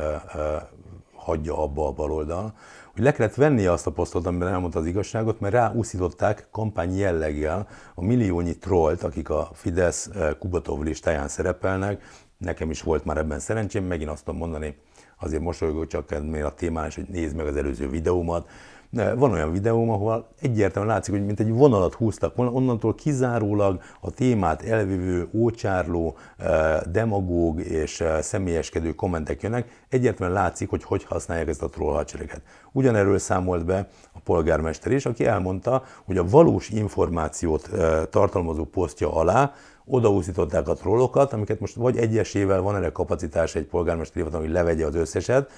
hagyja 1.15 1.63
abba 1.63 1.87
a 1.87 1.93
baloldal, 1.93 2.55
hogy 2.93 3.03
le 3.03 3.13
kellett 3.13 3.35
vennie 3.35 3.73
azt 3.73 3.87
a 3.87 3.91
posztot, 3.91 4.27
amiben 4.27 4.49
elmondta 4.49 4.79
az 4.79 4.87
igazságot, 4.87 5.41
mert 5.41 5.55
ráúszították 5.55 6.49
kampány 6.51 6.97
jelleggel 6.97 7.69
a 7.95 8.05
milliónyi 8.05 8.59
trollt, 8.59 9.03
akik 9.03 9.31
a 9.31 9.51
Fidesz 9.53 10.07
eh, 10.07 10.31
Kubatov 10.39 10.83
listáján 10.83 11.29
szerepelnek. 11.29 12.03
Nekem 12.39 12.71
is 12.71 12.83
volt 12.83 13.05
már 13.05 13.17
ebben 13.17 13.39
szerencsém, 13.39 13.85
megint 13.85 14.11
azt 14.11 14.25
tudom 14.25 14.41
mondani, 14.41 14.77
azért 15.21 15.43
mosolygok 15.43 15.87
csak 15.87 16.13
ennél 16.13 16.47
a 16.47 16.55
témán 16.55 16.87
is, 16.87 16.95
hogy 16.95 17.09
nézd 17.09 17.37
meg 17.37 17.47
az 17.47 17.57
előző 17.57 17.89
videómat, 17.89 18.49
van 18.91 19.33
olyan 19.33 19.53
videóm, 19.53 19.91
ahol 19.91 20.29
egyértelműen 20.41 20.95
látszik, 20.95 21.15
hogy 21.15 21.25
mint 21.25 21.41
egy 21.41 21.53
vonalat 21.53 21.95
húztak 21.95 22.37
volna, 22.37 22.53
onnantól 22.53 22.95
kizárólag 22.95 23.81
a 24.01 24.11
témát 24.11 24.63
elvívő, 24.63 25.29
ócsárló, 25.33 26.17
eh, 26.37 26.81
demagóg 26.91 27.61
és 27.61 28.01
eh, 28.01 28.23
személyeskedő 28.23 28.93
kommentek 28.93 29.43
jönnek, 29.43 29.85
egyértelműen 29.89 30.43
látszik, 30.43 30.71
hogy 30.71 30.85
hogy 30.85 31.05
használják 31.05 31.49
ezt 31.49 31.63
a 31.63 31.69
troll 31.69 31.95
hadsereget. 31.95 32.43
Ugyanerről 32.73 33.19
számolt 33.19 33.65
be 33.65 33.89
a 34.13 34.21
polgármester 34.25 34.93
is, 34.93 35.07
aki 35.07 35.25
elmondta, 35.25 35.83
hogy 36.05 36.19
a 36.19 36.29
valós 36.29 36.69
információt 36.69 37.69
eh, 37.73 38.03
tartalmazó 38.11 38.65
posztja 38.65 39.15
alá 39.15 39.53
odaúszították 39.85 40.69
a 40.69 40.75
trollokat, 40.75 41.33
amiket 41.33 41.61
most 41.61 41.75
vagy 41.75 41.97
egyesével 41.97 42.61
van 42.61 42.77
erre 42.77 42.93
kapacitás 42.93 43.55
egy 43.55 43.67
polgármester 43.67 44.31
hogy 44.33 44.51
levegye 44.51 44.87
az 44.87 44.95
összeset, 44.95 45.51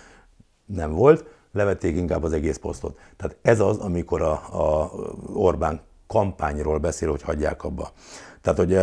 nem 0.66 0.92
volt, 0.92 1.24
levették 1.53 1.96
inkább 1.96 2.22
az 2.22 2.32
egész 2.32 2.57
posztot. 2.57 2.98
Tehát 3.16 3.36
ez 3.42 3.61
az, 3.61 3.78
amikor 3.78 4.22
a, 4.22 4.32
a 4.32 4.90
Orbán 5.32 5.80
kampányról 6.07 6.78
beszél, 6.78 7.11
hogy 7.11 7.22
hagyják 7.22 7.64
abba. 7.64 7.92
Tehát, 8.40 8.59
hogy 8.59 8.78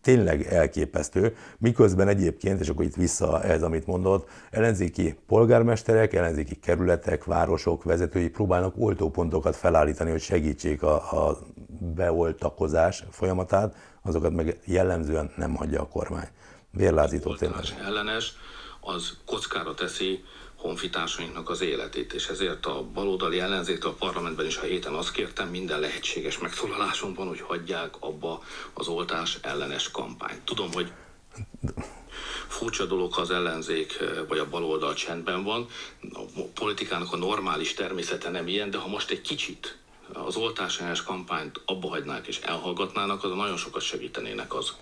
tényleg 0.00 0.46
elképesztő, 0.46 1.36
miközben 1.58 2.08
egyébként, 2.08 2.60
és 2.60 2.68
akkor 2.68 2.84
itt 2.84 2.94
vissza 2.94 3.42
ez, 3.42 3.62
amit 3.62 3.86
mondott, 3.86 4.28
ellenzéki 4.50 5.18
polgármesterek, 5.26 6.12
ellenzéki 6.12 6.54
kerületek, 6.54 7.24
városok 7.24 7.84
vezetői 7.84 8.28
próbálnak 8.28 8.74
oltópontokat 8.78 9.56
felállítani, 9.56 10.10
hogy 10.10 10.20
segítsék 10.20 10.82
a, 10.82 11.26
a 11.26 11.38
beoltakozás 11.94 13.04
folyamatát, 13.10 13.74
azokat 14.02 14.32
meg 14.32 14.58
jellemzően 14.64 15.30
nem 15.36 15.54
hagyja 15.54 15.80
a 15.80 15.88
kormány. 15.88 16.28
Vérlázító 16.70 17.34
tényleg. 17.34 17.64
ellenes, 17.84 18.34
az 18.80 19.16
kockára 19.26 19.74
teszi 19.74 20.24
honfitársainknak 20.60 21.48
az 21.48 21.60
életét, 21.60 22.12
és 22.12 22.28
ezért 22.28 22.66
a 22.66 22.82
baloldali 22.94 23.40
ellenzéktől 23.40 23.90
a 23.90 23.94
parlamentben 23.94 24.46
is 24.46 24.56
a 24.56 24.64
héten 24.64 24.94
azt 24.94 25.12
kértem 25.12 25.48
minden 25.48 25.80
lehetséges 25.80 26.38
megszólalásomban, 26.38 27.28
hogy 27.28 27.40
hagyják 27.40 27.94
abba 27.98 28.42
az 28.74 28.88
oltás 28.88 29.38
ellenes 29.42 29.90
kampányt. 29.90 30.40
Tudom, 30.44 30.72
hogy 30.72 30.92
furcsa 32.48 32.84
dolog, 32.86 33.12
ha 33.12 33.20
az 33.20 33.30
ellenzék 33.30 33.98
eh, 34.00 34.08
vagy 34.28 34.38
a 34.38 34.48
baloldal 34.48 34.94
csendben 34.94 35.44
van. 35.44 35.66
A 36.12 36.42
politikának 36.54 37.12
a 37.12 37.16
normális 37.16 37.74
természete 37.74 38.30
nem 38.30 38.48
ilyen, 38.48 38.70
de 38.70 38.78
ha 38.78 38.88
most 38.88 39.10
egy 39.10 39.20
kicsit 39.20 39.78
az 40.12 40.36
oltás 40.36 40.78
ellenes 40.78 41.02
kampányt 41.02 41.60
abba 41.66 41.88
hagynák 41.88 42.26
és 42.26 42.40
elhallgatnának, 42.40 43.24
az 43.24 43.30
nagyon 43.30 43.56
sokat 43.56 43.82
segítenének 43.82 44.54
az. 44.54 44.72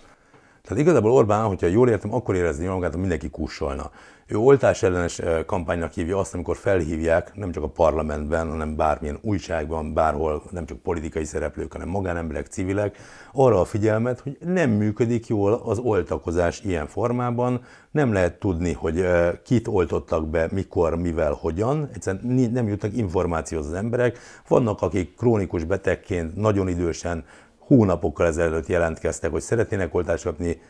Tehát 0.61 0.83
igazából 0.83 1.11
Orbán, 1.11 1.45
hogyha 1.45 1.67
jól 1.67 1.89
értem, 1.89 2.13
akkor 2.13 2.35
érezni 2.35 2.65
magát, 2.65 2.91
hogy 2.91 2.99
mindenki 2.99 3.29
kussolna. 3.29 3.91
Ő 4.31 4.37
oltás 4.37 4.83
ellenes 4.83 5.21
kampánynak 5.45 5.91
hívja 5.91 6.17
azt, 6.17 6.33
amikor 6.33 6.57
felhívják 6.57 7.31
nem 7.35 7.51
csak 7.51 7.63
a 7.63 7.67
parlamentben, 7.67 8.49
hanem 8.49 8.75
bármilyen 8.75 9.17
újságban, 9.21 9.93
bárhol, 9.93 10.43
nem 10.51 10.65
csak 10.65 10.77
politikai 10.77 11.23
szereplők, 11.23 11.71
hanem 11.71 11.87
magánemberek, 11.87 12.47
civilek, 12.47 12.97
arra 13.33 13.59
a 13.59 13.65
figyelmet, 13.65 14.19
hogy 14.19 14.37
nem 14.45 14.69
működik 14.69 15.27
jól 15.27 15.53
az 15.53 15.77
oltakozás 15.77 16.61
ilyen 16.61 16.87
formában, 16.87 17.61
nem 17.91 18.13
lehet 18.13 18.39
tudni, 18.39 18.73
hogy 18.73 19.05
kit 19.43 19.67
oltottak 19.67 20.27
be, 20.27 20.47
mikor, 20.51 20.95
mivel, 20.95 21.31
hogyan, 21.31 21.89
egyszerűen 21.93 22.51
nem 22.51 22.67
jutnak 22.67 22.97
információhoz 22.97 23.67
az 23.67 23.73
emberek. 23.73 24.17
Vannak, 24.47 24.81
akik 24.81 25.15
krónikus 25.15 25.63
betegként, 25.63 26.35
nagyon 26.35 26.67
idősen 26.67 27.25
hónapokkal 27.57 28.25
ezelőtt 28.25 28.67
jelentkeztek, 28.67 29.31
hogy 29.31 29.41
szeretnének 29.41 29.95
oltást 29.95 30.23
kapni, 30.23 30.61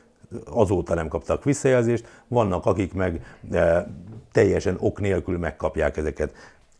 azóta 0.45 0.93
nem 0.93 1.07
kaptak 1.07 1.43
visszajelzést, 1.43 2.23
vannak 2.27 2.65
akik 2.65 2.93
meg 2.93 3.21
e, 3.51 3.87
teljesen 4.31 4.77
ok 4.79 4.99
nélkül 4.99 5.37
megkapják 5.37 5.97
ezeket. 5.97 6.33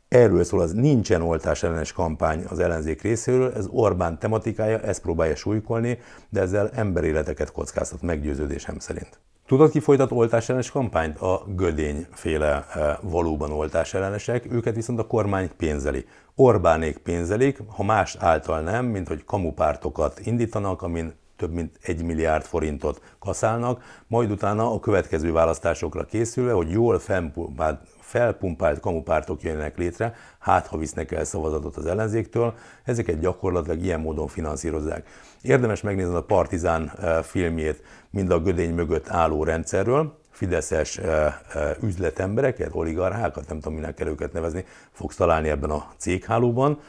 Erről 0.07 0.43
szól 0.43 0.61
az 0.61 0.73
nincsen 0.73 1.21
oltás 1.21 1.63
ellenes 1.63 1.91
kampány 1.91 2.43
az 2.49 2.59
ellenzék 2.59 3.01
részéről, 3.01 3.53
ez 3.53 3.67
Orbán 3.71 4.19
tematikája, 4.19 4.79
ezt 4.79 5.01
próbálja 5.01 5.35
súlykolni, 5.35 5.99
de 6.29 6.41
ezzel 6.41 6.69
emberéleteket 6.73 7.51
kockáztat 7.51 8.01
meggyőződésem 8.01 8.79
szerint. 8.79 9.19
Tudod, 9.47 9.71
ki 9.71 9.79
folytat 9.79 10.11
oltás 10.11 10.49
ellenes 10.49 10.71
kampányt? 10.71 11.17
A 11.17 11.43
Gödény 11.55 12.07
féle 12.11 12.65
e, 12.73 12.99
valóban 13.01 13.51
oltás 13.51 13.93
ellenesek, 13.93 14.51
őket 14.51 14.75
viszont 14.75 14.99
a 14.99 15.07
kormány 15.07 15.49
pénzeli. 15.57 16.05
Orbánék 16.35 16.97
pénzelik, 16.97 17.61
ha 17.67 17.83
más 17.83 18.15
által 18.19 18.61
nem, 18.61 18.85
mint 18.85 19.07
hogy 19.07 19.23
kamupártokat 19.25 20.19
indítanak, 20.23 20.81
amin 20.81 21.13
több 21.39 21.53
mint 21.53 21.79
egy 21.81 22.03
milliárd 22.03 22.43
forintot 22.43 23.01
kaszálnak, 23.19 23.83
majd 24.07 24.31
utána 24.31 24.73
a 24.73 24.79
következő 24.79 25.31
választásokra 25.31 26.05
készülve, 26.05 26.51
hogy 26.51 26.71
jól 26.71 26.99
felpumpált, 26.99 27.81
felpumpált 27.99 28.79
kamupártok 28.79 29.41
jönnek 29.41 29.77
létre, 29.77 30.15
hát 30.39 30.67
ha 30.67 30.77
visznek 30.77 31.11
el 31.11 31.23
szavazatot 31.23 31.75
az 31.77 31.85
ellenzéktől, 31.85 32.53
ezeket 32.83 33.19
gyakorlatilag 33.19 33.83
ilyen 33.83 33.99
módon 33.99 34.27
finanszírozzák. 34.27 35.07
Érdemes 35.41 35.81
megnézni 35.81 36.15
a 36.15 36.23
Partizán 36.23 36.91
eh, 37.01 37.23
filmjét, 37.23 37.83
mind 38.09 38.31
a 38.31 38.39
gödény 38.39 38.73
mögött 38.73 39.09
álló 39.09 39.43
rendszerről, 39.43 40.17
fideszes 40.31 40.97
eh, 40.97 41.25
eh, 41.53 41.75
üzletembereket, 41.81 42.69
oligarchákat, 42.73 43.47
nem 43.47 43.59
tudom, 43.59 43.77
minek 43.77 43.93
kell 43.93 44.07
őket 44.07 44.33
nevezni, 44.33 44.65
fogsz 44.91 45.15
találni 45.15 45.49
ebben 45.49 45.69
a 45.69 45.87
céghálóban, 45.97 46.79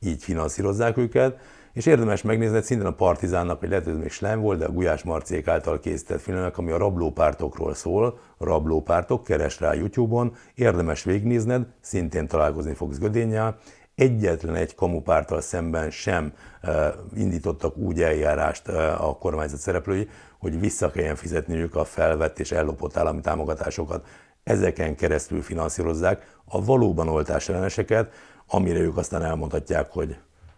így 0.00 0.22
finanszírozzák 0.22 0.96
őket, 0.96 1.40
és 1.76 1.86
érdemes 1.86 2.22
megnézni, 2.22 2.54
hogy 2.54 2.64
szintén 2.64 2.86
a 2.86 2.90
Partizánnak, 2.90 3.60
vagy 3.60 3.68
lehet, 3.68 3.84
hogy 3.84 3.98
még 3.98 4.10
Slem 4.10 4.40
volt, 4.40 4.58
de 4.58 4.64
a 4.64 4.70
Gulyás 4.70 5.02
Marcék 5.02 5.48
által 5.48 5.80
készített 5.80 6.20
filmek, 6.20 6.58
ami 6.58 6.70
a 6.70 6.76
rablópártokról 6.76 7.74
szól, 7.74 8.18
rablópártok, 8.38 9.24
keres 9.24 9.60
rá 9.60 9.74
YouTube-on, 9.74 10.34
érdemes 10.54 11.04
végignézned, 11.04 11.66
szintén 11.80 12.26
találkozni 12.26 12.74
fogsz 12.74 12.98
Gödénnyel, 12.98 13.58
egyetlen 13.94 14.54
egy 14.54 14.74
kamupártal 14.74 15.40
szemben 15.40 15.90
sem 15.90 16.32
uh, 16.62 16.86
indítottak 17.14 17.76
úgy 17.76 18.02
eljárást 18.02 18.68
uh, 18.68 19.08
a 19.08 19.16
kormányzat 19.18 19.60
szereplői, 19.60 20.08
hogy 20.38 20.60
vissza 20.60 20.90
kelljen 20.90 21.16
fizetniük 21.16 21.74
a 21.74 21.84
felvett 21.84 22.38
és 22.38 22.52
ellopott 22.52 22.96
állami 22.96 23.20
támogatásokat. 23.20 24.06
Ezeken 24.44 24.96
keresztül 24.96 25.42
finanszírozzák 25.42 26.36
a 26.44 26.64
valóban 26.64 27.08
oltás 27.08 27.48
elleneseket, 27.48 28.12
amire 28.46 28.78
ők 28.78 28.96
aztán 28.96 29.22
elmondhatják, 29.22 29.92
hogy 29.92 30.16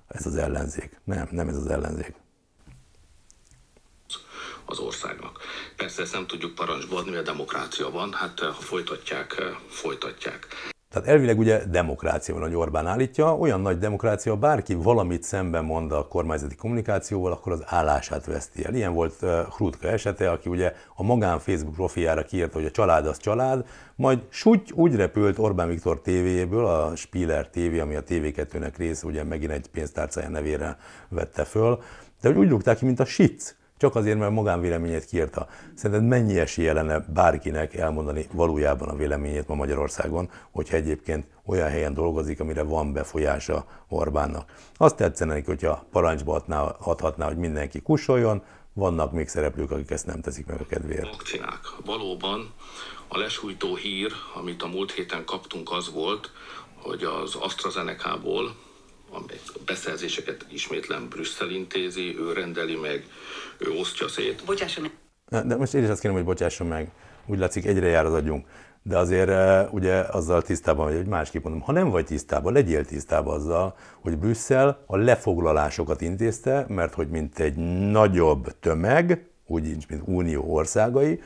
ez 0.09 0.27
az 0.27 0.37
ellenzék. 0.37 1.01
Nem, 1.05 1.29
nem 1.31 1.49
ez 1.49 1.57
az 1.57 1.67
ellenzék. 1.67 2.15
Az 4.65 4.79
országnak. 4.79 5.39
Persze 5.77 6.03
ezt 6.03 6.13
nem 6.13 6.27
tudjuk 6.27 6.55
parancsba 6.55 6.97
adni, 6.97 7.11
mert 7.11 7.25
demokrácia 7.25 7.91
van, 7.91 8.13
hát 8.13 8.41
ha 8.41 8.53
folytatják, 8.53 9.43
folytatják. 9.69 10.47
Tehát 10.91 11.09
elvileg 11.09 11.39
ugye 11.39 11.65
demokrácia 11.65 12.35
van, 12.35 12.43
hogy 12.43 12.55
Orbán 12.55 12.87
állítja, 12.87 13.37
olyan 13.37 13.61
nagy 13.61 13.79
demokrácia, 13.79 14.37
bárki 14.37 14.75
valamit 14.75 15.23
szemben 15.23 15.65
mond 15.65 15.93
a 15.93 16.09
kormányzati 16.09 16.55
kommunikációval, 16.55 17.33
akkor 17.33 17.53
az 17.53 17.63
állását 17.67 18.27
veszti 18.27 18.65
el. 18.65 18.75
Ilyen 18.75 18.93
volt 18.93 19.15
Hrutka 19.51 19.89
esete, 19.89 20.31
aki 20.31 20.49
ugye 20.49 20.75
a 20.95 21.03
magán 21.03 21.39
Facebook 21.39 21.75
profiljára 21.75 22.25
kiírta, 22.25 22.57
hogy 22.57 22.67
a 22.67 22.71
család 22.71 23.07
az 23.07 23.19
család, 23.19 23.67
majd 23.99 24.23
súgy 24.29 24.73
úgy 24.75 24.95
repült 24.95 25.39
Orbán 25.39 25.69
Viktor 25.69 26.01
tévéjéből, 26.01 26.67
a 26.67 26.97
Spiller 26.97 27.49
TV, 27.49 27.81
ami 27.81 27.95
a 27.95 28.03
TV2-nek 28.03 28.73
része, 28.77 29.07
ugye 29.07 29.25
megint 29.25 29.51
egy 29.51 29.69
pénztárcája 29.69 30.29
nevére 30.29 30.79
vette 31.09 31.45
föl, 31.45 31.83
de 32.21 32.31
úgy 32.31 32.49
rúgták 32.49 32.79
ki, 32.79 32.85
mint 32.85 33.01
a 33.01 33.05
sic. 33.05 33.57
Csak 33.77 33.95
azért, 33.95 34.19
mert 34.19 34.33
magánvéleményét 34.33 35.05
kiírta. 35.05 35.47
Szerinted 35.75 36.09
mennyi 36.09 36.39
esélye 36.39 36.73
lenne 36.73 36.99
bárkinek 36.99 37.75
elmondani 37.75 38.27
valójában 38.33 38.89
a 38.89 38.97
véleményét 38.97 39.49
ma 39.49 39.55
Magyarországon, 39.55 40.31
hogyha 40.51 40.77
egyébként 40.77 41.27
olyan 41.47 41.69
helyen 41.69 41.95
dolgozik, 41.95 42.41
amire 42.41 42.63
van 42.63 42.93
befolyása 42.93 43.67
Orbánnak. 43.89 44.53
Azt 44.77 44.97
tetszene 44.97 45.35
neki, 45.35 45.47
hogyha 45.47 45.85
parancsba 45.91 46.35
adná, 46.35 46.61
adhatná, 46.63 47.27
hogy 47.27 47.37
mindenki 47.37 47.81
kussoljon, 47.81 48.43
vannak 48.73 49.13
még 49.13 49.29
szereplők, 49.29 49.71
akik 49.71 49.91
ezt 49.91 50.07
nem 50.07 50.21
teszik 50.21 50.47
meg 50.47 50.61
a 50.61 50.67
kedvéért. 50.67 51.11
Vakcinák. 51.11 51.61
Valóban 51.85 52.53
a 53.09 53.19
lesújtó 53.19 53.75
hír, 53.75 54.13
amit 54.35 54.63
a 54.63 54.67
múlt 54.67 54.93
héten 54.93 55.25
kaptunk, 55.25 55.73
az 55.73 55.93
volt, 55.93 56.31
hogy 56.75 57.03
az 57.05 57.35
AstraZeneca-ból 57.35 58.55
a 59.13 59.21
beszerzéseket 59.67 60.47
ismétlen 60.49 61.09
Brüsszel 61.09 61.51
intézi, 61.51 62.19
ő 62.19 62.33
rendeli 62.33 62.77
meg, 62.77 63.07
ő 63.59 63.71
osztja 63.71 64.09
szét. 64.09 64.43
Bocsásson 64.47 64.83
meg. 64.83 65.47
De 65.47 65.57
most 65.57 65.75
én 65.75 65.83
is 65.83 65.89
azt 65.89 66.01
kérem, 66.01 66.17
hogy 66.17 66.27
bocsásson 66.27 66.67
meg. 66.67 66.93
Úgy 67.27 67.39
látszik, 67.39 67.67
egyre 67.67 67.87
jár 67.87 68.07
az 68.07 68.13
agyunk. 68.13 68.47
De 68.83 68.99
azért 68.99 69.29
eh, 69.29 69.73
ugye 69.73 69.95
azzal 69.95 70.43
tisztában 70.43 70.85
vagy, 70.87 70.97
hogy 70.97 71.07
másképp 71.07 71.43
mondom, 71.43 71.63
ha 71.63 71.73
nem 71.73 71.91
vagy 71.91 72.05
tisztában, 72.05 72.53
legyél 72.53 72.85
tisztában 72.85 73.35
azzal, 73.35 73.77
hogy 74.01 74.19
Brüsszel 74.19 74.85
a 74.87 74.97
lefoglalásokat 74.97 76.01
intézte, 76.01 76.65
mert 76.69 76.95
hogy 76.95 77.09
mint 77.09 77.39
egy 77.39 77.55
nagyobb 77.91 78.59
tömeg, 78.61 79.29
úgy 79.47 79.63
nincs, 79.63 79.89
mint 79.89 80.03
unió 80.05 80.55
országai, 80.55 81.23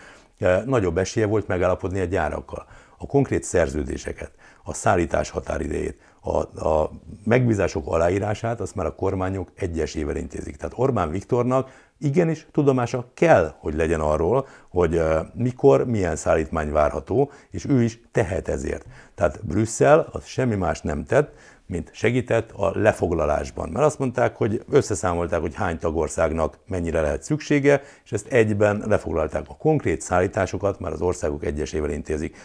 nagyobb 0.67 0.99
esélye 0.99 1.27
volt 1.27 1.47
megállapodni 1.47 2.01
a 2.01 2.05
gyárakkal. 2.05 2.67
A 2.99 3.07
konkrét 3.07 3.43
szerződéseket, 3.43 4.31
a 4.65 4.75
szállítás 4.75 5.31
határidejét, 5.31 5.99
a, 6.21 6.69
a 6.69 6.91
megbízások 7.25 7.87
aláírását 7.87 8.61
azt 8.61 8.75
már 8.75 8.87
a 8.87 8.95
kormányok 8.95 9.49
egyesével 9.55 10.17
intézik. 10.17 10.57
Tehát 10.57 10.75
Orbán 10.77 11.11
Viktornak 11.11 11.71
igenis 11.99 12.47
tudomása 12.53 13.11
kell, 13.15 13.55
hogy 13.59 13.75
legyen 13.75 14.01
arról, 14.01 14.47
hogy 14.69 15.03
mikor, 15.35 15.87
milyen 15.87 16.17
szállítmány 16.17 16.73
várható, 16.73 17.31
és 17.51 17.65
ő 17.69 17.83
is 17.83 18.01
tehet 18.13 18.49
ezért. 18.49 18.87
Tehát 19.15 19.45
Brüsszel 19.47 20.09
az 20.13 20.25
semmi 20.25 20.55
más 20.55 20.81
nem 20.81 21.05
tett, 21.05 21.35
mint 21.73 21.91
segített 21.93 22.51
a 22.51 22.79
lefoglalásban. 22.79 23.69
Mert 23.69 23.87
azt 23.87 23.99
mondták, 23.99 24.37
hogy 24.37 24.63
összeszámolták, 24.71 25.41
hogy 25.41 25.55
hány 25.55 25.79
tagországnak 25.79 26.59
mennyire 26.67 27.01
lehet 27.01 27.23
szüksége, 27.23 27.83
és 28.05 28.13
ezt 28.13 28.27
egyben 28.27 28.83
lefoglalták. 28.87 29.45
A 29.49 29.57
konkrét 29.57 30.01
szállításokat 30.01 30.81
már 30.81 30.93
az 30.93 31.01
országok 31.01 31.45
egyesével 31.45 31.91
intézik. 31.91 32.37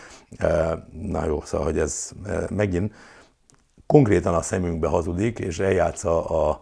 Na 1.02 1.26
jó, 1.26 1.42
szóval, 1.42 1.66
hogy 1.66 1.80
ez 1.80 2.12
megint 2.50 2.94
konkrétan 3.86 4.34
a 4.34 4.42
szemünkbe 4.42 4.88
hazudik, 4.88 5.40
és 5.40 5.60
eljátsza 5.60 6.26
a, 6.26 6.62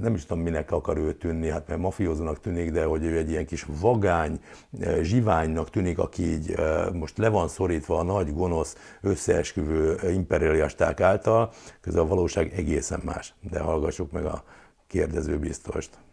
nem 0.00 0.14
is 0.14 0.24
tudom, 0.26 0.42
minek 0.42 0.72
akar 0.72 0.96
ő 0.96 1.12
tűnni, 1.12 1.48
hát 1.48 1.68
mert 1.68 1.80
mafiózónak 1.80 2.40
tűnik, 2.40 2.70
de 2.70 2.84
hogy 2.84 3.04
ő 3.04 3.16
egy 3.16 3.30
ilyen 3.30 3.46
kis 3.46 3.66
vagány, 3.80 4.40
eh, 4.80 5.02
zsiványnak 5.02 5.70
tűnik, 5.70 5.98
aki 5.98 6.22
így 6.22 6.52
eh, 6.52 6.90
most 6.92 7.18
le 7.18 7.28
van 7.28 7.48
szorítva 7.48 7.98
a 7.98 8.02
nagy, 8.02 8.34
gonosz, 8.34 8.76
összeesküvő 9.00 9.98
imperialisták 10.10 11.00
által, 11.00 11.52
közben 11.80 12.04
a 12.04 12.08
valóság 12.08 12.52
egészen 12.56 13.00
más. 13.04 13.34
De 13.50 13.60
hallgassuk 13.60 14.12
meg 14.12 14.24
a 14.24 14.44
kérdező 14.86 15.38
biztost 15.38 16.03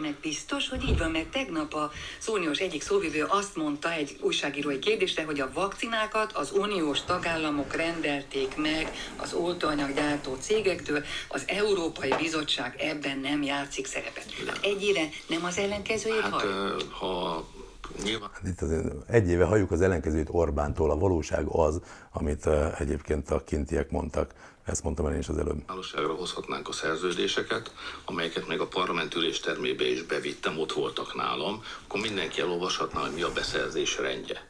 meg 0.00 0.16
biztos, 0.20 0.68
hogy 0.68 0.88
így 0.88 0.98
van, 0.98 1.10
mert 1.10 1.28
tegnap 1.28 1.74
a 1.74 1.90
uniós 2.26 2.58
egyik 2.58 2.82
szóvivő 2.82 3.24
azt 3.28 3.56
mondta 3.56 3.92
egy 3.92 4.16
újságírói 4.20 4.78
kérdésre, 4.78 5.24
hogy 5.24 5.40
a 5.40 5.50
vakcinákat 5.54 6.32
az 6.32 6.52
uniós 6.52 7.02
tagállamok 7.04 7.74
rendelték 7.74 8.56
meg 8.56 8.92
az 9.16 9.32
oltóanyaggyártó 9.32 10.36
cégektől, 10.40 11.04
az 11.28 11.42
Európai 11.46 12.14
Bizottság 12.18 12.74
ebben 12.78 13.18
nem 13.18 13.42
játszik 13.42 13.86
szerepet. 13.86 14.26
Hát 14.46 14.58
egy 14.62 14.82
éve 14.82 15.08
nem 15.28 15.44
az 15.44 15.58
ellenkezőjét 15.58 16.20
hát, 16.20 16.44
ha 16.90 17.44
Nyilván. 18.04 18.30
Hát 18.32 18.46
itt 18.46 18.60
azért 18.60 18.86
egy 19.06 19.28
éve 19.28 19.44
halljuk 19.44 19.70
az 19.70 19.80
ellenkezőt 19.80 20.28
Orbántól, 20.30 20.90
a 20.90 20.98
valóság 20.98 21.46
az, 21.46 21.80
amit 22.12 22.46
egyébként 22.78 23.30
a 23.30 23.44
kintiek 23.44 23.90
mondtak. 23.90 24.34
Ezt 24.70 24.82
mondtam 24.82 25.06
el 25.06 25.12
én 25.12 25.18
is 25.18 25.28
az 25.28 25.38
előbb. 25.38 25.66
Valóságra 25.66 26.14
hozhatnánk 26.14 26.68
a 26.68 26.72
szerződéseket, 26.72 27.72
amelyeket 28.04 28.48
még 28.48 28.60
a 28.60 28.66
parlament 28.66 29.14
üléstermébe 29.14 29.84
is 29.84 30.02
bevittem, 30.02 30.58
ott 30.58 30.72
voltak 30.72 31.14
nálam, 31.14 31.62
akkor 31.86 32.00
mindenki 32.00 32.40
elolvashatná, 32.40 33.00
hogy 33.00 33.14
mi 33.14 33.22
a 33.22 33.32
beszerzés 33.32 33.98
rendje. 33.98 34.48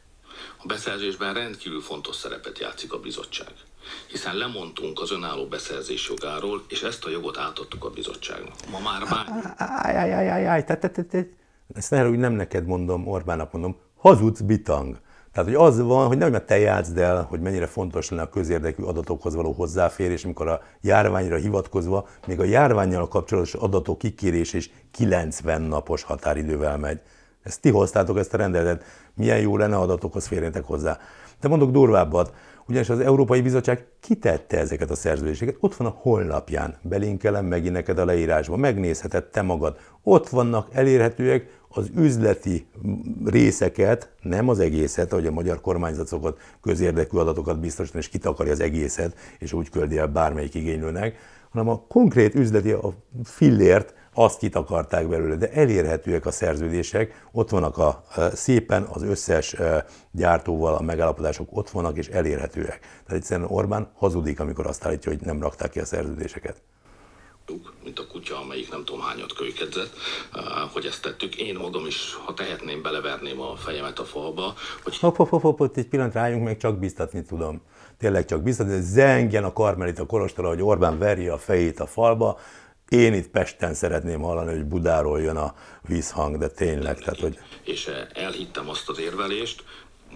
A 0.56 0.66
beszerzésben 0.66 1.34
rendkívül 1.34 1.80
fontos 1.80 2.16
szerepet 2.16 2.58
játszik 2.58 2.92
a 2.92 3.00
bizottság, 3.00 3.52
hiszen 4.06 4.36
lemondtunk 4.36 5.00
az 5.00 5.12
önálló 5.12 5.46
beszerzés 5.46 6.08
jogáról, 6.08 6.64
és 6.68 6.82
ezt 6.82 7.04
a 7.04 7.10
jogot 7.10 7.38
átadtuk 7.38 7.84
a 7.84 7.90
bizottságnak. 7.90 8.54
Ma 8.70 8.80
már 8.80 9.02
már... 9.10 9.54
Áj, 9.56 10.64
ezt 11.74 11.90
ne 11.90 12.08
úgy 12.08 12.18
nem 12.18 12.32
neked 12.32 12.66
mondom, 12.66 13.08
Orbánnak 13.08 13.52
mondom, 13.52 13.76
hazudsz 13.96 14.40
bitang. 14.40 15.00
Tehát, 15.33 15.49
hogy 15.49 15.59
az 15.59 15.81
van, 15.81 16.07
hogy 16.07 16.18
nem, 16.18 16.31
mert 16.31 16.47
te 16.47 16.59
játszd 16.59 16.99
el, 16.99 17.26
hogy 17.28 17.41
mennyire 17.41 17.66
fontos 17.66 18.11
lenne 18.11 18.22
a 18.22 18.28
közérdekű 18.28 18.83
adatokhoz 18.83 19.35
való 19.35 19.53
hozzáférés, 19.53 20.24
amikor 20.24 20.49
a 20.49 20.61
járványra 20.81 21.37
hivatkozva, 21.37 22.09
még 22.26 22.41
a 22.41 22.45
járványjal 22.45 23.09
kapcsolatos 23.09 23.55
adatok 23.55 23.99
kikérés 23.99 24.53
is 24.53 24.70
90 24.91 25.62
napos 25.62 26.03
határidővel 26.03 26.78
megy. 26.78 27.01
Ezt 27.43 27.61
ti 27.61 27.70
hoztátok 27.70 28.18
ezt 28.18 28.35
a 28.35 28.37
rendeletet, 28.37 28.85
milyen 29.14 29.41
jó 29.41 29.57
lenne 29.57 29.76
adatokhoz 29.76 30.26
férjetek 30.26 30.64
hozzá. 30.64 30.99
De 31.41 31.49
mondok 31.49 31.70
durvábbat, 31.70 32.33
ugyanis 32.66 32.89
az 32.89 33.01
Európai 33.01 33.41
Bizottság 33.41 33.87
kitette 34.01 34.59
ezeket 34.59 34.91
a 34.91 34.95
szerződéseket, 34.95 35.57
ott 35.61 35.74
van 35.74 35.87
a 35.87 35.97
honlapján, 35.97 36.76
belinkelem 36.83 37.47
megint 37.47 37.72
neked 37.72 37.99
a 37.99 38.05
leírásba, 38.05 38.57
megnézheted 38.57 39.24
te 39.24 39.43
magad, 39.43 39.78
ott 40.03 40.28
vannak 40.28 40.68
elérhetőek 40.72 41.59
az 41.72 41.90
üzleti 41.96 42.66
részeket, 43.24 44.10
nem 44.22 44.48
az 44.48 44.58
egészet, 44.58 45.12
ahogy 45.12 45.26
a 45.26 45.30
magyar 45.30 45.60
kormányzat 45.60 46.06
szokott 46.06 46.38
közérdekű 46.62 47.18
adatokat 47.18 47.60
biztosítani, 47.60 48.02
és 48.02 48.08
kitakarja 48.08 48.52
az 48.52 48.60
egészet, 48.60 49.16
és 49.38 49.52
úgy 49.52 49.70
küldi 49.70 49.98
el 49.98 50.06
bármelyik 50.06 50.54
igénylőnek, 50.54 51.16
hanem 51.50 51.68
a 51.68 51.82
konkrét 51.88 52.34
üzleti 52.34 52.70
a 52.70 52.92
fillért 53.24 53.94
azt 54.14 54.38
kitakarták 54.38 55.08
belőle, 55.08 55.34
de 55.34 55.52
elérhetőek 55.52 56.26
a 56.26 56.30
szerződések, 56.30 57.26
ott 57.32 57.50
vannak 57.50 57.78
a, 57.78 58.04
szépen 58.34 58.82
az 58.82 59.02
összes 59.02 59.56
gyártóval 60.10 60.74
a 60.74 60.82
megállapodások 60.82 61.48
ott 61.50 61.70
vannak 61.70 61.96
és 61.96 62.08
elérhetőek. 62.08 62.78
Tehát 62.80 63.20
egyszerűen 63.20 63.48
Orbán 63.50 63.90
hazudik, 63.94 64.40
amikor 64.40 64.66
azt 64.66 64.84
állítja, 64.84 65.12
hogy 65.12 65.20
nem 65.20 65.40
rakták 65.40 65.70
ki 65.70 65.80
a 65.80 65.84
szerződéseket 65.84 66.62
mint 67.84 67.98
a 67.98 68.07
kutya, 68.07 68.40
amelyik 68.40 68.70
nem 68.70 68.84
tudom 68.84 69.01
hányat 69.01 69.32
kölykedzett, 69.32 69.96
hogy 70.72 70.86
ezt 70.86 71.03
tettük. 71.03 71.36
Én 71.36 71.55
magam 71.55 71.86
is, 71.86 72.14
ha 72.24 72.34
tehetném, 72.34 72.82
beleverném 72.82 73.40
a 73.40 73.57
fejemet 73.57 73.98
a 73.98 74.05
falba. 74.05 74.55
Hogy... 74.82 74.98
Hopp, 74.98 75.16
hopp, 75.16 75.28
hopp, 75.28 75.57
hopp, 75.57 75.76
egy 75.76 75.88
pillanat 75.88 76.14
rájunk, 76.14 76.44
még 76.44 76.57
csak 76.57 76.78
biztatni 76.78 77.22
tudom. 77.22 77.62
Tényleg 77.98 78.24
csak 78.24 78.42
biztatni, 78.42 78.80
zengjen 78.80 79.44
a 79.44 79.53
karmelita 79.53 80.07
kolostora, 80.07 80.48
hogy 80.48 80.62
Orbán 80.62 80.98
verje 80.98 81.32
a 81.32 81.38
fejét 81.38 81.80
a 81.80 81.86
falba, 81.86 82.38
én 82.88 83.14
itt 83.14 83.28
Pesten 83.28 83.74
szeretném 83.74 84.20
hallani, 84.20 84.53
hogy 84.53 84.64
Budáról 84.64 85.20
jön 85.20 85.36
a 85.36 85.55
vízhang, 85.88 86.38
de 86.38 86.48
tényleg. 86.48 86.98
Tehát, 86.98 87.20
hogy... 87.20 87.38
És 87.64 87.90
elhittem 88.14 88.68
azt 88.68 88.88
az 88.88 88.98
érvelést, 88.98 89.64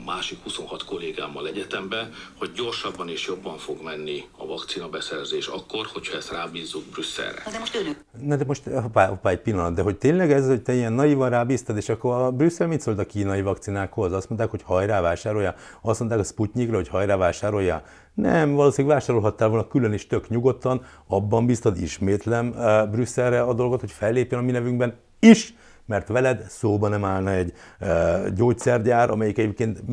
másik 0.05 0.42
26 0.42 0.84
kollégámmal 0.84 1.47
egyetembe, 1.47 2.09
hogy 2.38 2.53
gyorsabban 2.53 3.09
és 3.09 3.26
jobban 3.26 3.59
fog 3.59 3.82
menni 3.82 4.24
a 4.38 4.47
vakcina 4.47 4.88
beszerzés 4.88 5.47
akkor, 5.47 5.86
hogyha 5.92 6.16
ezt 6.16 6.30
rábízzuk 6.30 6.84
Brüsszelre. 6.84 7.42
De 7.53 7.59
most 7.59 7.74
önök. 7.74 7.97
Na 8.20 8.36
de 8.36 8.45
most, 8.45 8.62
hoppá, 8.64 9.07
hoppá, 9.07 9.30
egy 9.30 9.40
pillanat, 9.40 9.74
de 9.74 9.82
hogy 9.82 9.97
tényleg 9.97 10.32
ez, 10.32 10.47
hogy 10.47 10.62
te 10.62 10.74
ilyen 10.74 10.92
naivan 10.92 11.30
rábíztad, 11.30 11.76
és 11.76 11.88
akkor 11.88 12.14
a 12.14 12.30
Brüsszel 12.30 12.66
mit 12.66 12.80
szólt 12.80 12.99
a 12.99 13.07
kínai 13.07 13.42
vakcinákhoz? 13.42 14.12
Azt 14.12 14.28
mondták, 14.28 14.51
hogy 14.51 14.62
hajrá 14.62 15.01
vásárolja? 15.01 15.55
Azt 15.82 15.99
mondták 15.99 16.20
a 16.20 16.24
Sputnikra, 16.24 16.76
hogy 16.76 16.88
hajrá 16.88 17.16
vásárolja? 17.16 17.82
Nem, 18.14 18.55
valószínűleg 18.55 18.97
vásárolhattál 18.97 19.49
volna 19.49 19.68
külön 19.68 19.92
is 19.92 20.07
tök 20.07 20.28
nyugodtan, 20.28 20.84
abban 21.07 21.47
biztad 21.47 21.78
ismétlem 21.78 22.49
uh, 22.49 22.90
Brüsszelre 22.90 23.42
a 23.42 23.55
dolgot, 23.55 23.80
hogy 23.80 23.90
fellépjen 23.90 24.40
a 24.40 24.42
mi 24.42 24.51
nevünkben 24.51 24.99
is, 25.20 25.55
mert 25.87 26.09
veled 26.09 26.45
szóba 26.49 26.89
nem 26.89 27.05
állna 27.05 27.30
egy 27.30 27.53
gyógyszergyár, 28.35 29.11
amelyik 29.11 29.39
egyébként 29.39 29.87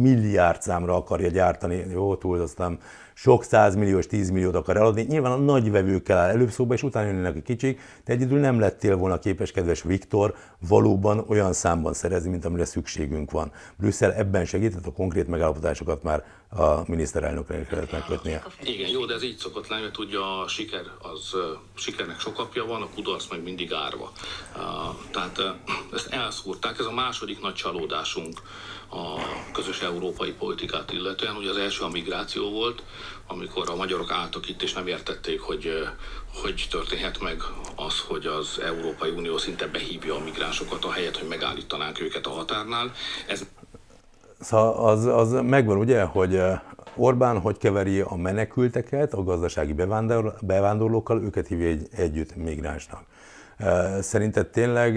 milliárd 0.00 0.62
számra 0.62 0.94
akarja 0.94 1.28
gyártani, 1.28 1.84
jó, 1.90 2.16
túlzottam, 2.16 2.78
sok 3.14 3.44
százmilliós, 3.44 4.06
tízmilliót 4.06 4.54
akar 4.54 4.76
eladni. 4.76 5.02
Nyilván 5.02 5.32
a 5.32 5.36
nagy 5.36 5.70
vevőkkel 5.70 6.18
áll 6.18 6.28
előbb 6.28 6.50
szóba, 6.50 6.74
és 6.74 6.82
utána 6.82 7.06
jönnek 7.06 7.36
a 7.36 7.40
kicsik, 7.40 7.80
de 8.04 8.12
egyedül 8.12 8.38
nem 8.38 8.60
lettél 8.60 8.96
volna 8.96 9.18
képes, 9.18 9.52
kedves 9.52 9.82
Viktor, 9.82 10.34
valóban 10.68 11.24
olyan 11.28 11.52
számban 11.52 11.92
szerezni, 11.92 12.30
mint 12.30 12.44
amire 12.44 12.64
szükségünk 12.64 13.30
van. 13.30 13.52
Brüsszel 13.76 14.12
ebben 14.12 14.44
segített, 14.44 14.86
a 14.86 14.92
konkrét 14.92 15.28
megállapodásokat 15.28 16.02
már 16.02 16.24
a 16.48 16.82
miniszterelnöknek 16.86 17.68
kellett 17.68 17.92
megkötnie. 17.92 18.42
Igen, 18.62 18.90
jó, 18.90 19.04
de 19.04 19.14
ez 19.14 19.22
így 19.22 19.36
szokott 19.36 19.68
lenni, 19.68 19.82
mert 19.82 19.98
ugye 19.98 20.18
a 20.18 20.48
siker, 20.48 20.84
az 20.98 21.34
sikernek 21.74 22.20
sok 22.20 22.38
apja 22.38 22.64
van, 22.66 22.82
a 22.82 22.88
kudarc 22.94 23.30
meg 23.30 23.42
mindig 23.42 23.72
árva. 23.72 24.12
Tehát 25.10 25.40
ezt 25.92 26.06
elszúrták, 26.12 26.78
ez 26.78 26.84
a 26.84 26.92
második 26.92 27.40
nagy 27.40 27.54
csalódásunk 27.54 28.40
a 28.94 29.18
közös 29.52 29.80
európai 29.80 30.32
politikát 30.32 30.92
illetően. 30.92 31.36
Ugye 31.36 31.50
az 31.50 31.56
első 31.56 31.84
a 31.84 31.88
migráció 31.88 32.50
volt, 32.50 32.82
amikor 33.26 33.70
a 33.70 33.76
magyarok 33.76 34.10
álltak 34.10 34.48
itt 34.48 34.62
és 34.62 34.72
nem 34.72 34.86
értették, 34.86 35.40
hogy 35.40 35.88
hogy 36.42 36.66
történhet 36.70 37.20
meg 37.20 37.42
az, 37.76 38.00
hogy 38.00 38.26
az 38.26 38.60
Európai 38.64 39.10
Unió 39.10 39.38
szinte 39.38 39.66
behívja 39.66 40.14
a 40.14 40.24
migránsokat, 40.24 40.84
a 40.84 40.92
helyet, 40.92 41.16
hogy 41.16 41.28
megállítanánk 41.28 42.00
őket 42.00 42.26
a 42.26 42.30
határnál. 42.30 42.92
Ez... 43.26 43.44
Szóval 44.40 44.88
az, 44.88 45.06
az 45.06 45.30
megvan 45.42 45.76
ugye, 45.76 46.02
hogy 46.02 46.40
Orbán 46.96 47.40
hogy 47.40 47.58
keveri 47.58 48.00
a 48.00 48.14
menekülteket 48.16 49.14
a 49.14 49.22
gazdasági 49.22 49.72
bevándorlókkal, 50.40 51.22
őket 51.22 51.46
hívja 51.46 51.68
egy, 51.68 51.88
együtt 51.90 52.36
migránsnak. 52.36 53.04
Szerinted 54.00 54.46
tényleg 54.46 54.96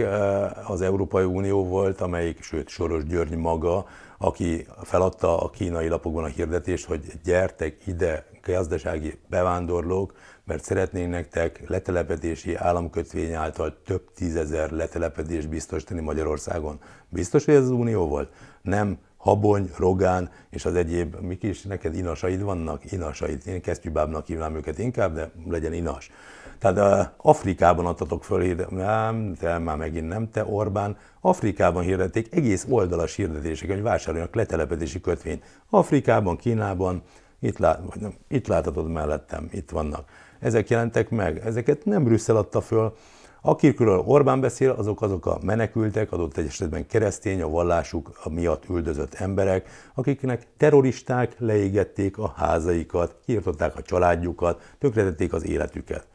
az 0.67 0.81
Európai 0.81 1.25
Unió 1.25 1.65
volt, 1.65 2.01
amelyik, 2.01 2.43
sőt 2.43 2.67
Soros 2.67 3.03
György 3.03 3.35
maga, 3.35 3.85
aki 4.17 4.65
feladta 4.83 5.39
a 5.39 5.49
kínai 5.49 5.87
lapokban 5.87 6.23
a 6.23 6.27
hirdetést, 6.27 6.85
hogy 6.85 7.01
gyertek 7.23 7.87
ide 7.87 8.25
gazdasági 8.43 9.19
bevándorlók, 9.29 10.13
mert 10.43 10.63
szeretnénk 10.63 11.09
nektek 11.09 11.61
letelepedési 11.67 12.55
államkötvény 12.55 13.33
által 13.33 13.77
több 13.85 14.13
tízezer 14.15 14.71
letelepedést 14.71 15.49
biztosítani 15.49 16.01
Magyarországon. 16.01 16.79
Biztos, 17.09 17.45
hogy 17.45 17.53
ez 17.53 17.61
az 17.61 17.69
Unió 17.69 18.07
volt? 18.07 18.29
Nem 18.61 18.97
Habony, 19.17 19.71
Rogán 19.77 20.29
és 20.49 20.65
az 20.65 20.75
egyéb, 20.75 21.15
mik 21.21 21.43
is 21.43 21.61
neked 21.61 21.95
inasaid 21.95 22.41
vannak? 22.41 22.91
Inasaid. 22.91 23.41
Én 23.45 23.61
kesztyűbábnak 23.61 24.25
hívnám 24.25 24.55
őket 24.55 24.77
inkább, 24.77 25.13
de 25.13 25.31
legyen 25.49 25.73
inas. 25.73 26.11
Tehát 26.59 27.13
Afrikában 27.17 27.85
adtatok 27.85 28.23
föl, 28.23 28.55
nem, 28.69 29.33
te 29.39 29.57
már 29.57 29.77
megint 29.77 30.07
nem, 30.07 30.31
te 30.31 30.45
Orbán, 30.45 30.97
Afrikában 31.21 31.83
hirdették 31.83 32.35
egész 32.35 32.65
oldalas 32.69 33.15
hirdetések, 33.15 33.69
hogy 33.69 33.81
vásároljanak 33.81 34.35
letelepedési 34.35 35.01
kötvényt. 35.01 35.43
Afrikában, 35.69 36.37
Kínában, 36.37 37.01
itt, 37.39 37.57
lát, 37.57 37.81
vagy 37.89 38.01
nem, 38.01 38.13
itt 38.27 38.47
láthatod 38.47 38.91
mellettem, 38.91 39.47
itt 39.51 39.69
vannak. 39.69 40.09
Ezek 40.39 40.69
jelentek 40.69 41.09
meg, 41.09 41.41
ezeket 41.45 41.85
nem 41.85 42.03
Brüsszel 42.03 42.37
adta 42.37 42.61
föl, 42.61 42.93
Akikről 43.41 44.03
Orbán 44.05 44.39
beszél, 44.39 44.69
azok 44.69 45.01
azok 45.01 45.25
a 45.25 45.37
menekültek, 45.41 46.11
adott 46.11 46.37
egy 46.37 46.45
esetben 46.45 46.87
keresztény, 46.87 47.41
a 47.41 47.49
vallásuk 47.49 48.19
miatt 48.29 48.69
üldözött 48.69 49.13
emberek, 49.13 49.69
akiknek 49.93 50.47
terroristák 50.57 51.35
leégették 51.37 52.17
a 52.17 52.33
házaikat, 52.35 53.15
kiirtották 53.25 53.75
a 53.75 53.81
családjukat, 53.81 54.75
tönkretették 54.79 55.33
az 55.33 55.45
életüket. 55.45 56.07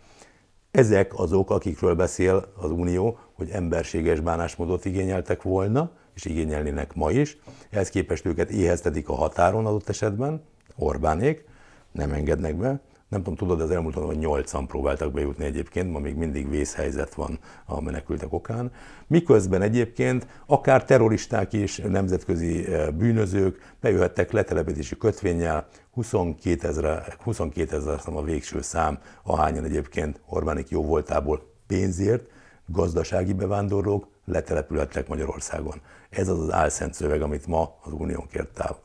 Ezek 0.73 1.19
azok, 1.19 1.51
akikről 1.51 1.95
beszél 1.95 2.53
az 2.57 2.71
Unió, 2.71 3.19
hogy 3.33 3.51
emberséges 3.51 4.21
bánásmódot 4.21 4.85
igényeltek 4.85 5.43
volna, 5.43 5.91
és 6.15 6.25
igényelnének 6.25 6.95
ma 6.95 7.11
is. 7.11 7.39
Ehhez 7.71 7.89
képest 7.89 8.27
őket 8.27 8.51
éheztetik 8.51 9.09
a 9.09 9.15
határon 9.15 9.67
adott 9.67 9.89
esetben, 9.89 10.43
Orbánék, 10.77 11.45
nem 11.93 12.13
engednek 12.13 12.57
be. 12.57 12.81
Nem 13.13 13.23
tudom, 13.23 13.39
tudod, 13.39 13.61
az 13.61 13.71
elmúlt 13.71 13.95
hogy 13.95 14.19
nyolcan 14.19 14.67
próbáltak 14.67 15.13
bejutni 15.13 15.45
egyébként, 15.45 15.93
ma 15.93 15.99
még 15.99 16.15
mindig 16.15 16.51
vészhelyzet 16.51 17.15
van 17.15 17.39
a 17.65 17.81
menekültek 17.81 18.33
okán. 18.33 18.73
Miközben 19.07 19.63
egyébként 19.63 20.27
akár 20.47 20.85
terroristák 20.85 21.53
is, 21.53 21.77
nemzetközi 21.77 22.67
eh, 22.67 22.91
bűnözők 22.91 23.75
bejöhettek 23.81 24.31
letelepedési 24.31 24.97
kötvényel, 24.97 25.67
22 25.91 26.69
ezer, 26.69 27.17
22 27.23 27.77
ezer 27.77 28.01
a 28.05 28.23
végső 28.23 28.61
szám, 28.61 28.99
ahányan 29.23 29.65
egyébként 29.65 30.21
Orbánik 30.27 30.69
jó 30.69 30.85
voltából 30.85 31.43
pénzért, 31.67 32.27
gazdasági 32.67 33.33
bevándorlók 33.33 34.09
letelepülhettek 34.25 35.09
Magyarországon. 35.09 35.81
Ez 36.13 36.29
az 36.29 36.39
az 36.39 36.53
álszent 36.53 36.95
szöveg, 36.95 37.23
amit 37.23 37.47
ma 37.47 37.79
az 37.83 37.93
Unión 37.93 38.29
kért 38.33 38.49
táv, 38.49 38.77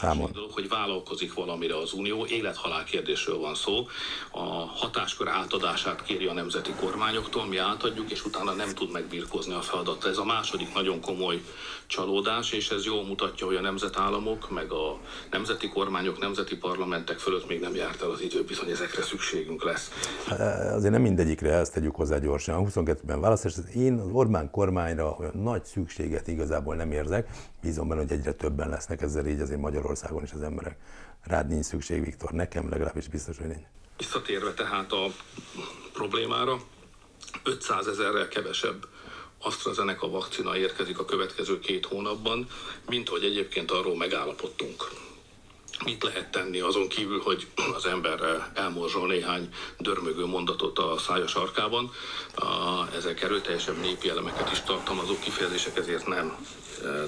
számon. 0.00 0.30
dolog, 0.32 0.50
hogy 0.50 0.68
vállalkozik 0.68 1.34
valamire 1.34 1.76
az 1.76 1.92
Unió, 1.92 2.26
élethalál 2.26 2.84
kérdésről 2.84 3.38
van 3.38 3.54
szó. 3.54 3.86
A 4.30 4.42
hatáskör 4.74 5.28
átadását 5.28 6.02
kéri 6.02 6.26
a 6.26 6.32
nemzeti 6.32 6.72
kormányoktól, 6.80 7.46
mi 7.46 7.56
átadjuk, 7.56 8.10
és 8.10 8.24
utána 8.24 8.52
nem 8.52 8.68
tud 8.74 8.92
megbirkózni 8.92 9.54
a 9.54 9.60
feladattal. 9.60 10.10
Ez 10.10 10.18
a 10.18 10.24
második 10.24 10.74
nagyon 10.74 11.00
komoly 11.00 11.42
csalódás, 11.86 12.52
és 12.52 12.70
ez 12.70 12.84
jól 12.84 13.04
mutatja, 13.04 13.46
hogy 13.46 13.56
a 13.56 13.60
nemzetállamok, 13.60 14.50
meg 14.50 14.72
a 14.72 14.98
nemzeti 15.30 15.68
kormányok, 15.68 16.18
nemzeti 16.18 16.56
parlamentek 16.56 17.18
fölött 17.18 17.48
még 17.48 17.60
nem 17.60 17.74
járt 17.74 18.02
el 18.02 18.10
az 18.10 18.20
idő, 18.20 18.44
bizony 18.44 18.70
ezekre 18.70 19.02
szükségünk 19.02 19.64
lesz. 19.64 19.90
Azért 20.72 20.92
nem 20.92 21.02
mindegyikre, 21.02 21.52
ezt 21.52 21.72
tegyük 21.72 21.94
hozzá 21.94 22.18
gyorsan. 22.18 22.54
A 22.54 22.68
22-ben 22.68 23.20
választás, 23.20 23.54
én 23.74 23.98
az 23.98 24.08
Orbán 24.12 24.50
kormányra 24.50 25.16
olyan 25.18 25.36
nagy 25.36 25.64
szükséget 25.64 26.28
igazából 26.28 26.71
nem 26.76 26.92
érzek. 26.92 27.28
Bízom 27.62 27.88
benne, 27.88 28.00
hogy 28.00 28.12
egyre 28.12 28.32
többen 28.32 28.68
lesznek 28.68 29.02
ezzel 29.02 29.26
így 29.26 29.40
azért 29.40 29.60
Magyarországon 29.60 30.22
is 30.22 30.32
az 30.32 30.42
emberek. 30.42 30.76
Rád 31.22 31.48
nincs 31.48 31.64
szükség, 31.64 32.04
Viktor, 32.04 32.30
nekem 32.30 32.68
legalábbis 32.68 33.08
biztos, 33.08 33.38
hogy 33.38 33.46
nincs. 33.46 33.66
Visszatérve 33.96 34.52
tehát 34.54 34.92
a 34.92 35.06
problémára, 35.92 36.60
500 37.42 37.86
ezerrel 37.86 38.28
kevesebb 38.28 38.86
AstraZeneca 39.38 40.08
vakcina 40.08 40.56
érkezik 40.56 40.98
a 40.98 41.04
következő 41.04 41.58
két 41.58 41.86
hónapban, 41.86 42.46
mint 42.88 43.08
hogy 43.08 43.24
egyébként 43.24 43.70
arról 43.70 43.96
megállapodtunk. 43.96 44.90
Mit 45.84 46.02
lehet 46.02 46.30
tenni 46.30 46.60
azon 46.60 46.88
kívül, 46.88 47.20
hogy 47.20 47.46
az 47.74 47.86
ember 47.86 48.50
elmorzsol 48.54 49.06
néhány 49.06 49.48
dörmögő 49.78 50.26
mondatot 50.26 50.78
a 50.78 50.98
szája 50.98 51.26
sarkában. 51.26 51.90
Ezek 52.96 53.22
erőteljesebb 53.22 53.80
népi 53.80 54.08
elemeket 54.08 54.52
is 54.52 54.60
tartalmazó 54.60 55.18
kifejezések, 55.18 55.76
ezért 55.76 56.06
nem 56.06 56.36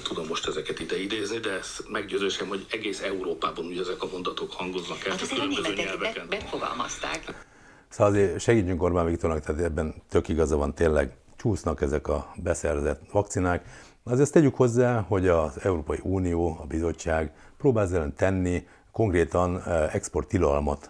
tudom 0.03 0.27
most 0.27 0.47
ezeket 0.47 0.79
ide 0.79 1.01
idézni, 1.01 1.37
de 1.37 1.51
ez 1.51 1.77
meggyőzősem, 1.91 2.47
hogy 2.47 2.65
egész 2.71 3.01
Európában 3.01 3.65
ugye 3.65 3.81
ezek 3.81 4.03
a 4.03 4.07
mondatok 4.11 4.51
hangoznak 4.51 5.05
el, 5.05 5.11
hát 5.11 5.27
különböző 5.27 5.73
nyelveken. 5.73 6.27
Befogalmazták. 6.29 7.45
Szóval 7.89 8.13
azért 8.13 8.39
segítjünk 8.39 8.83
Orbán 8.83 9.05
Viktornak, 9.05 9.39
tehát 9.39 9.61
ebben 9.61 9.93
tök 10.09 10.27
igaza 10.27 10.57
van 10.57 10.73
tényleg 10.73 11.11
csúsznak 11.37 11.81
ezek 11.81 12.07
a 12.07 12.33
beszerzett 12.43 13.01
vakcinák. 13.11 13.65
Azért 14.03 14.31
tegyük 14.31 14.55
hozzá, 14.55 14.99
hogy 14.99 15.27
az 15.27 15.59
Európai 15.61 15.99
Unió, 16.01 16.57
a 16.61 16.65
bizottság 16.65 17.31
próbál 17.57 17.87
ellen 17.93 18.15
tenni, 18.15 18.67
konkrétan 18.91 19.63
export 19.91 20.27
tilalmat, 20.27 20.89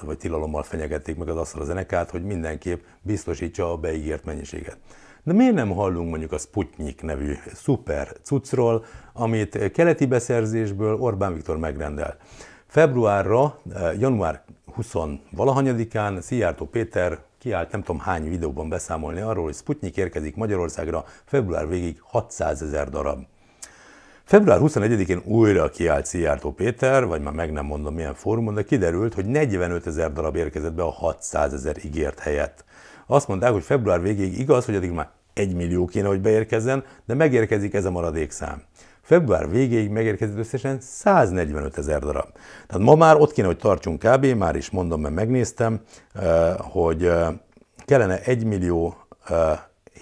vagy 0.00 0.18
tilalommal 0.18 0.62
fenyegették 0.62 1.16
meg 1.16 1.28
az 1.28 1.36
AstraZeneca-t, 1.36 2.10
hogy 2.10 2.24
mindenképp 2.24 2.82
biztosítsa 3.02 3.72
a 3.72 3.76
beígért 3.76 4.24
mennyiséget. 4.24 4.76
De 5.24 5.32
miért 5.32 5.54
nem 5.54 5.70
hallunk 5.70 6.10
mondjuk 6.10 6.32
a 6.32 6.38
Sputnik 6.38 7.02
nevű 7.02 7.34
szuper 7.54 8.12
cuccról, 8.22 8.84
amit 9.12 9.70
keleti 9.72 10.06
beszerzésből 10.06 10.96
Orbán 10.96 11.34
Viktor 11.34 11.58
megrendel? 11.58 12.16
Februárra, 12.66 13.60
január 13.98 14.42
20 14.74 14.92
valahanyadikán 15.30 16.20
Szijjártó 16.20 16.66
Péter 16.66 17.18
kiállt 17.38 17.70
nem 17.72 17.82
tudom 17.82 18.00
hány 18.00 18.28
videóban 18.28 18.68
beszámolni 18.68 19.20
arról, 19.20 19.44
hogy 19.44 19.54
Sputnik 19.54 19.96
érkezik 19.96 20.36
Magyarországra 20.36 21.04
február 21.24 21.68
végig 21.68 21.98
600 22.00 22.62
ezer 22.62 22.88
darab. 22.88 23.22
Február 24.24 24.58
21-én 24.62 25.22
újra 25.24 25.68
kiállt 25.70 26.06
Szijjártó 26.06 26.52
Péter, 26.52 27.06
vagy 27.06 27.20
már 27.20 27.32
meg 27.32 27.52
nem 27.52 27.64
mondom 27.64 27.94
milyen 27.94 28.14
fórumon, 28.14 28.54
de 28.54 28.62
kiderült, 28.62 29.14
hogy 29.14 29.26
45 29.26 29.86
ezer 29.86 30.12
darab 30.12 30.36
érkezett 30.36 30.74
be 30.74 30.82
a 30.82 30.90
600 30.90 31.52
ezer 31.52 31.76
ígért 31.84 32.18
helyett. 32.18 32.64
Azt 33.06 33.28
mondták, 33.28 33.52
hogy 33.52 33.62
február 33.62 34.02
végéig 34.02 34.38
igaz, 34.38 34.64
hogy 34.64 34.74
addig 34.74 34.90
már 34.90 35.08
1 35.32 35.54
millió 35.54 35.84
kéne, 35.84 36.08
hogy 36.08 36.20
beérkezzen, 36.20 36.84
de 37.06 37.14
megérkezik 37.14 37.74
ez 37.74 37.84
a 37.84 37.90
maradék 37.90 38.30
szám. 38.30 38.62
Február 39.02 39.50
végéig 39.50 39.90
megérkezett 39.90 40.38
összesen 40.38 40.78
145 40.80 41.78
ezer 41.78 42.00
darab. 42.00 42.28
Tehát 42.66 42.86
ma 42.86 42.94
már 42.94 43.16
ott 43.16 43.32
kéne, 43.32 43.46
hogy 43.46 43.56
tartsunk 43.56 43.98
kb. 43.98 44.26
Már 44.26 44.56
is 44.56 44.70
mondom, 44.70 45.00
mert 45.00 45.14
megnéztem, 45.14 45.80
eh, 46.14 46.54
hogy 46.58 47.04
eh, 47.04 47.28
kellene 47.84 48.20
1 48.20 48.44
millió 48.44 48.96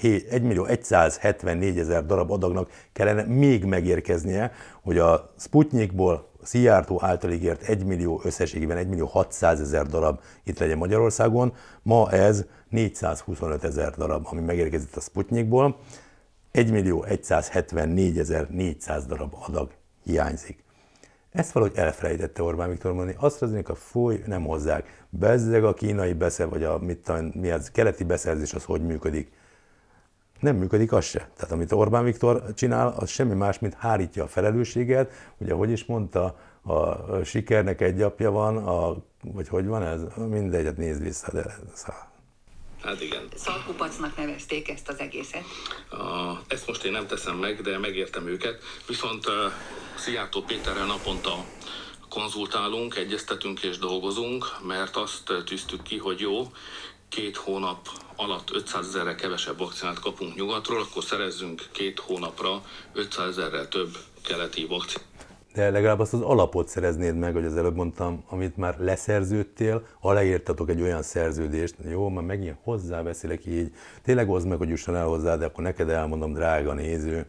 1 0.03 0.43
millió 0.43 0.67
174 0.81 1.79
ezer 1.79 2.07
darab 2.07 2.31
adagnak 2.31 2.71
kellene 2.93 3.23
még 3.23 3.65
megérkeznie, 3.65 4.53
hogy 4.83 4.99
a 4.99 5.31
Sputnikból 5.39 6.29
Szijjártó 6.43 7.01
által 7.03 7.31
ígért 7.31 7.63
1 7.63 7.85
millió 7.85 8.21
összességében 8.25 8.77
1 8.77 8.89
millió 8.89 9.07
600 9.07 9.61
ezer 9.61 9.87
darab 9.87 10.21
itt 10.45 10.59
legyen 10.59 10.79
Magyarországon. 10.79 11.55
Ma 11.83 12.11
ez 12.11 12.45
425 12.71 13.65
ezer 13.65 13.95
darab, 13.95 14.27
ami 14.31 14.41
megérkezett 14.41 14.97
a 14.97 15.01
Sputnikból. 15.01 15.79
1 16.51 16.71
millió 16.71 17.05
174 17.21 18.19
ezer 18.19 18.49
400 18.51 19.07
darab 19.07 19.35
adag 19.47 19.71
hiányzik. 20.05 20.63
Ezt 21.31 21.53
valahogy 21.53 21.77
elfelejtette 21.77 22.43
Orbán 22.43 22.69
Viktor 22.71 22.93
mondani. 22.93 23.17
Azt 23.19 23.43
az 23.43 23.55
a 23.65 23.75
foly, 23.75 24.23
nem 24.27 24.45
hozzák. 24.45 25.05
Bezzeg 25.09 25.65
a 25.65 25.75
kínai 25.75 26.13
beszer, 26.13 26.49
vagy 26.49 26.65
a 26.65 26.79
mit, 26.79 27.35
mi 27.35 27.51
az 27.51 27.71
keleti 27.71 28.05
beszerzés, 28.05 28.55
az 28.55 28.65
hogy 28.65 28.87
működik 28.87 29.33
nem 30.41 30.57
működik 30.57 30.93
az 30.93 31.05
se. 31.05 31.29
Tehát 31.37 31.53
amit 31.53 31.73
Orbán 31.73 32.05
Viktor 32.05 32.45
csinál, 32.55 32.95
az 32.97 33.09
semmi 33.09 33.35
más, 33.35 33.59
mint 33.59 33.75
hárítja 33.75 34.25
a 34.25 34.27
felelősséget. 34.27 35.13
Ugye, 35.39 35.53
hogy 35.53 35.71
is 35.71 35.85
mondta, 35.85 36.39
a 36.63 37.23
sikernek 37.25 37.81
egy 37.81 38.03
apja 38.03 38.31
van, 38.31 38.57
a, 38.57 38.97
vagy 39.23 39.49
hogy 39.49 39.67
van 39.67 39.83
ez? 39.83 40.01
Mindegy, 40.17 40.65
hát 40.65 40.77
nézd 40.77 41.03
vissza, 41.03 41.33
de 41.33 41.45
szóval. 41.75 42.10
Hát 42.83 43.01
igen. 43.01 43.29
Szalkupacnak 43.35 44.17
nevezték 44.17 44.69
ezt 44.69 44.89
az 44.89 44.99
egészet. 44.99 45.45
A, 45.91 46.33
ezt 46.49 46.67
most 46.67 46.85
én 46.85 46.93
nem 46.93 47.07
teszem 47.07 47.37
meg, 47.37 47.63
de 47.63 47.79
megértem 47.79 48.27
őket. 48.27 48.63
Viszont 48.87 49.27
uh, 49.27 49.35
Szijjártó 49.97 50.43
Péterrel 50.43 50.87
naponta 50.87 51.45
konzultálunk, 52.09 52.97
egyeztetünk 52.97 53.63
és 53.63 53.79
dolgozunk, 53.79 54.47
mert 54.67 54.97
azt 54.97 55.33
tűztük 55.45 55.83
ki, 55.83 55.99
hogy 55.99 56.21
jó, 56.21 56.53
két 57.09 57.37
hónap 57.37 57.89
alatt 58.17 58.51
500 58.53 58.87
ezerre 58.87 59.15
kevesebb 59.15 59.59
vakcinát 59.59 59.99
kapunk 59.99 60.35
nyugatról, 60.35 60.81
akkor 60.81 61.05
szerezzünk 61.05 61.69
két 61.73 61.99
hónapra 61.99 62.65
500 62.93 63.29
ezerrel 63.29 63.69
több 63.69 63.97
keleti 64.23 64.67
vakcinát. 64.67 65.10
De 65.55 65.71
legalább 65.71 65.99
azt 65.99 66.13
az 66.13 66.21
alapot 66.21 66.69
szereznéd 66.69 67.17
meg, 67.17 67.33
hogy 67.33 67.45
az 67.45 67.57
előbb 67.57 67.77
mondtam, 67.77 68.25
amit 68.29 68.57
már 68.57 68.79
leszerződtél, 68.79 69.83
aláírtatok 70.01 70.69
egy 70.69 70.83
olyan 70.83 71.03
szerződést, 71.03 71.75
jó, 71.91 72.09
már 72.09 72.25
megint 72.25 72.57
hozzáveszélek 72.63 73.47
így, 73.47 73.73
tényleg 74.03 74.29
hozd 74.29 74.47
meg, 74.47 74.59
hogy 74.59 74.69
jusson 74.69 74.97
el 74.97 75.07
hozzá, 75.07 75.37
de 75.37 75.45
akkor 75.45 75.65
neked 75.65 75.89
elmondom, 75.89 76.33
drága 76.33 76.73
néző, 76.73 77.27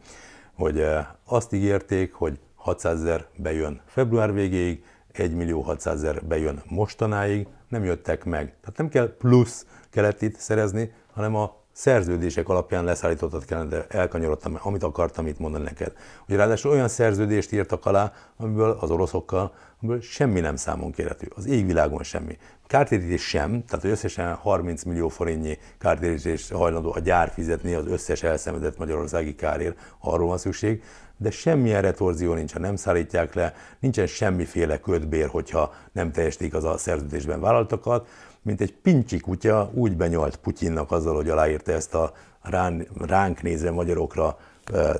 hogy 0.53 0.79
eh, 0.79 1.05
azt 1.25 1.53
ígérték, 1.53 2.13
hogy 2.13 2.39
600 2.55 2.99
ezer 2.99 3.25
bejön 3.35 3.81
február 3.85 4.33
végéig, 4.33 4.83
1 5.11 5.35
millió 5.35 5.61
600 5.61 6.03
ezer 6.03 6.25
bejön 6.25 6.61
mostanáig, 6.69 7.47
nem 7.67 7.83
jöttek 7.83 8.23
meg. 8.23 8.45
Tehát 8.45 8.77
nem 8.77 8.89
kell 8.89 9.15
plusz 9.17 9.65
keletit 9.89 10.39
szerezni, 10.39 10.91
hanem 11.13 11.35
a 11.35 11.60
szerződések 11.71 12.49
alapján 12.49 12.83
leszállítottat 12.83 13.45
kellene, 13.45 13.69
de 13.69 13.85
elkanyarodtam, 13.89 14.57
amit 14.61 14.83
akartam 14.83 15.27
itt 15.27 15.39
mondani 15.39 15.63
neked. 15.63 15.93
Hogy 16.25 16.35
ráadásul 16.35 16.71
olyan 16.71 16.87
szerződést 16.87 17.51
írtak 17.51 17.85
alá, 17.85 18.13
amiből 18.37 18.77
az 18.79 18.91
oroszokkal, 18.91 19.53
amiből 19.81 20.01
semmi 20.01 20.39
nem 20.39 20.55
számon 20.55 20.91
kérhető. 20.91 21.31
Az 21.35 21.45
égvilágon 21.45 22.03
semmi. 22.03 22.37
Kártérítés 22.67 23.27
sem, 23.27 23.49
tehát 23.65 23.81
hogy 23.81 23.89
összesen 23.91 24.33
30 24.33 24.83
millió 24.83 25.07
forintnyi 25.07 25.57
kártérítés 25.77 26.51
hajlandó 26.51 26.93
a 26.93 26.99
gyár 26.99 27.29
fizetni 27.29 27.73
az 27.73 27.87
összes 27.87 28.23
elszenvedett 28.23 28.77
magyarországi 28.77 29.35
kárért, 29.35 29.77
arról 29.99 30.27
van 30.27 30.37
szükség, 30.37 30.83
de 31.17 31.31
semmilyen 31.31 31.81
retorzió 31.81 32.33
nincs, 32.33 32.53
ha 32.53 32.59
nem 32.59 32.75
szállítják 32.75 33.33
le, 33.33 33.53
nincsen 33.79 34.07
semmiféle 34.07 34.79
ködbér, 34.79 35.27
hogyha 35.27 35.73
nem 35.91 36.11
teljesítik 36.11 36.53
az 36.53 36.63
a 36.63 36.77
szerződésben 36.77 37.39
vállaltakat, 37.39 38.07
mint 38.41 38.61
egy 38.61 38.73
pincsi 38.73 39.19
kutya 39.19 39.71
úgy 39.73 39.95
benyalt 39.95 40.35
Putyinnak 40.35 40.91
azzal, 40.91 41.15
hogy 41.15 41.29
aláírta 41.29 41.71
ezt 41.71 41.93
a 41.93 42.13
rán, 42.41 42.87
ránk 42.99 43.41
nézve 43.41 43.71
magyarokra 43.71 44.39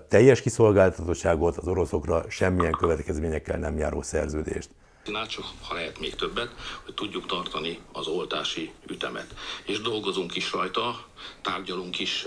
teljes 0.08 0.42
kiszolgáltatottságot, 0.42 1.58
az 1.58 1.68
oroszokra 1.68 2.26
semmilyen 2.30 2.72
következményekkel 2.72 3.58
nem 3.58 3.78
járó 3.78 4.02
szerződést. 4.02 4.70
Csak 5.04 5.46
ha 5.62 5.74
lehet 5.74 6.00
még 6.00 6.16
többet, 6.16 6.50
hogy 6.86 6.94
tudjuk 6.94 7.26
tartani 7.26 7.80
az 7.92 8.08
oltási 8.08 8.72
ütemet. 8.88 9.36
És 9.66 9.82
dolgozunk 9.82 10.36
is 10.36 10.52
rajta, 10.52 11.06
tárgyalunk 11.42 12.00
is 12.00 12.26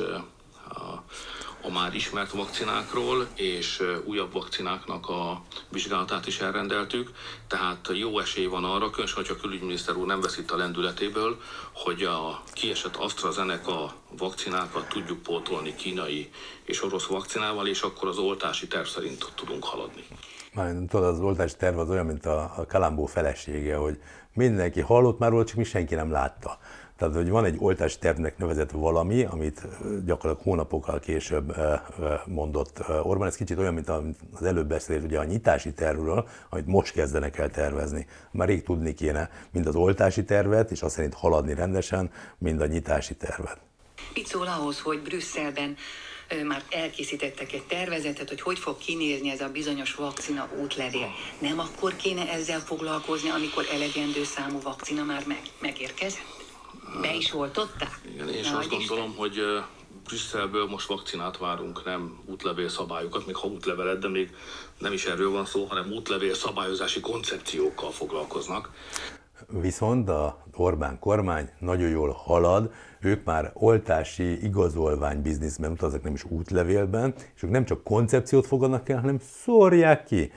a 0.68 1.04
a 1.66 1.70
már 1.70 1.94
ismert 1.94 2.30
vakcinákról, 2.30 3.26
és 3.34 3.82
újabb 4.04 4.32
vakcináknak 4.32 5.08
a 5.08 5.42
vizsgálatát 5.68 6.26
is 6.26 6.40
elrendeltük, 6.40 7.10
tehát 7.48 7.88
jó 7.92 8.18
esély 8.18 8.46
van 8.46 8.64
arra, 8.64 8.90
különösen, 8.90 9.16
hogyha 9.16 9.34
a 9.34 9.40
külügyminiszter 9.40 9.96
úr 9.96 10.06
nem 10.06 10.20
vesz 10.20 10.38
itt 10.38 10.50
a 10.50 10.56
lendületéből, 10.56 11.40
hogy 11.72 12.02
a 12.02 12.42
kiesett 12.52 12.96
AstraZeneca 12.96 13.94
vakcinákat 14.18 14.88
tudjuk 14.88 15.22
pótolni 15.22 15.74
kínai 15.74 16.30
és 16.64 16.84
orosz 16.84 17.06
vakcinával, 17.06 17.66
és 17.66 17.80
akkor 17.80 18.08
az 18.08 18.18
oltási 18.18 18.66
terv 18.66 18.86
szerint 18.86 19.32
tudunk 19.34 19.64
haladni. 19.64 20.04
Már 20.54 20.74
tudod, 20.88 21.04
az 21.04 21.20
oltási 21.20 21.56
terv 21.56 21.78
az 21.78 21.90
olyan, 21.90 22.06
mint 22.06 22.26
a, 22.26 22.52
a 22.56 22.66
Kalambó 22.66 23.06
felesége, 23.06 23.76
hogy 23.76 23.98
mindenki 24.32 24.80
hallott 24.80 25.18
már 25.18 25.30
róla, 25.30 25.44
csak 25.44 25.56
mi 25.56 25.64
senki 25.64 25.94
nem 25.94 26.10
látta. 26.10 26.58
Tehát, 26.96 27.14
hogy 27.14 27.28
van 27.28 27.44
egy 27.44 27.56
oltási 27.58 27.98
tervnek 27.98 28.38
nevezett 28.38 28.70
valami, 28.70 29.24
amit 29.24 29.60
gyakorlatilag 30.04 30.38
hónapokkal 30.42 31.00
később 31.00 31.54
mondott 32.26 32.82
Orbán. 33.02 33.28
Ez 33.28 33.36
kicsit 33.36 33.58
olyan, 33.58 33.74
mint 33.74 33.88
az 34.34 34.42
előbb 34.42 34.66
beszélt 34.66 35.04
ugye 35.04 35.18
a 35.18 35.24
nyitási 35.24 35.72
tervről, 35.72 36.28
amit 36.50 36.66
most 36.66 36.92
kezdenek 36.92 37.38
el 37.38 37.50
tervezni. 37.50 38.06
Már 38.30 38.48
rég 38.48 38.62
tudni 38.62 38.94
kéne 38.94 39.30
mind 39.50 39.66
az 39.66 39.74
oltási 39.74 40.24
tervet, 40.24 40.70
és 40.70 40.82
azt 40.82 40.94
szerint 40.94 41.14
haladni 41.14 41.54
rendesen, 41.54 42.10
mind 42.38 42.60
a 42.60 42.66
nyitási 42.66 43.14
tervet. 43.14 43.58
Mit 44.14 44.26
szól 44.26 44.46
ahhoz, 44.46 44.80
hogy 44.80 45.02
Brüsszelben 45.02 45.76
már 46.46 46.62
elkészítettek 46.70 47.52
egy 47.52 47.64
tervezetet, 47.68 48.28
hogy 48.28 48.40
hogy 48.40 48.58
fog 48.58 48.78
kinézni 48.78 49.30
ez 49.30 49.40
a 49.40 49.48
bizonyos 49.48 49.94
vakcina 49.94 50.48
útlevél. 50.62 51.08
Nem 51.38 51.58
akkor 51.58 51.96
kéne 51.96 52.30
ezzel 52.30 52.60
foglalkozni, 52.60 53.28
amikor 53.28 53.64
elegendő 53.72 54.24
számú 54.24 54.60
vakcina 54.62 55.04
már 55.04 55.22
meg, 55.26 55.42
megérkezett? 55.60 56.43
Be 57.00 57.14
is 57.14 57.34
oltották? 57.34 58.00
Igen, 58.12 58.28
én 58.28 58.40
is 58.40 58.50
azt 58.50 58.68
gondolom, 58.68 59.08
Isten. 59.08 59.18
hogy 59.18 59.64
Brüsszelből 60.04 60.66
most 60.66 60.86
vakcinát 60.86 61.38
várunk, 61.38 61.84
nem 61.84 62.22
útlevél 62.24 62.68
szabályokat, 62.68 63.26
még 63.26 63.36
ha 63.36 63.48
útlevelet, 63.48 63.98
de 63.98 64.08
még 64.08 64.36
nem 64.78 64.92
is 64.92 65.04
erről 65.04 65.30
van 65.30 65.44
szó, 65.46 65.64
hanem 65.64 65.92
útlevél 65.92 66.34
szabályozási 66.34 67.00
koncepciókkal 67.00 67.90
foglalkoznak. 67.90 68.70
Viszont 69.48 70.08
a 70.08 70.42
Orbán 70.56 70.98
kormány 70.98 71.48
nagyon 71.58 71.88
jól 71.88 72.10
halad, 72.10 72.72
ők 73.00 73.24
már 73.24 73.50
oltási 73.54 74.44
igazolvány 74.44 75.22
bizniszben 75.22 75.70
utaznak, 75.70 76.02
nem 76.02 76.14
is 76.14 76.24
útlevélben, 76.24 77.14
és 77.34 77.42
ők 77.42 77.50
nem 77.50 77.64
csak 77.64 77.84
koncepciót 77.84 78.46
fogadnak 78.46 78.88
el, 78.88 79.00
hanem 79.00 79.18
szórják 79.42 80.04
ki. 80.04 80.32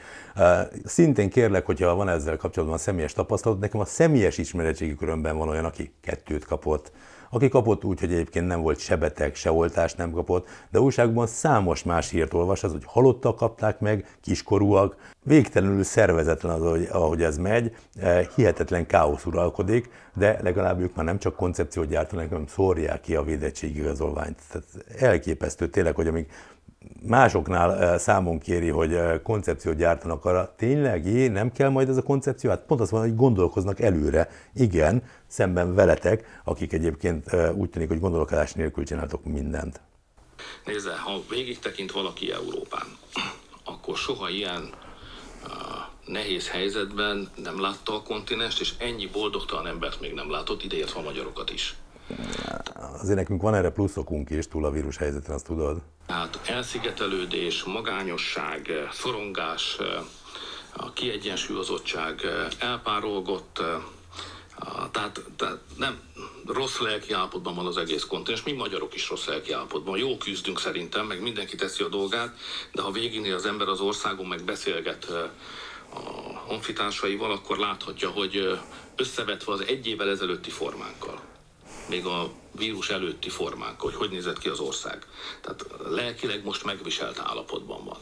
Szintén 0.84 1.30
kérlek, 1.30 1.66
hogyha 1.66 1.96
van 1.96 2.10
ezzel 2.10 2.38
kapcsolatban 2.38 2.78
a 2.78 2.82
személyes 2.82 3.14
tapasztalat, 3.14 3.60
nekem 3.60 3.80
a 3.80 3.86
személyes 3.86 4.38
ismeretségi 4.38 4.96
körömben 4.96 5.38
van 5.38 5.50
olyan, 5.50 5.66
aki 5.66 5.94
kettőt 6.02 6.46
kapott, 6.46 6.92
aki 7.30 7.50
kapott 7.50 7.84
úgy, 7.84 8.00
hogy 8.00 8.12
egyébként 8.12 8.48
nem 8.48 8.62
volt 8.62 8.80
se 8.80 8.96
beteg, 8.96 9.36
se 9.36 9.52
oltást 9.52 9.98
nem 9.98 10.12
kapott, 10.12 10.48
de 10.72 10.80
újságban 10.80 11.28
számos 11.28 11.84
más 11.84 12.10
hírt 12.10 12.34
olvas, 12.34 12.64
az, 12.64 12.72
hogy 12.72 12.84
halottak 12.86 13.36
kapták 13.36 13.80
meg, 13.80 14.18
kiskorúak, 14.22 14.96
végtelenül 15.24 15.84
szervezetlen 15.84 16.62
az, 16.62 16.88
ahogy, 16.92 17.24
ez 17.24 17.38
megy, 17.38 17.76
eh, 18.00 18.28
hihetetlen 18.36 18.86
káosz 18.86 19.26
uralkodik, 19.26 19.90
de 20.14 20.40
legalább 20.42 20.80
ők 20.80 20.96
már 20.96 21.06
nem 21.06 21.20
csak 21.20 21.36
koncepciót 21.36 21.88
gyártanak, 21.88 22.30
hanem 22.30 22.48
szórják 22.48 23.02
ki 23.02 23.16
a 23.16 23.24
védettségigazolványt. 23.24 24.40
Tehát 24.52 24.68
elképesztő 25.00 25.68
tényleg, 25.68 25.96
hogy 25.96 26.08
amíg 26.08 26.28
másoknál 27.08 27.78
eh, 27.78 28.00
számon 28.00 28.40
kéri, 28.40 28.70
hogy 28.70 28.94
eh, 28.94 29.20
koncepciót 29.24 29.76
gyártanak 29.76 30.26
arra, 30.26 30.54
tényleg 30.58 31.06
jé, 31.06 31.28
nem 31.28 31.52
kell 31.52 31.70
majd 31.70 31.90
ez 31.90 31.98
a 31.98 32.02
koncepció? 32.02 32.50
Hát 32.50 32.66
pont 32.66 32.82
az 32.82 32.92
van, 32.92 33.02
hogy 33.02 33.16
gondolkoznak 33.16 33.80
előre. 33.80 34.30
Igen, 34.56 35.04
szemben 35.28 35.76
veletek, 35.76 36.42
akik 36.44 36.74
egyébként 36.74 37.28
eh, 37.28 37.56
úgy 37.56 37.70
tűnik, 37.70 37.88
hogy 37.88 38.00
gondolkodás 38.00 38.54
nélkül 38.54 38.86
csináltok 38.86 39.24
mindent. 39.24 39.82
Nézze, 40.66 40.98
ha 40.98 41.22
végig 41.30 41.60
tekint 41.60 41.92
valaki 41.92 42.32
Európán, 42.32 42.88
akkor 43.64 43.98
soha 43.98 44.30
ilyen 44.30 44.70
nehéz 46.06 46.50
helyzetben 46.50 47.30
nem 47.44 47.62
látta 47.62 47.96
a 47.96 48.02
kontinest, 48.02 48.60
és 48.60 48.74
ennyi 48.78 49.08
boldogtalan 49.08 49.68
embert 49.68 50.00
még 50.00 50.14
nem 50.14 50.32
látott, 50.32 50.64
ideértve 50.64 51.00
a 51.00 51.04
magyarokat 51.04 51.50
is. 51.50 51.76
Azért 53.02 53.18
nekünk 53.18 53.42
van 53.42 53.56
erre 53.56 53.70
pluszokunk 53.70 54.30
is 54.30 54.48
túl 54.48 54.66
a 54.66 54.72
vírus 54.72 54.98
helyzeten, 54.98 55.36
azt 55.36 55.46
tudod? 55.46 55.82
Hát 56.08 56.40
elszigetelődés, 56.46 57.64
magányosság, 57.64 58.70
szorongás, 58.92 59.78
a 60.74 60.94
kiegyensúlyozottság, 60.94 62.22
elpárolgott, 62.60 63.62
tehát, 64.92 65.22
tehát 65.36 65.60
nem 65.78 66.00
rossz 66.46 66.80
lelki 66.80 67.14
állapotban 67.14 67.56
van 67.56 67.66
az 67.66 67.78
egész 67.78 68.04
kontinens, 68.04 68.44
mi 68.44 68.52
magyarok 68.52 68.96
is 68.96 69.10
rossz 69.10 69.26
lelki 69.26 69.52
állapotban. 69.52 69.98
Jó 69.98 70.18
küzdünk 70.18 70.60
szerintem, 70.60 71.06
meg 71.06 71.22
mindenki 71.22 71.56
teszi 71.56 71.84
a 71.84 71.88
dolgát, 71.88 72.36
de 72.72 72.82
ha 72.82 72.92
végignél 72.92 73.36
az 73.36 73.46
ember 73.46 73.68
az 73.68 73.80
országon, 73.80 74.26
meg 74.26 74.44
beszélget 74.44 75.06
a 75.94 76.38
honfitársaival, 76.48 77.32
akkor 77.32 77.58
láthatja, 77.58 78.10
hogy 78.10 78.60
összevetve 78.96 79.52
az 79.52 79.64
egy 79.68 79.88
évvel 79.88 80.10
ezelőtti 80.10 80.50
formánkkal, 80.50 81.20
még 81.90 82.06
a 82.06 82.30
vírus 82.58 82.90
előtti 82.90 83.30
formánk, 83.30 83.82
hogy 83.82 83.96
hogy 83.96 84.10
nézett 84.10 84.38
ki 84.38 84.50
az 84.50 84.60
ország. 84.60 85.06
Tehát 85.42 85.66
lelkileg 85.90 86.44
most 86.44 86.66
megviselt 86.66 87.20
állapotban 87.20 87.86
van. 87.86 87.98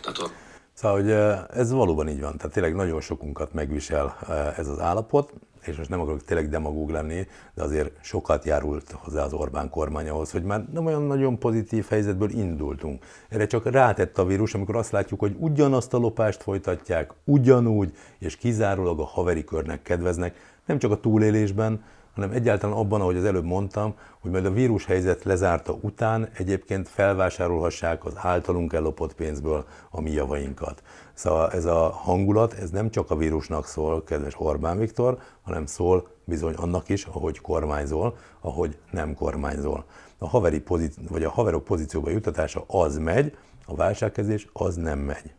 Tehát 0.00 0.18
a 0.18 0.30
Szóval, 0.72 1.00
hogy 1.00 1.10
ez 1.58 1.70
valóban 1.70 2.08
így 2.08 2.20
van. 2.20 2.36
Tehát 2.36 2.52
tényleg 2.52 2.74
nagyon 2.74 3.00
sokunkat 3.00 3.52
megvisel 3.52 4.18
ez 4.56 4.68
az 4.68 4.78
állapot, 4.78 5.32
és 5.64 5.76
most 5.76 5.88
nem 5.88 6.00
akarok 6.00 6.24
tényleg 6.24 6.48
demagóg 6.48 6.90
lenni, 6.90 7.26
de 7.54 7.62
azért 7.62 8.04
sokat 8.04 8.44
járult 8.44 8.90
hozzá 8.90 9.24
az 9.24 9.32
Orbán 9.32 9.70
kormány 9.70 10.08
ahhoz, 10.08 10.30
hogy 10.30 10.42
már 10.42 10.64
nem 10.72 10.86
olyan 10.86 11.02
nagyon 11.02 11.38
pozitív 11.38 11.86
helyzetből 11.88 12.30
indultunk. 12.30 13.04
Erre 13.28 13.46
csak 13.46 13.70
rátett 13.70 14.18
a 14.18 14.24
vírus, 14.24 14.54
amikor 14.54 14.76
azt 14.76 14.92
látjuk, 14.92 15.20
hogy 15.20 15.36
ugyanazt 15.38 15.94
a 15.94 15.98
lopást 15.98 16.42
folytatják, 16.42 17.12
ugyanúgy, 17.24 17.92
és 18.18 18.36
kizárólag 18.36 19.00
a 19.00 19.04
haveri 19.04 19.44
körnek 19.44 19.82
kedveznek, 19.82 20.58
nem 20.66 20.78
csak 20.78 20.90
a 20.90 21.00
túlélésben, 21.00 21.84
hanem 22.14 22.30
egyáltalán 22.30 22.76
abban, 22.76 23.00
ahogy 23.00 23.16
az 23.16 23.24
előbb 23.24 23.44
mondtam, 23.44 23.94
hogy 24.20 24.30
majd 24.30 24.44
a 24.44 24.50
vírushelyzet 24.50 25.24
lezárta 25.24 25.72
után 25.80 26.28
egyébként 26.32 26.88
felvásárolhassák 26.88 28.04
az 28.04 28.12
általunk 28.16 28.72
ellopott 28.72 29.14
pénzből 29.14 29.64
a 29.90 30.00
mi 30.00 30.10
javainkat. 30.10 30.82
Szóval 31.14 31.50
ez 31.50 31.64
a 31.64 31.88
hangulat, 31.88 32.52
ez 32.52 32.70
nem 32.70 32.90
csak 32.90 33.10
a 33.10 33.16
vírusnak 33.16 33.66
szól, 33.66 34.04
kedves 34.04 34.34
Orbán 34.36 34.78
Viktor, 34.78 35.18
hanem 35.42 35.66
szól 35.66 36.08
bizony 36.24 36.54
annak 36.54 36.88
is, 36.88 37.04
ahogy 37.04 37.40
kormányzol, 37.40 38.16
ahogy 38.40 38.76
nem 38.90 39.14
kormányzol. 39.14 39.84
A 40.18 40.28
haveri 40.28 40.60
pozíci- 40.60 41.08
vagy 41.08 41.24
a 41.24 41.30
haverok 41.30 41.64
pozícióba 41.64 42.10
jutatása 42.10 42.64
az 42.66 42.98
megy, 42.98 43.36
a 43.66 43.74
válságkezés 43.74 44.48
az 44.52 44.74
nem 44.74 44.98
megy. 44.98 45.32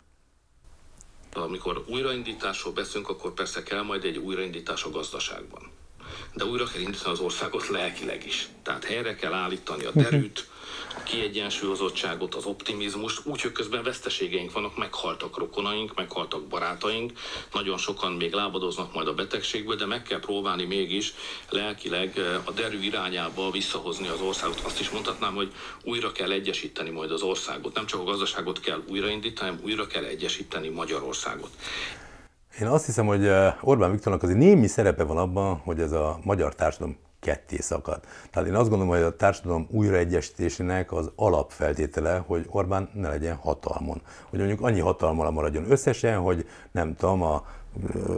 Amikor 1.33 1.83
újraindításról 1.89 2.73
beszélünk, 2.73 3.09
akkor 3.09 3.33
persze 3.33 3.63
kell 3.63 3.81
majd 3.81 4.03
egy 4.03 4.17
újraindítás 4.17 4.83
a 4.83 4.89
gazdaságban 4.89 5.61
de 6.33 6.45
újra 6.45 6.65
kell 6.65 6.81
indítani 6.81 7.13
az 7.13 7.19
országot 7.19 7.67
lelkileg 7.67 8.25
is. 8.25 8.47
Tehát 8.63 8.85
helyre 8.85 9.15
kell 9.15 9.33
állítani 9.33 9.85
a 9.85 9.91
derűt, 9.93 10.49
a 10.95 11.03
kiegyensúlyozottságot, 11.03 12.35
az 12.35 12.45
optimizmust, 12.45 13.21
úgy, 13.23 13.41
hogy 13.41 13.51
közben 13.51 13.83
veszteségeink 13.83 14.51
vannak, 14.51 14.77
meghaltak 14.77 15.37
rokonaink, 15.37 15.95
meghaltak 15.95 16.47
barátaink, 16.47 17.11
nagyon 17.53 17.77
sokan 17.77 18.11
még 18.11 18.33
lábadoznak 18.33 18.93
majd 18.93 19.07
a 19.07 19.13
betegségből, 19.13 19.75
de 19.75 19.85
meg 19.85 20.01
kell 20.01 20.19
próbálni 20.19 20.65
mégis 20.65 21.13
lelkileg 21.49 22.17
eh, 22.17 22.47
a 22.47 22.51
derű 22.51 22.79
irányába 22.79 23.51
visszahozni 23.51 24.07
az 24.07 24.21
országot. 24.21 24.59
Azt 24.59 24.79
is 24.79 24.89
mondhatnám, 24.89 25.35
hogy 25.35 25.51
újra 25.83 26.11
kell 26.11 26.31
egyesíteni 26.31 26.89
majd 26.89 27.11
az 27.11 27.21
országot. 27.21 27.73
Nem 27.73 27.85
csak 27.85 27.99
a 27.99 28.03
gazdaságot 28.03 28.59
kell 28.59 28.83
újraindítani, 28.87 29.49
hanem 29.49 29.63
újra 29.63 29.87
kell 29.87 30.03
egyesíteni 30.03 30.69
Magyarországot. 30.69 31.49
Én 32.59 32.67
azt 32.67 32.85
hiszem, 32.85 33.05
hogy 33.05 33.29
Orbán 33.61 33.91
Viktornak 33.91 34.23
azért 34.23 34.37
némi 34.37 34.67
szerepe 34.67 35.03
van 35.03 35.17
abban, 35.17 35.61
hogy 35.63 35.79
ez 35.79 35.91
a 35.91 36.19
magyar 36.23 36.55
társadalom 36.55 36.97
ketté 37.19 37.57
szakad. 37.57 37.99
Tehát 38.31 38.49
én 38.49 38.55
azt 38.55 38.69
gondolom, 38.69 38.93
hogy 38.93 39.03
a 39.03 39.15
társadalom 39.15 39.67
újraegyesítésének 39.71 40.91
az 40.91 41.11
alapfeltétele, 41.15 42.23
hogy 42.27 42.45
Orbán 42.49 42.89
ne 42.93 43.09
legyen 43.09 43.35
hatalmon. 43.35 44.01
Hogy 44.29 44.39
mondjuk 44.39 44.61
annyi 44.61 44.79
hatalmal 44.79 45.31
maradjon 45.31 45.71
összesen, 45.71 46.19
hogy 46.19 46.45
nem 46.71 46.95
tudom, 46.95 47.21
a 47.21 47.45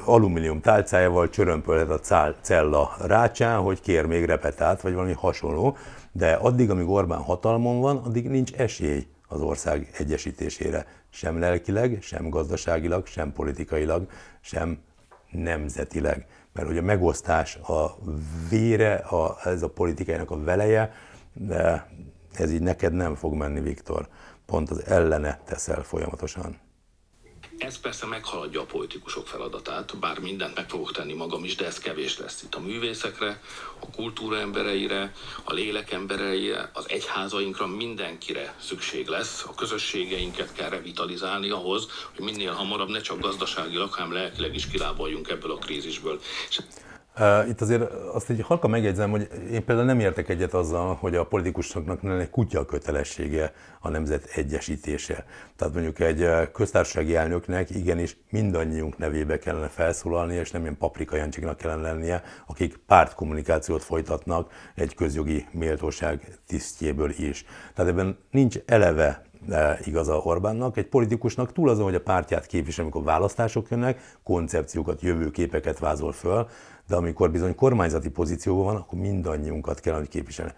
alumínium 0.06 0.62
tálcájával 0.62 1.30
csörömpölhet 1.30 1.90
a 1.90 2.00
cál, 2.00 2.36
cella 2.42 2.96
rácsán, 3.00 3.60
hogy 3.60 3.82
kér 3.82 4.06
még 4.06 4.26
repetát, 4.26 4.82
vagy 4.82 4.94
valami 4.94 5.14
hasonló. 5.14 5.78
De 6.12 6.34
addig, 6.34 6.70
amíg 6.70 6.90
Orbán 6.90 7.22
hatalmon 7.22 7.80
van, 7.80 7.98
addig 7.98 8.30
nincs 8.30 8.52
esély 8.52 9.08
az 9.28 9.42
ország 9.42 9.90
egyesítésére. 9.98 10.86
Sem 11.14 11.40
lelkileg, 11.40 12.02
sem 12.02 12.30
gazdaságilag, 12.30 13.08
sem 13.08 13.34
politikailag, 13.34 14.08
sem 14.42 14.80
nemzetileg. 15.32 16.28
Mert 16.54 16.68
hogy 16.68 16.78
a 16.78 16.82
megosztás 16.82 17.56
a 17.56 17.98
vére, 18.50 18.94
a, 18.94 19.38
ez 19.44 19.62
a 19.62 19.70
politikájának 19.70 20.32
a 20.32 20.44
veleje, 20.44 20.94
de 21.34 21.90
ez 22.34 22.52
így 22.52 22.62
neked 22.62 22.94
nem 22.94 23.16
fog 23.16 23.34
menni, 23.34 23.60
Viktor. 23.60 24.08
Pont 24.46 24.70
az 24.70 24.86
ellene 24.86 25.40
teszel 25.46 25.84
folyamatosan. 25.84 26.60
Ez 27.66 27.80
persze 27.80 28.06
meghaladja 28.06 28.62
a 28.62 28.66
politikusok 28.66 29.28
feladatát, 29.28 29.98
bár 30.00 30.20
mindent 30.20 30.56
meg 30.56 30.70
fogok 30.70 30.92
tenni 30.92 31.14
magam 31.14 31.44
is, 31.44 31.56
de 31.56 31.66
ez 31.66 31.80
kevés 31.80 32.18
lesz 32.18 32.42
itt 32.44 32.56
a 32.56 32.60
művészekre, 32.60 33.42
a 33.80 33.90
kultúra 33.96 34.40
embereire, 34.40 35.14
a 35.44 35.54
lélek 35.54 35.92
embereire, 35.92 36.70
az 36.74 36.90
egyházainkra, 36.90 37.68
mindenkire 37.68 38.56
szükség 38.62 39.08
lesz. 39.08 39.44
A 39.48 39.56
közösségeinket 39.56 40.54
kell 40.54 40.70
revitalizálni 40.70 41.50
ahhoz, 41.50 41.88
hogy 42.16 42.26
minél 42.26 42.52
hamarabb 42.52 42.90
ne 42.90 43.02
csak 43.02 43.20
gazdaságilag, 43.20 43.94
hanem 43.94 44.14
lelkileg 44.14 44.56
is 44.56 44.68
kilábaljunk 44.68 45.30
ebből 45.30 45.52
a 45.52 45.58
krízisből. 45.58 46.22
És 46.50 46.60
itt 47.48 47.62
azért 47.62 47.92
azt 47.92 48.30
egy 48.30 48.42
halka 48.42 48.68
megjegyzem, 48.68 49.10
hogy 49.10 49.28
én 49.52 49.66
például 49.66 49.88
nem 49.88 50.00
értek 50.00 50.30
egyet 50.30 50.54
azzal, 50.54 50.98
hogy 51.00 51.16
a 51.16 51.26
politikusoknak 51.26 52.02
lenne 52.02 52.22
egy 52.22 52.30
kutya 52.30 52.66
kötelessége 52.66 53.54
a 53.80 53.90
nemzet 53.90 54.30
egyesítése. 54.36 55.26
Tehát 55.56 55.74
mondjuk 55.74 56.00
egy 56.00 56.52
köztársasági 56.52 57.16
elnöknek 57.16 57.70
igenis 57.70 58.18
mindannyiunk 58.30 58.98
nevébe 58.98 59.40
kellene 59.40 59.68
felszólalni, 59.68 60.36
és 60.36 60.52
nem 60.52 60.62
ilyen 60.62 60.78
paprika 60.78 61.16
jancsiknak 61.16 61.58
kellene 61.58 61.82
lennie, 61.82 62.24
akik 62.48 62.80
pártkommunikációt 62.88 63.84
folytatnak 63.84 64.52
egy 64.76 64.96
közjogi 64.96 65.48
méltóság 65.52 66.40
tisztjéből 66.48 67.10
is. 67.10 67.46
Tehát 67.74 67.92
ebben 67.92 68.18
nincs 68.32 68.58
eleve 68.66 69.22
igaza 69.84 70.18
Orbánnak. 70.18 70.78
Egy 70.78 70.88
politikusnak 70.88 71.54
túl 71.54 71.70
azon, 71.70 71.84
hogy 71.84 71.96
a 71.96 72.02
pártját 72.02 72.46
képvisel, 72.46 72.84
amikor 72.84 73.04
választások 73.04 73.70
jönnek, 73.70 74.02
koncepciókat, 74.24 75.02
jövőképeket 75.02 75.80
vázol 75.80 76.12
föl, 76.12 76.48
de 76.88 76.96
amikor 76.96 77.32
bizony 77.32 77.56
kormányzati 77.56 78.10
pozícióban 78.10 78.64
van, 78.64 78.76
akkor 78.76 79.00
mindannyiunkat 79.00 79.80
kell, 79.80 79.96
hogy 79.96 80.08
képviselni. 80.08 80.52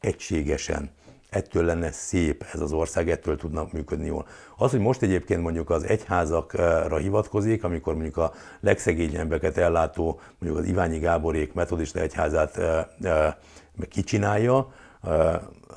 Egységesen. 0.00 0.90
Ettől 1.30 1.64
lenne 1.64 1.90
szép 1.90 2.44
ez 2.52 2.60
az 2.60 2.72
ország, 2.72 3.10
ettől 3.10 3.36
tudnak 3.36 3.72
működni 3.72 4.06
jól. 4.06 4.26
Az, 4.56 4.70
hogy 4.70 4.80
most 4.80 5.02
egyébként 5.02 5.42
mondjuk 5.42 5.70
az 5.70 5.84
egyházakra 5.84 6.96
hivatkozik, 6.96 7.64
amikor 7.64 7.94
mondjuk 7.94 8.16
a 8.16 8.32
legszegényebbeket 8.60 9.56
ellátó, 9.56 10.20
mondjuk 10.38 10.62
az 10.62 10.68
Iványi 10.68 10.98
Gáborék 10.98 11.52
metodista 11.52 12.00
egyházát 12.00 12.60
kicsinálja, 13.88 14.72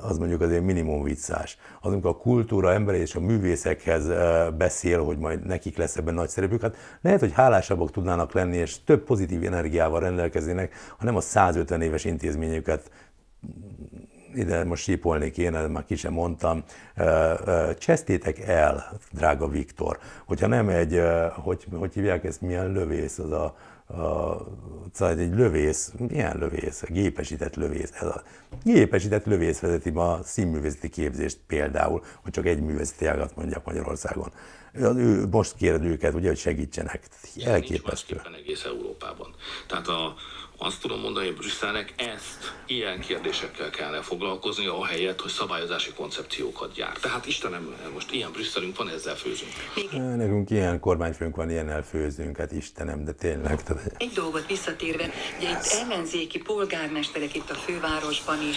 az 0.00 0.18
mondjuk 0.18 0.40
azért 0.40 0.62
minimum 0.62 1.02
viccás. 1.02 1.58
Az, 1.80 1.92
amikor 1.92 2.10
a 2.10 2.16
kultúra 2.16 2.72
embere 2.72 2.98
és 2.98 3.14
a 3.14 3.20
művészekhez 3.20 4.08
beszél, 4.56 5.04
hogy 5.04 5.18
majd 5.18 5.46
nekik 5.46 5.76
lesz 5.76 5.96
ebben 5.96 6.14
nagy 6.14 6.28
szerepük, 6.28 6.60
hát 6.60 6.76
lehet, 7.00 7.20
hogy 7.20 7.32
hálásabbak 7.32 7.90
tudnának 7.90 8.32
lenni, 8.32 8.56
és 8.56 8.84
több 8.84 9.04
pozitív 9.04 9.44
energiával 9.44 10.00
rendelkeznének, 10.00 10.74
ha 10.98 11.04
nem 11.04 11.16
a 11.16 11.20
150 11.20 11.82
éves 11.82 12.04
intézményüket 12.04 12.90
ide 14.34 14.64
most 14.64 14.82
sípolni 14.82 15.30
kéne, 15.30 15.66
már 15.66 15.84
ki 15.84 15.96
sem 15.96 16.12
mondtam, 16.12 16.64
csesztétek 17.78 18.38
el, 18.38 18.98
drága 19.12 19.48
Viktor, 19.48 19.98
hogyha 20.24 20.46
nem 20.46 20.68
egy, 20.68 21.02
hogy, 21.34 21.66
hogy 21.72 21.94
hívják 21.94 22.24
ezt, 22.24 22.40
milyen 22.40 22.72
lövész, 22.72 23.18
az 23.18 23.32
a 23.32 23.56
a, 23.86 24.36
szóval 24.92 25.18
egy 25.18 25.34
lövész, 25.34 25.92
milyen 26.08 26.38
lövész, 26.38 26.82
gépesített 26.86 27.54
lövész, 27.54 27.90
ez 28.00 28.06
a 28.06 28.22
gépesített 28.64 29.24
lövész 29.24 29.58
vezeti 29.58 29.90
ma 29.90 30.12
a 30.12 30.22
színművészeti 30.22 30.88
képzést 30.88 31.38
például, 31.46 32.04
hogy 32.22 32.32
csak 32.32 32.46
egy 32.46 32.60
művészeti 32.60 33.06
ágat 33.06 33.36
mondjak 33.36 33.64
Magyarországon. 33.64 34.32
Ő 34.72 35.26
most 35.30 35.56
kéred 35.56 35.84
őket, 35.84 36.14
ugye, 36.14 36.28
hogy 36.28 36.38
segítsenek. 36.38 37.08
Elképesztő. 37.44 38.20
egész 38.36 38.64
Európában. 38.64 39.34
Tehát 39.68 39.88
a, 39.88 40.14
azt 40.58 40.80
tudom 40.80 41.00
mondani, 41.00 41.26
hogy 41.26 41.36
Brüsszelnek 41.36 41.94
ezt, 41.96 42.54
ilyen 42.66 43.00
kérdésekkel 43.00 43.70
kellene 43.70 44.02
foglalkozni, 44.02 44.66
ahelyett, 44.66 45.20
hogy 45.20 45.30
szabályozási 45.30 45.92
koncepciókat 45.92 46.72
gyárt. 46.72 47.00
Tehát 47.00 47.26
Istenem, 47.26 47.76
most 47.92 48.12
ilyen 48.12 48.32
Brüsszelünk 48.32 48.76
van, 48.76 48.88
ezzel 48.88 49.16
főzünk. 49.16 49.52
Nekünk 50.16 50.50
ilyen 50.50 50.80
kormányfőnk 50.80 51.36
van, 51.36 51.50
ilyennel 51.50 51.84
főzünk, 51.84 52.36
hát 52.36 52.52
Istenem, 52.52 53.04
de 53.04 53.12
tényleg. 53.12 53.62
Tehát... 53.62 53.94
Egy 53.96 54.12
dolgot 54.14 54.46
visszatérve, 54.46 55.10
ugye 55.38 55.50
itt 55.50 55.66
ellenzéki 55.82 56.38
polgármesterek 56.38 57.34
itt 57.34 57.50
a 57.50 57.54
fővárosban 57.54 58.38
is, 58.48 58.56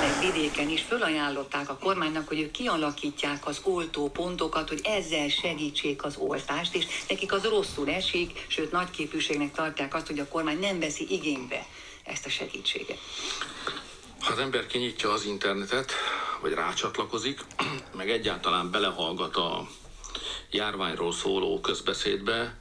meg 0.00 0.32
vidéken 0.32 0.68
is 0.68 0.82
fölajánlották 0.82 1.70
a 1.70 1.78
kormánynak, 1.80 2.28
hogy 2.28 2.40
ők 2.40 2.50
kialakítják 2.50 3.46
az 3.46 3.60
oltópontokat, 3.62 4.68
hogy 4.68 4.80
ezzel 4.84 5.28
segítsék 5.28 6.04
az 6.04 6.16
oltást, 6.16 6.74
és 6.74 6.86
nekik 7.08 7.32
az 7.32 7.44
rosszul 7.44 7.88
esik, 7.90 8.44
sőt 8.48 8.72
nagy 8.72 8.90
képűségnek 8.90 9.52
tartják 9.52 9.94
azt, 9.94 10.06
hogy 10.06 10.18
a 10.18 10.28
kormány 10.28 10.58
nem 10.58 10.80
veszi 10.80 11.06
igény 11.10 11.37
igénybe 11.38 11.66
ezt 12.04 12.26
a 12.26 12.28
segítséget? 12.28 12.98
Ha 14.20 14.32
az 14.32 14.38
ember 14.38 14.66
kinyitja 14.66 15.12
az 15.12 15.24
internetet, 15.24 15.92
vagy 16.40 16.52
rácsatlakozik, 16.52 17.44
meg 17.96 18.10
egyáltalán 18.10 18.70
belehallgat 18.70 19.36
a 19.36 19.66
járványról 20.50 21.12
szóló 21.12 21.60
közbeszédbe, 21.60 22.56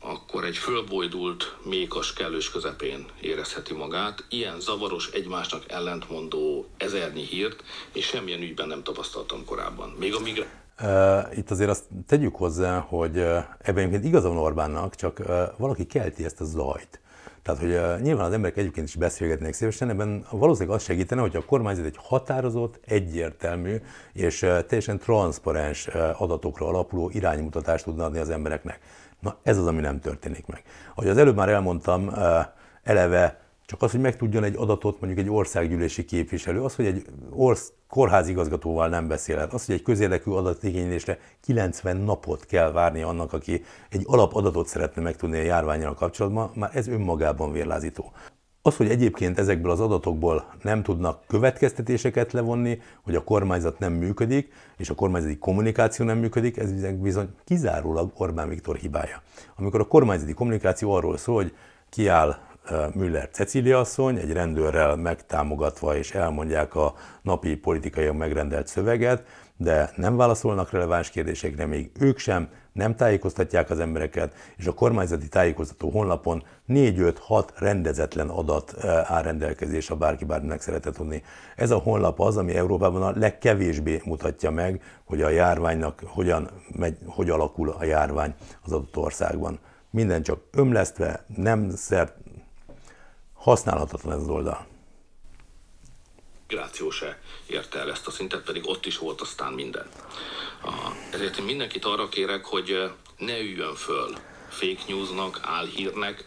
akkor 0.00 0.44
egy 0.44 0.56
fölbojdult, 0.56 1.56
mékas 1.62 2.12
kellős 2.12 2.50
közepén 2.50 3.06
érezheti 3.20 3.74
magát. 3.74 4.24
Ilyen 4.28 4.60
zavaros, 4.60 5.08
egymásnak 5.08 5.70
ellentmondó 5.70 6.66
ezernyi 6.76 7.22
hírt, 7.22 7.64
és 7.92 8.06
semmilyen 8.06 8.40
ügyben 8.40 8.68
nem 8.68 8.82
tapasztaltam 8.82 9.44
korábban. 9.44 9.94
Még 9.98 10.14
a 10.14 10.20
migra... 10.20 10.44
Itt 11.34 11.50
azért 11.50 11.70
azt 11.70 11.84
tegyük 12.06 12.36
hozzá, 12.36 12.78
hogy 12.78 13.18
ebben 13.18 13.76
egyébként 13.76 14.04
igaza 14.04 14.28
van 14.28 14.38
Orbánnak, 14.38 14.94
csak 14.94 15.22
valaki 15.56 15.86
kelti 15.86 16.24
ezt 16.24 16.40
a 16.40 16.44
zajt. 16.44 17.00
Tehát, 17.44 17.60
hogy 17.60 17.70
uh, 17.70 18.00
nyilván 18.00 18.26
az 18.26 18.32
emberek 18.32 18.56
egyébként 18.56 18.88
is 18.88 18.94
beszélgetnék 18.94 19.52
szívesen, 19.52 19.90
ebben 19.90 20.26
valószínűleg 20.30 20.76
az 20.76 20.82
segítene, 20.82 21.20
hogy 21.20 21.36
a 21.36 21.44
kormányzat 21.44 21.84
egy 21.84 21.98
határozott, 21.98 22.80
egyértelmű 22.86 23.76
és 24.12 24.42
uh, 24.42 24.60
teljesen 24.60 24.98
transzparens 24.98 25.86
uh, 25.86 26.22
adatokra 26.22 26.66
alapuló 26.66 27.10
iránymutatást 27.12 27.84
tudna 27.84 28.04
adni 28.04 28.18
az 28.18 28.30
embereknek. 28.30 28.78
Na, 29.20 29.36
ez 29.42 29.58
az, 29.58 29.66
ami 29.66 29.80
nem 29.80 30.00
történik 30.00 30.46
meg. 30.46 30.62
Ahogy 30.94 31.08
az 31.08 31.16
előbb 31.16 31.36
már 31.36 31.48
elmondtam, 31.48 32.12
eleve 32.82 33.43
csak 33.66 33.82
az, 33.82 33.90
hogy 33.90 34.00
megtudjon 34.00 34.44
egy 34.44 34.56
adatot 34.56 35.00
mondjuk 35.00 35.26
egy 35.26 35.32
országgyűlési 35.32 36.04
képviselő, 36.04 36.62
az, 36.62 36.74
hogy 36.74 36.86
egy 36.86 37.04
orsz, 37.30 37.72
kórházigazgatóval 37.88 38.88
nem 38.88 39.08
beszélhet, 39.08 39.52
az, 39.52 39.66
hogy 39.66 39.74
egy 39.74 39.82
közérdekű 39.82 40.30
adatigénylésre 40.30 41.18
90 41.40 41.96
napot 41.96 42.46
kell 42.46 42.72
várni 42.72 43.02
annak, 43.02 43.32
aki 43.32 43.64
egy 43.90 44.02
alapadatot 44.06 44.66
szeretne 44.66 45.02
megtudni 45.02 45.38
a 45.38 45.42
járványjal 45.42 45.94
kapcsolatban, 45.94 46.50
már 46.54 46.70
ez 46.72 46.88
önmagában 46.88 47.52
vérlázító. 47.52 48.12
Az, 48.62 48.76
hogy 48.76 48.90
egyébként 48.90 49.38
ezekből 49.38 49.70
az 49.70 49.80
adatokból 49.80 50.54
nem 50.62 50.82
tudnak 50.82 51.24
következtetéseket 51.26 52.32
levonni, 52.32 52.80
hogy 53.02 53.14
a 53.14 53.24
kormányzat 53.24 53.78
nem 53.78 53.92
működik, 53.92 54.52
és 54.76 54.90
a 54.90 54.94
kormányzati 54.94 55.38
kommunikáció 55.38 56.04
nem 56.06 56.18
működik, 56.18 56.56
ez 56.56 56.92
bizony 56.92 57.28
kizárólag 57.44 58.12
Orbán 58.16 58.48
Viktor 58.48 58.76
hibája. 58.76 59.22
Amikor 59.56 59.80
a 59.80 59.86
kormányzati 59.86 60.34
kommunikáció 60.34 60.92
arról 60.92 61.16
szól, 61.16 61.34
hogy 61.34 61.54
kiáll 61.88 62.36
Müller 62.94 63.28
Cecília 63.30 63.78
asszony, 63.78 64.18
egy 64.18 64.32
rendőrrel 64.32 64.96
megtámogatva 64.96 65.96
és 65.96 66.14
elmondják 66.14 66.74
a 66.74 66.94
napi 67.22 67.56
politikai 67.56 68.10
megrendelt 68.10 68.66
szöveget, 68.66 69.22
de 69.56 69.90
nem 69.96 70.16
válaszolnak 70.16 70.70
releváns 70.70 71.10
kérdésekre, 71.10 71.66
még 71.66 71.90
ők 71.98 72.18
sem, 72.18 72.48
nem 72.72 72.96
tájékoztatják 72.96 73.70
az 73.70 73.80
embereket, 73.80 74.34
és 74.56 74.66
a 74.66 74.74
kormányzati 74.74 75.28
tájékoztató 75.28 75.90
honlapon 75.90 76.42
4-5-6 76.68 77.48
rendezetlen 77.54 78.28
adat 78.28 78.84
áll 78.84 79.22
rendelkezés, 79.22 79.88
ha 79.88 79.96
bárki 79.96 80.24
bárminek 80.24 80.60
szeretett 80.60 80.94
tudni. 80.94 81.22
Ez 81.56 81.70
a 81.70 81.78
honlap 81.78 82.20
az, 82.20 82.36
ami 82.36 82.54
Európában 82.54 83.02
a 83.02 83.18
legkevésbé 83.18 84.00
mutatja 84.04 84.50
meg, 84.50 84.82
hogy 85.04 85.22
a 85.22 85.28
járványnak 85.28 86.02
hogyan 86.06 86.50
megy, 86.78 86.98
hogy 87.06 87.30
alakul 87.30 87.70
a 87.78 87.84
járvány 87.84 88.34
az 88.62 88.72
adott 88.72 88.96
országban. 88.96 89.58
Minden 89.90 90.22
csak 90.22 90.40
ömlesztve, 90.50 91.24
nem 91.36 91.70
szert, 91.70 92.14
használhatatlan 93.44 94.14
ez 94.14 94.20
az 94.20 94.28
oldal. 94.28 94.66
Migráció 96.48 96.90
se 96.90 97.20
érte 97.46 97.78
el 97.78 97.90
ezt 97.90 98.06
a 98.06 98.10
szintet, 98.10 98.44
pedig 98.44 98.68
ott 98.68 98.86
is 98.86 98.98
volt 98.98 99.20
aztán 99.20 99.52
minden. 99.52 99.86
Ezért 101.10 101.38
én 101.38 101.44
mindenkit 101.44 101.84
arra 101.84 102.08
kérek, 102.08 102.44
hogy 102.44 102.90
ne 103.16 103.38
üljön 103.38 103.74
föl 103.74 104.14
fake 104.48 104.82
newsnak, 104.88 105.40
álhírnek, 105.42 106.24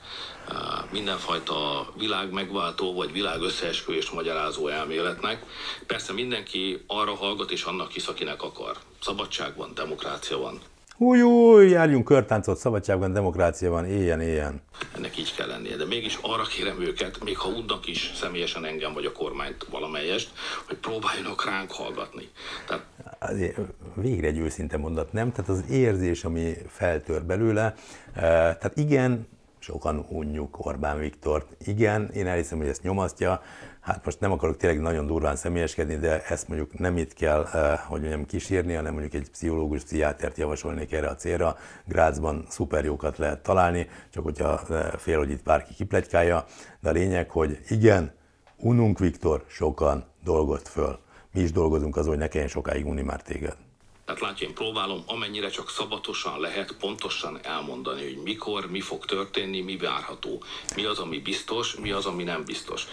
mindenfajta 0.92 1.88
világ 1.98 2.32
megváltó 2.32 2.94
vagy 2.94 3.12
világ 3.12 3.42
összeesküvést 3.42 4.14
magyarázó 4.14 4.68
elméletnek. 4.68 5.46
Persze 5.88 6.14
mindenki 6.14 6.84
arra 6.88 7.16
hallgat 7.16 7.52
és 7.52 7.64
annak 7.64 7.92
hisz, 7.92 8.08
akinek 8.08 8.42
akar. 8.44 8.78
Szabadság 9.02 9.56
van, 9.56 9.74
demokrácia 9.74 10.38
van, 10.38 10.62
Új, 11.00 11.22
új, 11.22 11.70
járjunk 11.70 12.06
körtáncot, 12.06 12.58
szabadságban, 12.58 13.14
demokráciában, 13.14 13.86
éljen, 13.86 14.22
éljen. 14.22 14.62
Ennek 14.96 15.18
így 15.18 15.36
kell 15.36 15.48
lennie, 15.48 15.76
de 15.76 15.86
mégis 15.86 16.20
arra 16.22 16.44
kérem 16.44 16.82
őket, 16.82 17.24
még 17.24 17.38
ha 17.38 17.50
udnak 17.50 17.88
is 17.88 18.12
személyesen 18.16 18.66
engem 18.66 18.94
vagy 18.94 19.06
a 19.06 19.12
kormányt 19.12 19.66
valamelyest, 19.70 20.32
hogy 20.68 20.78
próbáljanak 20.78 21.46
ránk 21.46 21.72
hallgatni. 21.72 22.30
Tehát... 22.68 22.86
Azért 23.20 23.58
végre 23.96 24.28
egy 24.28 24.38
őszinte 24.38 24.78
mondat, 24.78 25.14
nem? 25.14 25.32
Tehát 25.32 25.50
az 25.50 25.64
érzés, 25.70 26.24
ami 26.24 26.54
feltör 26.70 27.24
belőle, 27.24 27.64
eh, 27.64 28.22
tehát 28.24 28.72
igen, 28.76 29.28
sokan 29.60 30.06
unjuk 30.10 30.66
Orbán 30.66 30.98
Viktort. 30.98 31.56
Igen, 31.66 32.10
én 32.14 32.28
elhiszem, 32.28 32.58
hogy 32.58 32.68
ezt 32.68 32.84
nyomasztja, 32.84 33.42
hát 33.80 34.06
most 34.06 34.20
nem 34.20 34.32
akarok 34.32 34.58
tényleg 34.58 34.82
nagyon 34.82 35.06
durván 35.06 35.36
személyeskedni, 35.36 35.96
de 35.96 36.24
ezt 36.24 36.48
mondjuk 36.48 36.80
nem 36.80 36.98
itt 36.98 37.14
kell, 37.14 37.44
eh, 37.54 37.80
hogy 37.80 38.00
mondjam, 38.00 38.26
kísérni, 38.26 38.74
hanem 38.74 38.94
mondjuk 38.94 39.14
egy 39.14 39.30
pszichológus, 39.30 39.84
pszichiátert 39.84 40.38
javasolnék 40.38 40.94
erre 40.94 41.08
a 41.08 41.16
célra. 41.16 41.58
Grácsban 41.86 42.46
szuper 42.50 42.86
jókat 42.86 43.18
lehet 43.18 43.44
találni, 43.44 43.88
csak 44.10 44.24
hogyha 44.24 44.62
eh, 44.70 44.92
fél, 44.98 45.18
hogy 45.18 45.30
itt 45.30 45.44
bárki 45.44 45.74
kiplegykálja, 45.74 46.46
de 46.80 46.90
a 46.90 46.92
lényeg, 46.92 47.30
hogy 47.30 47.60
igen, 47.70 48.12
ununk 48.58 49.00
Viktor 49.00 49.44
sokan 49.48 50.06
dolgozt 50.24 50.68
föl. 50.68 51.00
Mi 51.34 51.42
is 51.42 51.52
dolgozunk 51.52 51.98
azon, 51.98 52.10
hogy 52.10 52.20
ne 52.20 52.28
kelljen 52.28 52.50
sokáig 52.50 52.86
unni 52.86 53.02
már 53.02 53.22
téged. 53.22 53.67
Tehát 54.08 54.22
látja, 54.22 54.48
én 54.48 54.54
próbálom 54.54 55.04
amennyire 55.06 55.50
csak 55.50 55.70
szabatosan 55.70 56.40
lehet 56.40 56.76
pontosan 56.80 57.40
elmondani, 57.44 58.04
hogy 58.04 58.22
mikor, 58.24 58.70
mi 58.70 58.82
fog 58.82 59.06
történni, 59.06 59.62
mi 59.62 59.78
várható, 59.78 60.44
mi 60.76 60.86
az, 60.86 61.00
ami 61.00 61.20
biztos, 61.20 61.76
mi 61.76 61.92
az, 61.92 62.06
ami 62.06 62.24
nem 62.24 62.44
biztos. 62.46 62.88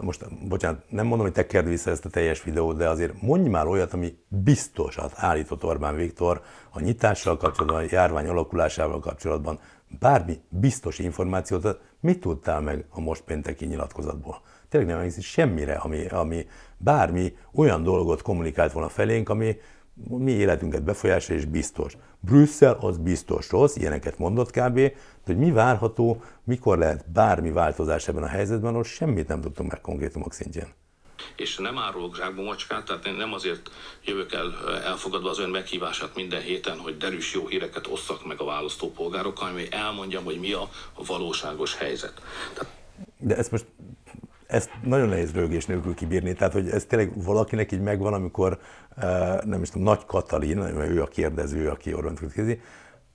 Most, 0.00 0.48
bocsánat, 0.48 0.90
nem 0.90 1.06
mondom, 1.06 1.26
hogy 1.26 1.34
te 1.34 1.46
kérd 1.46 1.68
vissza 1.68 1.90
ezt 1.90 2.04
a 2.04 2.10
teljes 2.10 2.42
videót, 2.42 2.76
de 2.76 2.88
azért 2.88 3.22
mondj 3.22 3.48
már 3.48 3.66
olyat, 3.66 3.92
ami 3.92 4.16
biztosat 4.28 5.12
állított 5.14 5.64
Orbán 5.64 5.96
Viktor 5.96 6.42
a 6.70 6.80
nyitással 6.80 7.36
kapcsolatban, 7.36 7.84
a 7.84 7.86
járvány 7.90 8.28
alakulásával 8.28 9.00
kapcsolatban, 9.00 9.60
bármi 10.00 10.40
biztos 10.48 10.98
információt, 10.98 11.78
mit 12.00 12.20
tudtál 12.20 12.60
meg 12.60 12.86
a 12.90 13.00
most 13.00 13.22
pénteki 13.22 13.64
nyilatkozatból? 13.64 14.42
Tényleg 14.68 14.88
nem 14.88 14.98
emlékszik 14.98 15.24
semmire, 15.24 15.74
ami, 15.74 16.06
ami 16.06 16.46
bármi 16.76 17.36
olyan 17.54 17.82
dolgot 17.82 18.22
kommunikált 18.22 18.72
volna 18.72 18.88
felénk, 18.88 19.28
ami 19.28 19.56
mi 19.94 20.30
életünket 20.30 20.82
befolyásolja 20.82 21.40
és 21.40 21.46
biztos. 21.46 21.96
Brüsszel 22.20 22.76
az 22.80 22.98
biztos 22.98 23.50
rossz, 23.50 23.76
ilyeneket 23.76 24.18
mondott 24.18 24.50
kb., 24.50 24.74
de 24.74 24.92
hogy 25.24 25.36
mi 25.36 25.50
várható, 25.50 26.22
mikor 26.44 26.78
lehet 26.78 27.10
bármi 27.10 27.50
változás 27.50 28.08
ebben 28.08 28.22
a 28.22 28.26
helyzetben, 28.26 28.70
ahol 28.70 28.84
semmit 28.84 29.28
nem 29.28 29.40
tudtunk 29.40 29.70
meg 29.70 29.80
konkrétumok 29.80 30.32
szintjén. 30.32 30.68
És 31.36 31.56
nem 31.56 31.78
árulok 31.78 32.16
zsákba 32.16 32.42
macskát, 32.42 32.84
tehát 32.84 33.06
én 33.06 33.14
nem 33.14 33.32
azért 33.32 33.70
jövök 34.04 34.32
el 34.32 34.54
elfogadva 34.84 35.30
az 35.30 35.38
ön 35.38 35.50
meghívását 35.50 36.14
minden 36.14 36.40
héten, 36.40 36.78
hogy 36.78 36.96
derűs 36.96 37.34
jó 37.34 37.46
híreket 37.46 37.86
osszak 37.86 38.26
meg 38.26 38.40
a 38.40 38.44
választópolgárokkal, 38.44 39.46
hanem 39.46 39.60
hogy 39.60 39.68
elmondjam, 39.72 40.24
hogy 40.24 40.40
mi 40.40 40.52
a 40.52 40.68
valóságos 41.06 41.76
helyzet. 41.76 42.22
Tehát... 42.54 42.72
De 43.18 43.36
ezt 43.36 43.50
most 43.50 43.66
ezt 44.46 44.70
nagyon 44.82 45.08
nehéz 45.08 45.32
rögés 45.32 45.66
nélkül 45.66 45.94
kibírni, 45.94 46.34
tehát 46.34 46.52
hogy 46.52 46.68
ez 46.68 46.84
tényleg 46.84 47.22
valakinek 47.24 47.72
így 47.72 47.80
megvan, 47.80 48.12
amikor 48.12 48.58
nem 49.44 49.62
is 49.62 49.70
tudom, 49.70 49.86
Nagy 49.86 50.06
Katalin, 50.06 50.58
ő 50.58 51.02
a 51.02 51.06
kérdező, 51.06 51.68
aki 51.68 51.94
Orbánt 51.94 52.18
kérdezi, 52.18 52.60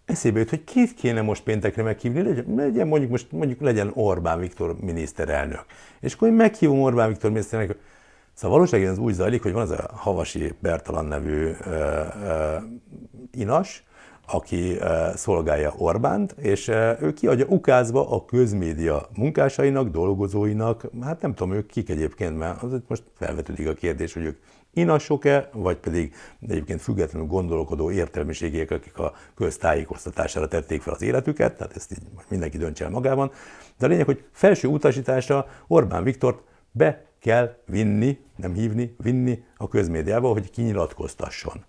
eszébe 0.05 0.39
jut, 0.39 0.49
hogy 0.49 0.63
kit 0.63 0.93
kéne 0.93 1.21
most 1.21 1.43
péntekre 1.43 1.83
meghívni, 1.83 2.21
legyen, 2.21 2.45
legyen 2.55 2.87
mondjuk 2.87 3.11
most 3.11 3.31
mondjuk 3.31 3.61
legyen 3.61 3.91
Orbán 3.93 4.39
Viktor 4.39 4.75
miniszterelnök. 4.79 5.65
És 5.99 6.13
akkor 6.13 6.27
én 6.27 6.33
meghívom 6.33 6.81
Orbán 6.81 7.07
Viktor 7.07 7.31
miniszterelnök. 7.31 7.77
Szóval 8.33 8.57
valóságban 8.57 8.89
az 8.89 8.97
úgy 8.97 9.13
zajlik, 9.13 9.41
hogy 9.41 9.51
van 9.51 9.61
az 9.61 9.71
a 9.71 9.89
Havasi 9.93 10.53
Bertalan 10.59 11.05
nevű 11.05 11.43
ö, 11.45 12.03
ö, 12.23 12.55
inas, 13.31 13.83
aki 14.31 14.77
szolgálja 15.15 15.73
Orbánt, 15.77 16.31
és 16.31 16.67
ő 17.01 17.13
kiadja 17.13 17.45
ukázba 17.45 18.11
a 18.11 18.25
közmédia 18.25 19.09
munkásainak, 19.15 19.89
dolgozóinak, 19.89 20.85
hát 21.01 21.21
nem 21.21 21.33
tudom 21.33 21.53
ők 21.53 21.67
kik 21.67 21.89
egyébként, 21.89 22.37
mert 22.37 22.63
az 22.63 22.71
most 22.87 23.03
felvetődik 23.15 23.67
a 23.67 23.73
kérdés, 23.73 24.13
hogy 24.13 24.23
ők 24.23 24.37
inasok-e, 24.73 25.49
vagy 25.53 25.77
pedig 25.77 26.13
egyébként 26.41 26.81
függetlenül 26.81 27.27
gondolkodó 27.27 27.91
értelmiségiek, 27.91 28.71
akik 28.71 28.97
a 28.97 29.13
köztájékoztatására 29.35 30.47
tették 30.47 30.81
fel 30.81 30.93
az 30.93 31.01
életüket, 31.01 31.57
tehát 31.57 31.75
ezt 31.75 31.91
így 31.91 31.99
mindenki 32.29 32.57
döntse 32.57 32.83
el 32.83 32.89
magában. 32.89 33.31
De 33.77 33.85
a 33.85 33.89
lényeg, 33.89 34.05
hogy 34.05 34.23
felső 34.31 34.67
utasításra 34.67 35.47
Orbán 35.67 36.03
Viktort 36.03 36.43
be 36.71 37.05
kell 37.19 37.55
vinni, 37.65 38.19
nem 38.35 38.53
hívni, 38.53 38.95
vinni 38.97 39.43
a 39.57 39.67
közmédiába, 39.67 40.31
hogy 40.31 40.49
kinyilatkoztasson. 40.49 41.63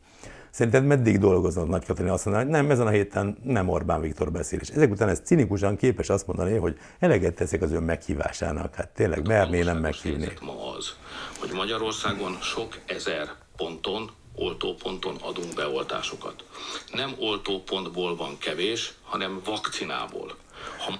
Szerinted 0.51 0.84
meddig 0.84 1.18
dolgoznak 1.18 1.68
Nagy 1.68 1.86
Katalin 1.86 2.11
azt 2.11 2.24
mondani, 2.24 2.44
hogy 2.44 2.55
nem, 2.55 2.70
ezen 2.70 2.86
a 2.86 2.90
héten 2.90 3.38
nem 3.42 3.68
Orbán 3.68 4.01
Viktor 4.01 4.30
beszél. 4.30 4.59
És 4.62 4.68
ezek 4.68 4.90
után 4.90 5.09
ez 5.09 5.20
cinikusan 5.24 5.76
képes 5.76 6.09
azt 6.09 6.26
mondani, 6.26 6.57
hogy 6.57 6.78
eleget 6.98 7.34
teszik 7.34 7.62
az 7.62 7.72
ön 7.72 7.82
meghívásának. 7.82 8.74
Hát 8.74 8.88
tényleg 8.88 9.26
merné 9.26 9.62
nem 9.62 9.78
meghívni. 9.78 10.28
Ma 10.40 10.74
az, 10.76 10.96
hogy 11.41 11.51
Magyarországon 11.53 12.38
sok 12.41 12.78
ezer 12.86 13.34
ponton 13.57 14.11
oltóponton 14.34 15.16
adunk 15.20 15.55
beoltásokat. 15.55 16.45
Nem 16.93 17.14
oltópontból 17.18 18.16
van 18.16 18.38
kevés, 18.38 18.95
hanem 19.03 19.41
vakcinából. 19.45 20.36
Ha 20.78 20.99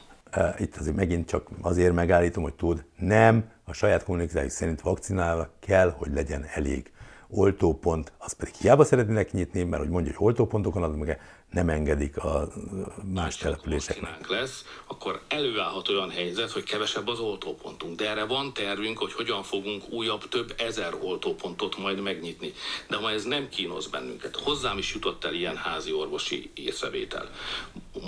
itt 0.59 0.77
azért 0.77 0.97
megint 0.97 1.29
csak 1.29 1.49
azért 1.61 1.95
megállítom, 1.95 2.43
hogy 2.43 2.55
tud, 2.55 2.85
nem, 2.97 3.51
a 3.65 3.73
saját 3.73 4.05
kommunikációk 4.05 4.51
szerint 4.51 4.81
vakcinálva 4.81 5.51
kell, 5.61 5.91
hogy 5.91 6.13
legyen 6.13 6.45
elég 6.55 6.93
oltópont, 7.31 8.13
azt 8.19 8.37
pedig 8.37 8.55
hiába 8.55 8.85
szeretnének 8.85 9.33
nyitni, 9.33 9.63
mert 9.63 9.83
hogy 9.83 9.93
mondja, 9.93 10.13
hogy 10.17 10.27
oltópontokon 10.27 10.83
adnak 10.83 11.07
meg, 11.07 11.21
nem 11.51 11.69
engedik 11.69 12.17
a 12.17 12.49
más 13.13 13.37
településeknek. 13.37 14.29
lesz, 14.29 14.65
akkor 14.87 15.21
előállhat 15.29 15.89
olyan 15.89 16.11
helyzet, 16.11 16.51
hogy 16.51 16.63
kevesebb 16.63 17.09
az 17.09 17.19
oltópontunk. 17.19 17.97
De 17.97 18.11
erre 18.11 18.25
van 18.25 18.53
tervünk, 18.53 18.99
hogy 18.99 19.13
hogyan 19.13 19.43
fogunk 19.43 19.89
újabb 19.91 20.29
több 20.29 20.55
ezer 20.59 20.95
oltópontot 21.03 21.79
majd 21.79 22.01
megnyitni. 22.01 22.53
De 22.89 22.99
ma 22.99 23.11
ez 23.11 23.25
nem 23.25 23.49
kínoz 23.49 23.87
bennünket. 23.87 24.37
Hozzám 24.37 24.79
is 24.79 24.95
jutott 24.95 25.25
el 25.25 25.35
ilyen 25.35 25.57
házi 25.57 25.93
orvosi 25.93 26.51
észrevétel. 26.55 27.31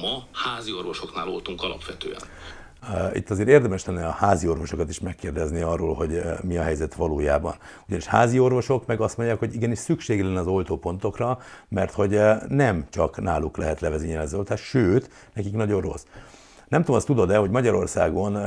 Ma 0.01 0.27
házi 0.33 0.73
orvosoknál 0.73 1.29
oltunk 1.29 1.63
alapvetően. 1.63 2.23
Itt 3.13 3.31
azért 3.31 3.49
érdemes 3.49 3.85
lenne 3.85 4.07
a 4.07 4.11
házi 4.11 4.49
orvosokat 4.49 4.89
is 4.89 5.01
megkérdezni 5.01 5.61
arról, 5.61 5.95
hogy 5.95 6.23
mi 6.43 6.57
a 6.57 6.63
helyzet 6.63 6.95
valójában. 6.95 7.55
Ugyanis 7.87 8.07
házi 8.07 8.39
orvosok 8.39 8.87
meg 8.87 9.01
azt 9.01 9.17
mondják, 9.17 9.39
hogy 9.39 9.55
igenis 9.55 9.79
szükség 9.79 10.23
lenne 10.23 10.41
az 10.41 10.47
oltópontokra, 10.47 11.39
mert 11.69 11.93
hogy 11.93 12.21
nem 12.49 12.87
csak 12.91 13.21
náluk 13.21 13.57
lehet 13.57 13.81
levezényelni 13.81 14.25
az 14.25 14.35
oltást, 14.35 14.65
sőt, 14.65 15.11
nekik 15.35 15.55
nagyon 15.55 15.81
rossz. 15.81 16.05
Nem 16.69 16.81
tudom, 16.81 16.97
azt 16.97 17.07
tudod-e, 17.07 17.37
hogy 17.37 17.51
Magyarországon 17.51 18.39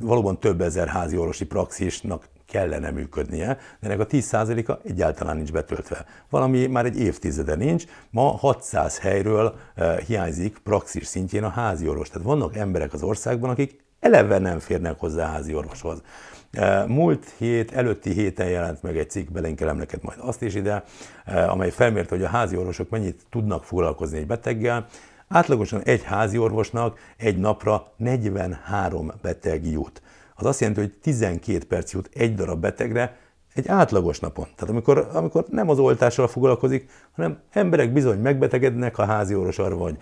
valóban 0.00 0.38
több 0.40 0.60
ezer 0.60 0.88
házi 0.88 1.16
orvosi 1.16 1.46
praxisnak 1.46 2.28
kellene 2.52 2.90
működnie, 2.90 3.46
de 3.80 3.88
ennek 3.88 4.00
a 4.00 4.06
10%-a 4.06 4.72
egyáltalán 4.84 5.36
nincs 5.36 5.52
betöltve. 5.52 6.04
Valami 6.30 6.66
már 6.66 6.84
egy 6.84 7.00
évtizede 7.00 7.54
nincs, 7.54 7.84
ma 8.10 8.22
600 8.22 8.98
helyről 8.98 9.56
eh, 9.74 9.96
hiányzik 9.98 10.58
praxis 10.58 11.06
szintjén 11.06 11.44
a 11.44 11.48
házi 11.48 11.88
orvos. 11.88 12.08
Tehát 12.08 12.26
vannak 12.26 12.56
emberek 12.56 12.92
az 12.92 13.02
országban, 13.02 13.50
akik 13.50 13.80
eleve 14.00 14.38
nem 14.38 14.58
férnek 14.58 14.98
hozzá 14.98 15.30
házi 15.30 15.54
orvoshoz. 15.54 16.02
Eh, 16.50 16.86
múlt 16.86 17.26
hét, 17.38 17.72
előtti 17.72 18.12
héten 18.12 18.48
jelent 18.48 18.82
meg 18.82 18.98
egy 18.98 19.10
cikk, 19.10 19.30
belinkelem 19.30 19.76
neked 19.76 20.02
majd 20.02 20.18
azt 20.20 20.42
is 20.42 20.54
ide, 20.54 20.84
eh, 21.24 21.50
amely 21.50 21.70
felmérte, 21.70 22.14
hogy 22.14 22.24
a 22.24 22.28
házi 22.28 22.56
orvosok 22.56 22.90
mennyit 22.90 23.20
tudnak 23.30 23.64
foglalkozni 23.64 24.18
egy 24.18 24.26
beteggel. 24.26 24.86
Átlagosan 25.28 25.82
egy 25.82 26.02
házi 26.02 26.38
orvosnak 26.38 26.98
egy 27.16 27.38
napra 27.38 27.92
43 27.96 29.12
beteg 29.22 29.66
jut 29.66 30.02
az 30.42 30.48
azt 30.48 30.60
jelenti, 30.60 30.80
hogy 30.80 30.92
12 31.02 31.64
perc 31.64 31.92
jut 31.92 32.10
egy 32.14 32.34
darab 32.34 32.60
betegre 32.60 33.16
egy 33.54 33.68
átlagos 33.68 34.20
napon. 34.20 34.44
Tehát 34.44 34.70
amikor, 34.70 35.08
amikor 35.12 35.44
nem 35.50 35.68
az 35.68 35.78
oltással 35.78 36.28
foglalkozik, 36.28 36.90
hanem 37.14 37.38
emberek 37.52 37.92
bizony 37.92 38.18
megbetegednek, 38.18 38.98
a 38.98 39.04
házi 39.04 39.34
orvos 39.34 39.56
vagy 39.56 39.96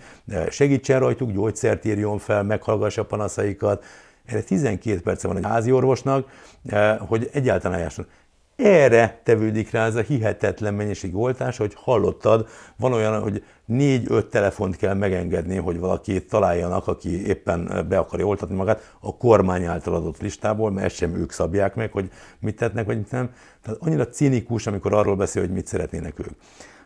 segítsen 0.49 0.99
rajtuk, 0.99 1.31
gyógyszert 1.31 1.85
írjon 1.85 2.17
fel, 2.17 2.43
meghallgassa 2.43 3.05
panaszaikat. 3.05 3.83
Erre 4.25 4.41
12 4.41 4.99
perce 4.99 5.27
van 5.27 5.37
egy 5.37 5.45
házi 5.45 5.71
orvosnak, 5.71 6.27
eh, 6.65 6.97
hogy 6.97 7.29
egyáltalán 7.33 7.77
eljásson. 7.77 8.05
Erre 8.63 9.21
tevődik 9.23 9.71
rá 9.71 9.85
ez 9.85 9.95
a 9.95 10.01
hihetetlen 10.01 10.73
mennyiség 10.73 11.15
oltás, 11.15 11.57
hogy 11.57 11.73
hallottad, 11.75 12.47
van 12.77 12.93
olyan, 12.93 13.21
hogy 13.21 13.43
négy-öt 13.65 14.25
telefont 14.25 14.75
kell 14.75 14.93
megengedni, 14.93 15.55
hogy 15.55 15.79
valaki 15.79 16.25
találjanak, 16.25 16.87
aki 16.87 17.27
éppen 17.27 17.85
be 17.89 17.97
akarja 17.97 18.25
oltatni 18.25 18.55
magát 18.55 18.95
a 18.99 19.17
kormány 19.17 19.65
által 19.65 19.95
adott 19.95 20.21
listából, 20.21 20.71
mert 20.71 20.85
ezt 20.85 20.95
sem 20.95 21.15
ők 21.15 21.31
szabják 21.31 21.75
meg, 21.75 21.91
hogy 21.91 22.09
mit 22.39 22.55
tettnek, 22.55 22.85
vagy 22.85 22.97
mit 22.97 23.11
nem. 23.11 23.33
Tehát 23.63 23.79
annyira 23.81 24.07
cinikus, 24.07 24.67
amikor 24.67 24.93
arról 24.93 25.15
beszél, 25.15 25.41
hogy 25.41 25.51
mit 25.51 25.67
szeretnének 25.67 26.19
ők. 26.19 26.33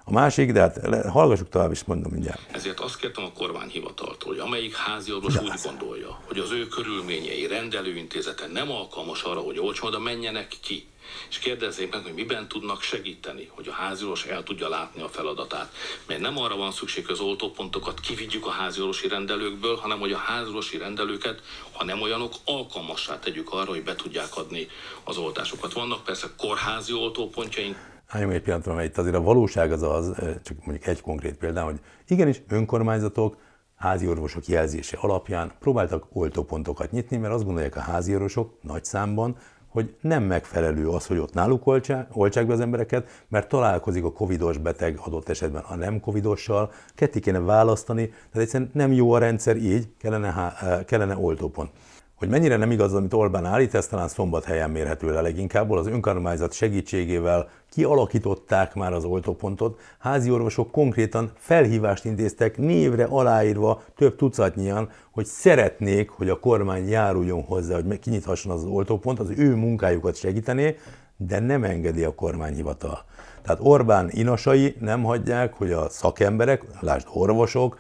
A 0.04 0.12
másik, 0.12 0.52
de 0.52 0.60
hát 0.60 1.06
hallgassuk 1.08 1.50
tovább 1.50 1.72
is, 1.72 1.84
mondom 1.84 2.12
mindjárt. 2.12 2.40
Ezért 2.52 2.80
azt 2.80 2.98
kértem 2.98 3.24
a 3.24 3.32
kormányhivataltól, 3.38 4.34
hogy 4.34 4.40
amelyik 4.40 4.76
házi 4.76 5.14
orvos 5.14 5.38
úgy 5.38 5.60
gondolja, 5.64 6.20
hogy 6.28 6.38
az 6.38 6.52
ő 6.52 6.68
körülményei 6.68 7.48
rendelőintézete 7.48 8.48
nem 8.54 8.72
alkalmas 8.72 9.24
arra, 9.24 9.40
hogy 9.40 9.60
olcsó, 9.60 9.90
de 9.90 10.00
menjenek 10.00 10.48
ki 10.62 10.88
és 11.30 11.40
kérdezzék 11.40 11.92
meg, 11.92 12.04
hogy 12.04 12.14
miben 12.14 12.48
tudnak 12.48 12.82
segíteni, 12.82 13.50
hogy 13.56 13.68
a 13.68 13.72
háziorvos 13.72 14.26
el 14.26 14.44
tudja 14.44 14.70
látni 14.70 15.02
a 15.02 15.10
feladatát. 15.10 15.72
Mert 16.08 16.20
nem 16.20 16.38
arra 16.38 16.56
van 16.56 16.72
szükség, 16.72 17.06
hogy 17.06 17.14
az 17.14 17.20
oltópontokat 17.20 18.00
kivigyük 18.00 18.46
a 18.46 18.50
háziorvosi 18.50 19.08
rendelőkből, 19.08 19.76
hanem 19.76 20.00
hogy 20.00 20.12
a 20.12 20.18
háziorvosi 20.18 20.78
rendelőket, 20.78 21.42
ha 21.72 21.84
nem 21.84 22.02
olyanok, 22.02 22.34
alkalmassá 22.46 23.20
tegyük 23.20 23.54
arra, 23.54 23.70
hogy 23.70 23.84
be 23.84 23.96
tudják 23.96 24.38
adni 24.38 24.68
az 25.04 25.18
oltásokat. 25.18 25.74
Vannak 25.74 26.04
persze 26.04 26.28
kórházi 26.38 26.94
oltópontjaink, 26.94 27.94
Álljunk 28.08 28.34
egy 28.34 28.42
pillanatra, 28.42 28.74
mert 28.74 28.88
itt 28.88 28.98
azért 28.98 29.16
a 29.16 29.22
valóság 29.22 29.72
az 29.72 29.82
az, 29.82 30.14
csak 30.44 30.66
mondjuk 30.66 30.88
egy 30.88 31.02
konkrét 31.02 31.36
példa, 31.36 31.64
hogy 31.64 31.80
igenis 32.08 32.42
önkormányzatok 32.48 33.38
házi 33.76 34.08
orvosok 34.08 34.48
jelzése 34.48 34.98
alapján 34.98 35.52
próbáltak 35.60 36.06
oltópontokat 36.14 36.92
nyitni, 36.92 37.18
mert 37.18 37.34
azt 37.34 37.44
gondolják 37.44 37.76
a 37.76 37.80
házi 37.80 38.14
orvosok 38.14 38.58
nagy 38.62 38.86
számban, 38.86 39.38
hogy 39.76 39.96
nem 40.02 40.24
megfelelő 40.24 40.88
az, 40.90 41.06
hogy 41.06 41.18
ott 41.18 41.34
náluk 41.34 41.68
oltsák 42.12 42.48
be 42.48 42.54
az 42.54 42.60
embereket, 42.60 43.24
mert 43.28 43.50
találkozik 43.50 44.04
a 44.04 44.12
covidos 44.12 44.58
beteg 44.58 45.00
adott 45.06 45.30
esetben 45.30 45.64
a 45.68 45.76
nem 45.76 46.00
covidossal, 46.00 46.72
ketté 46.96 47.20
kéne 47.20 47.40
választani, 47.40 48.08
tehát 48.08 48.48
egyszerűen 48.48 48.70
nem 48.74 48.92
jó 48.92 49.12
a 49.12 49.18
rendszer, 49.18 49.56
így 49.56 49.88
kellene, 49.98 50.54
kellene 50.86 51.18
oltópont. 51.18 51.70
Hogy 52.16 52.30
mennyire 52.30 52.58
nem 52.58 52.72
igaz, 52.72 52.94
amit 52.94 53.14
Orbán 53.14 53.46
állít, 53.46 53.76
ez 53.76 53.88
talán 53.88 54.08
szombathelyen 54.08 54.70
mérhető 54.70 55.12
le 55.12 55.22
leginkább, 55.22 55.72
az 55.72 55.88
önkormányzat 55.88 56.54
segítségével 56.54 57.50
kialakították 57.72 58.76
már 58.76 58.94
az 58.94 59.04
oltópontot, 59.04 59.80
házi 60.00 60.32
orvosok 60.32 60.72
konkrétan 60.72 61.32
felhívást 61.38 62.06
intéztek 62.06 62.58
névre 62.58 63.04
aláírva 63.04 63.82
több 63.96 64.16
tucatnyian, 64.16 64.90
hogy 65.12 65.26
szeretnék, 65.26 66.10
hogy 66.10 66.30
a 66.30 66.40
kormány 66.40 66.90
járuljon 66.90 67.44
hozzá, 67.44 67.76
hogy 67.76 68.00
kinyithasson 68.00 68.52
az, 68.52 68.64
oltópont, 68.64 69.20
az 69.20 69.30
ő 69.38 69.56
munkájukat 69.56 70.16
segítené, 70.16 70.78
de 71.18 71.40
nem 71.40 71.64
engedi 71.64 72.04
a 72.04 72.16
kormányhivatal. 72.16 73.04
Tehát 73.42 73.60
Orbán 73.62 74.10
inasai 74.12 74.76
nem 74.80 75.04
hagyják, 75.04 75.54
hogy 75.54 75.72
a 75.72 75.90
szakemberek, 75.90 76.64
lásd 76.80 77.08
orvosok, 77.14 77.78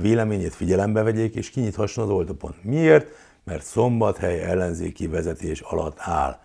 véleményét 0.00 0.54
figyelembe 0.54 1.02
vegyék, 1.02 1.34
és 1.34 1.50
kinyithasson 1.50 2.04
az 2.04 2.10
oltópont. 2.10 2.64
Miért? 2.64 3.10
Mert 3.46 3.64
Szombathely 3.64 4.40
ellenzéki 4.40 5.06
vezetés 5.06 5.60
alatt 5.60 5.96
áll. 6.00 6.38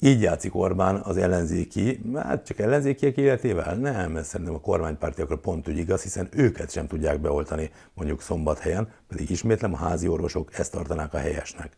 Így 0.00 0.20
játszik 0.20 0.54
Orbán 0.54 0.96
az 0.96 1.16
ellenzéki, 1.16 2.00
hát 2.14 2.46
csak 2.46 2.58
ellenzékiek 2.58 3.16
életével? 3.16 3.74
Nem, 3.74 4.16
ez 4.16 4.26
szerintem 4.26 4.54
a 4.54 4.60
kormánypártiakra 4.60 5.38
pont 5.38 5.68
úgy 5.68 5.78
igaz, 5.78 6.02
hiszen 6.02 6.28
őket 6.30 6.70
sem 6.70 6.86
tudják 6.86 7.20
beoltani 7.20 7.70
mondjuk 7.94 8.22
szombathelyen, 8.22 8.88
pedig 9.08 9.30
ismétlem 9.30 9.72
a 9.72 9.76
házi 9.76 10.08
orvosok 10.08 10.58
ezt 10.58 10.72
tartanák 10.72 11.14
a 11.14 11.18
helyesnek 11.18 11.76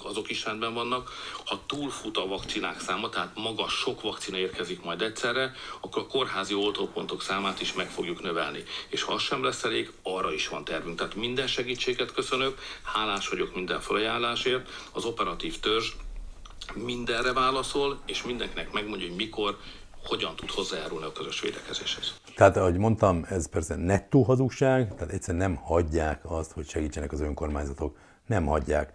azok 0.00 0.30
is 0.30 0.44
rendben 0.44 0.74
vannak. 0.74 1.10
Ha 1.44 1.60
túlfut 1.66 2.16
a 2.16 2.26
vakcinák 2.26 2.80
száma, 2.80 3.08
tehát 3.08 3.32
magas 3.34 3.72
sok 3.72 4.02
vakcina 4.02 4.36
érkezik 4.36 4.82
majd 4.82 5.02
egyszerre, 5.02 5.52
akkor 5.80 6.02
a 6.02 6.06
kórházi 6.06 6.54
oltópontok 6.54 7.22
számát 7.22 7.60
is 7.60 7.72
meg 7.72 7.90
fogjuk 7.90 8.22
növelni. 8.22 8.62
És 8.88 9.02
ha 9.02 9.12
az 9.12 9.22
sem 9.22 9.44
lesz 9.44 9.64
elég, 9.64 9.92
arra 10.02 10.32
is 10.32 10.48
van 10.48 10.64
tervünk. 10.64 10.96
Tehát 10.96 11.14
minden 11.14 11.46
segítséget 11.46 12.12
köszönök, 12.12 12.58
hálás 12.82 13.28
vagyok 13.28 13.54
minden 13.54 13.80
felajánlásért. 13.80 14.70
Az 14.92 15.04
operatív 15.04 15.60
törzs 15.60 15.92
mindenre 16.74 17.32
válaszol, 17.32 17.98
és 18.06 18.22
mindenkinek 18.22 18.72
megmondja, 18.72 19.06
hogy 19.06 19.16
mikor, 19.16 19.58
hogyan 20.04 20.36
tud 20.36 20.50
hozzájárulni 20.50 21.04
a 21.04 21.12
közös 21.12 21.40
védekezéshez. 21.40 22.14
Tehát, 22.34 22.56
ahogy 22.56 22.76
mondtam, 22.76 23.26
ez 23.28 23.48
persze 23.48 23.76
nettó 23.76 24.22
hazugság, 24.22 24.94
tehát 24.94 25.12
egyszerűen 25.12 25.50
nem 25.50 25.56
hagyják 25.62 26.30
azt, 26.30 26.52
hogy 26.52 26.68
segítsenek 26.68 27.12
az 27.12 27.20
önkormányzatok, 27.20 27.96
nem 28.26 28.46
hagyják 28.46 28.92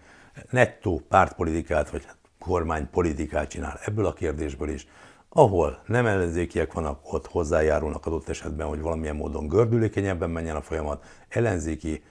nettó 0.49 1.01
pártpolitikát, 1.09 1.89
vagy 1.89 2.07
kormánypolitikát 2.39 3.49
csinál 3.49 3.79
ebből 3.85 4.05
a 4.05 4.13
kérdésből 4.13 4.69
is, 4.69 4.87
ahol 5.29 5.81
nem 5.85 6.05
ellenzékiek 6.05 6.73
vannak, 6.73 7.13
ott 7.13 7.27
hozzájárulnak 7.27 8.05
adott 8.05 8.29
esetben, 8.29 8.67
hogy 8.67 8.81
valamilyen 8.81 9.15
módon 9.15 9.47
gördülékenyebben 9.47 10.29
menjen 10.29 10.55
a 10.55 10.61
folyamat. 10.61 11.03
Ellenzéki 11.29 12.03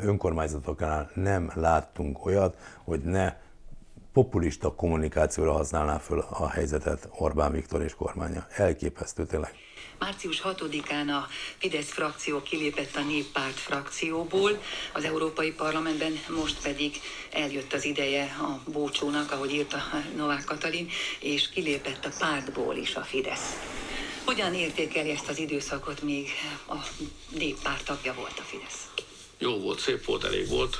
önkormányzatoknál 0.00 1.10
nem 1.14 1.50
láttunk 1.54 2.24
olyat, 2.24 2.58
hogy 2.84 3.00
ne 3.00 3.36
populista 4.12 4.74
kommunikációra 4.74 5.52
használná 5.52 5.98
föl 5.98 6.24
a 6.30 6.48
helyzetet 6.48 7.08
Orbán 7.18 7.52
Viktor 7.52 7.82
és 7.82 7.94
kormánya. 7.94 8.46
Elképesztő 8.56 9.24
tényleg. 9.24 9.50
Március 9.98 10.40
6-án 10.44 11.08
a 11.08 11.28
Fidesz 11.58 11.90
frakció 11.90 12.42
kilépett 12.42 12.96
a 12.96 13.00
néppárt 13.00 13.58
frakcióból, 13.58 14.62
az 14.92 15.04
Európai 15.04 15.52
Parlamentben 15.52 16.18
most 16.28 16.62
pedig 16.62 17.00
eljött 17.30 17.72
az 17.72 17.84
ideje 17.84 18.36
a 18.40 18.70
bócsónak, 18.70 19.32
ahogy 19.32 19.52
írta 19.52 19.82
Novák 20.16 20.44
Katalin, 20.44 20.88
és 21.18 21.48
kilépett 21.48 22.04
a 22.04 22.10
pártból 22.18 22.76
is 22.76 22.94
a 22.94 23.02
Fidesz. 23.02 23.56
Hogyan 24.24 24.54
értékeli 24.54 25.10
ezt 25.10 25.28
az 25.28 25.38
időszakot, 25.38 26.02
még 26.02 26.28
a 26.68 26.76
néppárt 27.28 27.84
tagja 27.84 28.14
volt 28.14 28.38
a 28.38 28.42
Fidesz? 28.42 28.90
Jó 29.38 29.58
volt, 29.58 29.78
szép 29.78 30.04
volt, 30.04 30.24
elég 30.24 30.48
volt. 30.48 30.78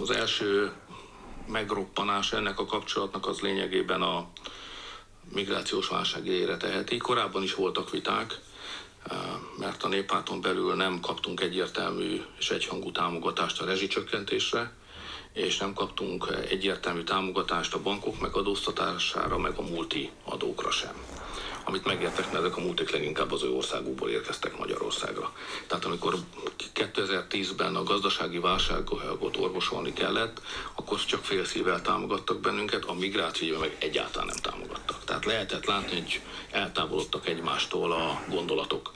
Az 0.00 0.10
első 0.10 0.72
megroppanás 1.46 2.32
ennek 2.32 2.58
a 2.58 2.66
kapcsolatnak 2.66 3.26
az 3.26 3.40
lényegében 3.40 4.02
a 4.02 4.28
migrációs 5.32 5.88
válság 5.88 6.26
idejére 6.26 6.56
teheti. 6.56 6.96
Korábban 6.96 7.42
is 7.42 7.54
voltak 7.54 7.90
viták, 7.90 8.38
mert 9.58 9.82
a 9.82 9.88
néppárton 9.88 10.40
belül 10.40 10.74
nem 10.74 11.00
kaptunk 11.00 11.40
egyértelmű 11.40 12.22
és 12.38 12.50
egyhangú 12.50 12.92
támogatást 12.92 13.60
a 13.60 13.64
rezsicsökkentésre, 13.64 14.72
és 15.32 15.58
nem 15.58 15.74
kaptunk 15.74 16.26
egyértelmű 16.48 17.02
támogatást 17.02 17.74
a 17.74 17.82
bankok 17.82 18.20
megadóztatására, 18.20 19.38
meg 19.38 19.56
a 19.56 19.62
multi 19.62 20.10
adókra 20.24 20.70
sem 20.70 21.17
amit 21.68 21.84
megértek, 21.84 22.32
mert 22.32 22.44
ezek 22.44 22.56
a 22.56 22.60
multik 22.60 22.90
leginkább 22.90 23.32
az 23.32 23.42
ő 23.42 23.50
országukból 23.50 24.10
érkeztek 24.10 24.58
Magyarországra. 24.58 25.32
Tehát 25.66 25.84
amikor 25.84 26.14
2010-ben 26.74 27.76
a 27.76 27.82
gazdasági 27.82 28.38
válságot 28.38 29.36
orvosolni 29.36 29.92
kellett, 29.92 30.40
akkor 30.74 31.04
csak 31.04 31.24
félszívvel 31.24 31.82
támogattak 31.82 32.40
bennünket, 32.40 32.84
a 32.84 32.94
migrációban 32.94 33.60
meg 33.60 33.76
egyáltalán 33.78 34.26
nem 34.26 34.36
támogattak. 34.36 35.04
Tehát 35.04 35.24
lehetett 35.24 35.64
látni, 35.64 35.94
hogy 35.94 36.20
eltávolodtak 36.50 37.28
egymástól 37.28 37.92
a 37.92 38.22
gondolatok. 38.28 38.92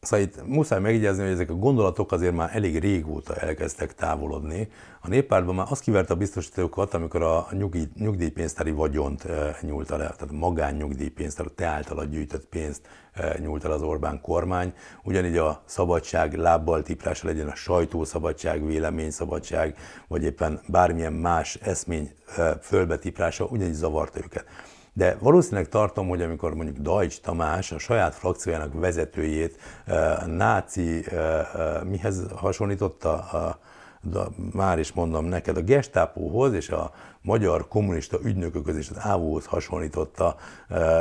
Szóval 0.00 0.26
itt 0.26 0.46
muszáj 0.46 0.80
megjegyezni, 0.80 1.22
hogy 1.22 1.32
ezek 1.32 1.50
a 1.50 1.54
gondolatok 1.54 2.12
azért 2.12 2.34
már 2.34 2.50
elég 2.56 2.78
régóta 2.78 3.34
elkezdtek 3.34 3.94
távolodni. 3.94 4.68
A 5.00 5.08
néppártban 5.08 5.54
már 5.54 5.66
azt 5.70 5.82
kiverte 5.82 6.12
a 6.12 6.16
biztosítókat, 6.16 6.94
amikor 6.94 7.22
a 7.22 7.46
nyugdíj, 7.50 7.88
nyugdíjpénztári 7.94 8.70
vagyont 8.70 9.24
e, 9.24 9.56
nyúlta 9.60 9.96
le, 9.96 10.02
tehát 10.02 10.22
a 10.22 10.32
magánnyugdíjpénztár, 10.32 11.46
a 11.46 11.54
te 11.54 11.66
általad 11.66 12.10
gyűjtött 12.10 12.46
pénzt 12.46 12.88
e, 13.12 13.36
nyúlt 13.38 13.64
el 13.64 13.72
az 13.72 13.82
Orbán 13.82 14.20
kormány. 14.20 14.72
Ugyanígy 15.02 15.36
a 15.36 15.62
szabadság 15.64 16.34
lábbal 16.34 16.82
tiprása 16.82 17.26
legyen 17.26 17.48
a 17.48 17.54
sajtószabadság, 17.54 18.66
véleményszabadság, 18.66 19.76
vagy 20.08 20.22
éppen 20.22 20.60
bármilyen 20.66 21.12
más 21.12 21.54
eszmény 21.54 22.12
e, 22.36 22.58
fölbetiprása, 22.62 23.44
ugyanígy 23.44 23.74
zavarta 23.74 24.18
őket. 24.18 24.44
De 24.92 25.16
valószínűleg 25.20 25.68
tartom, 25.68 26.08
hogy 26.08 26.22
amikor 26.22 26.54
mondjuk 26.54 26.76
Dajcs 26.76 27.20
Tamás 27.20 27.72
a 27.72 27.78
saját 27.78 28.14
frakciójának 28.14 28.72
vezetőjét 28.72 29.56
uh, 29.86 30.26
náci, 30.26 30.98
uh, 30.98 31.04
uh, 31.54 31.84
mihez 31.84 32.26
hasonlította, 32.36 33.12
a, 33.12 33.58
már 34.52 34.78
is 34.78 34.92
mondom 34.92 35.24
neked, 35.24 35.56
a 35.56 35.62
gestápóhoz 35.62 36.52
és 36.52 36.68
a 36.68 36.92
magyar 37.22 37.68
kommunista 37.68 38.18
ügynökökhöz 38.22 38.76
és 38.76 38.90
az 38.90 38.96
ávóhoz 38.98 39.46
hasonlította, 39.46 40.36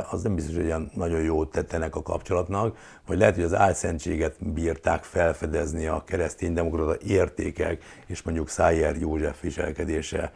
az 0.10 0.22
nem 0.22 0.36
biztos, 0.36 0.56
hogy 0.56 0.66
ilyen 0.66 0.92
nagyon 0.96 1.22
jót 1.22 1.52
tettenek 1.52 1.96
a 1.96 2.02
kapcsolatnak, 2.02 2.78
vagy 3.10 3.18
lehet, 3.18 3.36
hogy 3.36 3.44
az 3.44 3.54
álszentséget 3.54 4.36
bírták 4.54 5.04
felfedezni 5.04 5.88
a 5.88 6.04
kereszténydemokrata 6.06 6.98
értékek 7.06 7.84
és 8.06 8.22
mondjuk 8.22 8.50
Szájer 8.50 8.96
József 8.96 9.42
viselkedése 9.42 10.32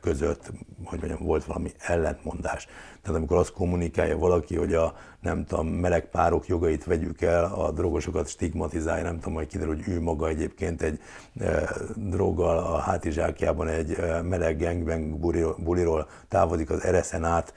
között, 0.00 0.52
hogy 0.84 0.98
mondjam, 0.98 1.26
volt 1.26 1.44
valami 1.44 1.70
ellentmondás. 1.78 2.66
Tehát 3.02 3.18
amikor 3.18 3.36
azt 3.36 3.52
kommunikálja 3.52 4.18
valaki, 4.18 4.56
hogy 4.56 4.74
a 4.74 4.94
nem 5.20 5.44
tudom, 5.44 5.66
meleg 5.68 6.10
párok 6.10 6.46
jogait 6.46 6.84
vegyük 6.84 7.20
el, 7.20 7.44
a 7.44 7.70
drogosokat 7.70 8.28
stigmatizálja, 8.28 9.04
nem 9.04 9.18
tudom, 9.18 9.34
hogy 9.34 9.46
kiderül, 9.46 9.74
hogy 9.74 9.88
ő 9.88 10.00
maga 10.00 10.28
egyébként 10.28 10.82
egy 10.82 11.00
e, 11.40 11.70
droggal 11.96 12.58
a 12.58 12.78
hátizsákjában 12.78 13.68
egy 13.68 13.92
e, 13.92 14.22
meleg 14.22 14.58
gangbang 14.58 15.18
buliról 15.64 16.08
távozik 16.28 16.70
az 16.70 16.86
RSN 16.86 17.24
át, 17.24 17.54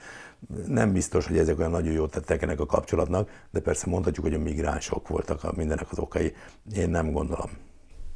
nem 0.66 0.92
biztos, 0.92 1.26
hogy 1.26 1.38
ezek 1.38 1.58
olyan 1.58 1.70
nagyon 1.70 1.92
jót 1.92 2.10
tettek 2.10 2.42
ennek 2.42 2.60
a 2.60 2.66
kapcsolatnak, 2.66 3.30
de 3.50 3.60
persze 3.60 3.86
mondhatjuk, 3.86 4.24
hogy 4.24 4.34
a 4.34 4.38
migránsok 4.38 5.08
voltak 5.08 5.44
a 5.44 5.52
mindenek 5.56 5.90
az 5.90 5.98
okai. 5.98 6.34
Én 6.74 6.90
nem 6.90 7.12
gondolom. 7.12 7.50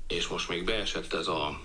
És 0.09 0.29
most 0.29 0.49
még 0.49 0.65
beesett 0.65 1.13
ez 1.13 1.27
a 1.27 1.61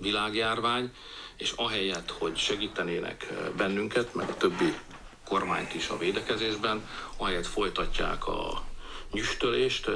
világjárvány, 0.00 0.90
és 1.36 1.52
ahelyett, 1.56 2.10
hogy 2.10 2.36
segítenének 2.36 3.32
bennünket, 3.56 4.14
meg 4.14 4.28
a 4.28 4.36
többi 4.36 4.74
kormányt 5.24 5.74
is 5.74 5.88
a 5.88 5.98
védekezésben, 5.98 6.86
ahelyett 7.16 7.46
folytatják 7.46 8.26
a 8.26 8.62
nyüstölést, 9.12 9.90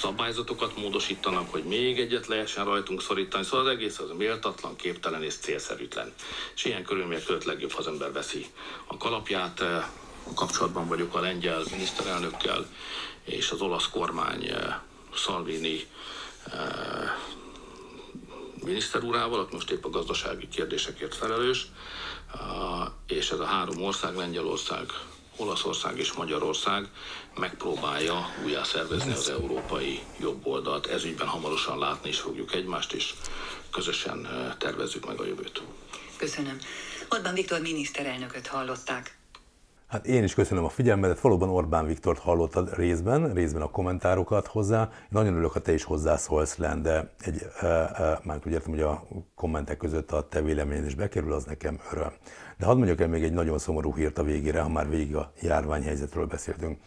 szabályzatokat 0.00 0.76
módosítanak, 0.76 1.50
hogy 1.50 1.64
még 1.64 2.00
egyet 2.00 2.26
lehessen 2.26 2.64
rajtunk 2.64 3.02
szorítani, 3.02 3.44
szóval 3.44 3.66
az 3.66 3.72
egész 3.72 3.98
az 3.98 4.10
méltatlan, 4.16 4.76
képtelen 4.76 5.22
és 5.22 5.34
célszerűtlen. 5.34 6.12
És 6.54 6.64
ilyen 6.64 6.84
körülmények 6.84 7.24
között 7.24 7.44
legjobb, 7.44 7.72
az 7.76 7.86
ember 7.86 8.12
veszi 8.12 8.46
a 8.86 8.96
kalapját. 8.96 9.62
Kapcsolatban 10.34 10.88
vagyok 10.88 11.14
a 11.14 11.20
lengyel 11.20 11.62
miniszterelnökkel 11.70 12.66
és 13.24 13.50
az 13.50 13.60
olasz 13.60 13.88
kormány 13.88 14.50
Salvini 15.14 15.86
miniszter 18.64 19.04
úrával, 19.04 19.40
aki 19.40 19.54
most 19.54 19.70
épp 19.70 19.84
a 19.84 19.90
gazdasági 19.90 20.48
kérdésekért 20.48 21.14
felelős, 21.14 21.66
és 23.06 23.30
ez 23.30 23.38
a 23.38 23.44
három 23.44 23.82
ország, 23.82 24.16
Lengyelország, 24.16 24.92
Olaszország 25.36 25.98
és 25.98 26.12
Magyarország 26.12 26.88
megpróbálja 27.38 28.26
újjá 28.44 28.62
szervezni 28.62 29.12
az 29.12 29.28
európai 29.28 30.00
jobboldalt. 30.18 30.86
Ezügyben 30.86 31.26
hamarosan 31.26 31.78
látni 31.78 32.08
is 32.08 32.20
fogjuk 32.20 32.54
egymást, 32.54 32.92
és 32.92 33.14
közösen 33.70 34.28
tervezzük 34.58 35.06
meg 35.06 35.20
a 35.20 35.26
jövőt. 35.26 35.62
Köszönöm. 36.16 36.58
Orbán 37.08 37.34
Viktor 37.34 37.60
miniszterelnököt 37.60 38.46
hallották. 38.46 39.18
Hát 39.90 40.06
én 40.06 40.22
is 40.22 40.34
köszönöm 40.34 40.64
a 40.64 40.68
figyelmedet, 40.68 41.20
valóban 41.20 41.48
Orbán 41.48 41.86
Viktort 41.86 42.18
hallottad 42.18 42.74
részben, 42.74 43.32
részben 43.32 43.62
a 43.62 43.70
kommentárokat 43.70 44.46
hozzá. 44.46 44.90
Nagyon 45.08 45.32
örülök, 45.32 45.52
ha 45.52 45.60
te 45.60 45.72
is 45.72 45.84
hozzászólsz 45.84 46.56
len, 46.56 46.82
de 46.82 47.12
egy, 47.20 47.46
e, 47.60 47.66
e, 47.66 48.20
már 48.24 48.40
úgy 48.46 48.52
értem, 48.52 48.70
hogy 48.70 48.80
a 48.80 49.06
kommentek 49.34 49.76
között 49.76 50.12
a 50.12 50.28
te 50.28 50.42
véleményed 50.42 50.86
is 50.86 50.94
bekerül, 50.94 51.32
az 51.32 51.44
nekem 51.44 51.80
öröm. 51.92 52.12
De 52.58 52.66
hadd 52.66 52.76
mondjak 52.76 53.00
el 53.00 53.08
még 53.08 53.22
egy 53.22 53.32
nagyon 53.32 53.58
szomorú 53.58 53.94
hírt 53.94 54.18
a 54.18 54.22
végére, 54.22 54.60
ha 54.60 54.68
már 54.68 54.88
végig 54.88 55.16
a 55.16 55.32
járványhelyzetről 55.40 56.26
beszéltünk. 56.26 56.78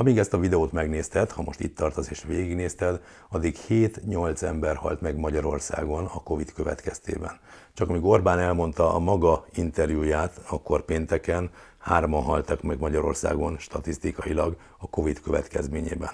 Amíg 0.00 0.18
ezt 0.18 0.32
a 0.32 0.38
videót 0.38 0.72
megnézted, 0.72 1.30
ha 1.30 1.42
most 1.42 1.60
itt 1.60 1.76
tartasz 1.76 2.10
és 2.10 2.24
végignézted, 2.24 3.00
addig 3.28 3.56
7-8 3.68 4.42
ember 4.42 4.76
halt 4.76 5.00
meg 5.00 5.16
Magyarországon 5.16 6.04
a 6.04 6.22
Covid 6.22 6.52
következtében. 6.52 7.38
Csak 7.74 7.88
amíg 7.88 8.04
Orbán 8.04 8.38
elmondta 8.38 8.94
a 8.94 8.98
maga 8.98 9.44
interjúját, 9.54 10.40
akkor 10.48 10.84
pénteken 10.84 11.50
hárman 11.78 12.22
haltak 12.22 12.62
meg 12.62 12.78
Magyarországon 12.78 13.58
statisztikailag 13.58 14.56
a 14.78 14.88
Covid 14.88 15.20
következményében. 15.20 16.10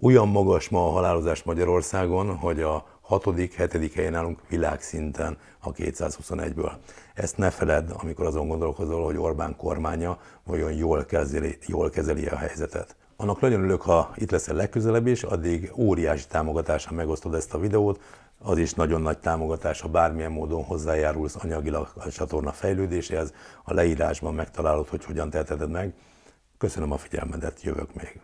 Olyan 0.00 0.28
magas 0.28 0.68
ma 0.68 0.86
a 0.86 0.90
halálozás 0.90 1.42
Magyarországon, 1.42 2.36
hogy 2.36 2.60
a 2.60 2.86
hatodik, 3.00 3.54
hetedik 3.54 3.94
helyen 3.94 4.14
állunk 4.14 4.40
világszinten 4.48 5.38
a 5.58 5.72
221-ből. 5.72 6.72
Ezt 7.14 7.36
ne 7.36 7.50
feledd, 7.50 7.90
amikor 7.90 8.26
azon 8.26 8.48
gondolkozol, 8.48 9.04
hogy 9.04 9.16
Orbán 9.16 9.56
kormánya 9.56 10.18
vajon 10.44 10.72
jól 10.72 11.04
kezeli, 11.04 11.58
jól 11.66 11.90
kezeli 11.90 12.26
a 12.26 12.36
helyzetet. 12.36 12.98
Annak 13.20 13.40
nagyon 13.40 13.58
örülök, 13.58 13.82
ha 13.82 14.12
itt 14.14 14.30
leszel 14.30 14.54
legközelebb 14.54 15.06
is, 15.06 15.22
addig 15.22 15.72
óriási 15.76 16.26
támogatással 16.26 16.92
megosztod 16.92 17.34
ezt 17.34 17.54
a 17.54 17.58
videót, 17.58 18.00
az 18.38 18.58
is 18.58 18.74
nagyon 18.74 19.02
nagy 19.02 19.18
támogatás, 19.18 19.80
ha 19.80 19.88
bármilyen 19.88 20.32
módon 20.32 20.64
hozzájárulsz 20.64 21.36
anyagilag 21.42 21.92
a 21.94 22.10
csatorna 22.10 22.52
fejlődéséhez, 22.52 23.32
a 23.64 23.74
leírásban 23.74 24.34
megtalálod, 24.34 24.88
hogy 24.88 25.04
hogyan 25.04 25.30
teheted 25.30 25.70
meg. 25.70 25.94
Köszönöm 26.58 26.92
a 26.92 26.96
figyelmedet, 26.96 27.62
jövök 27.62 27.94
még. 27.94 28.20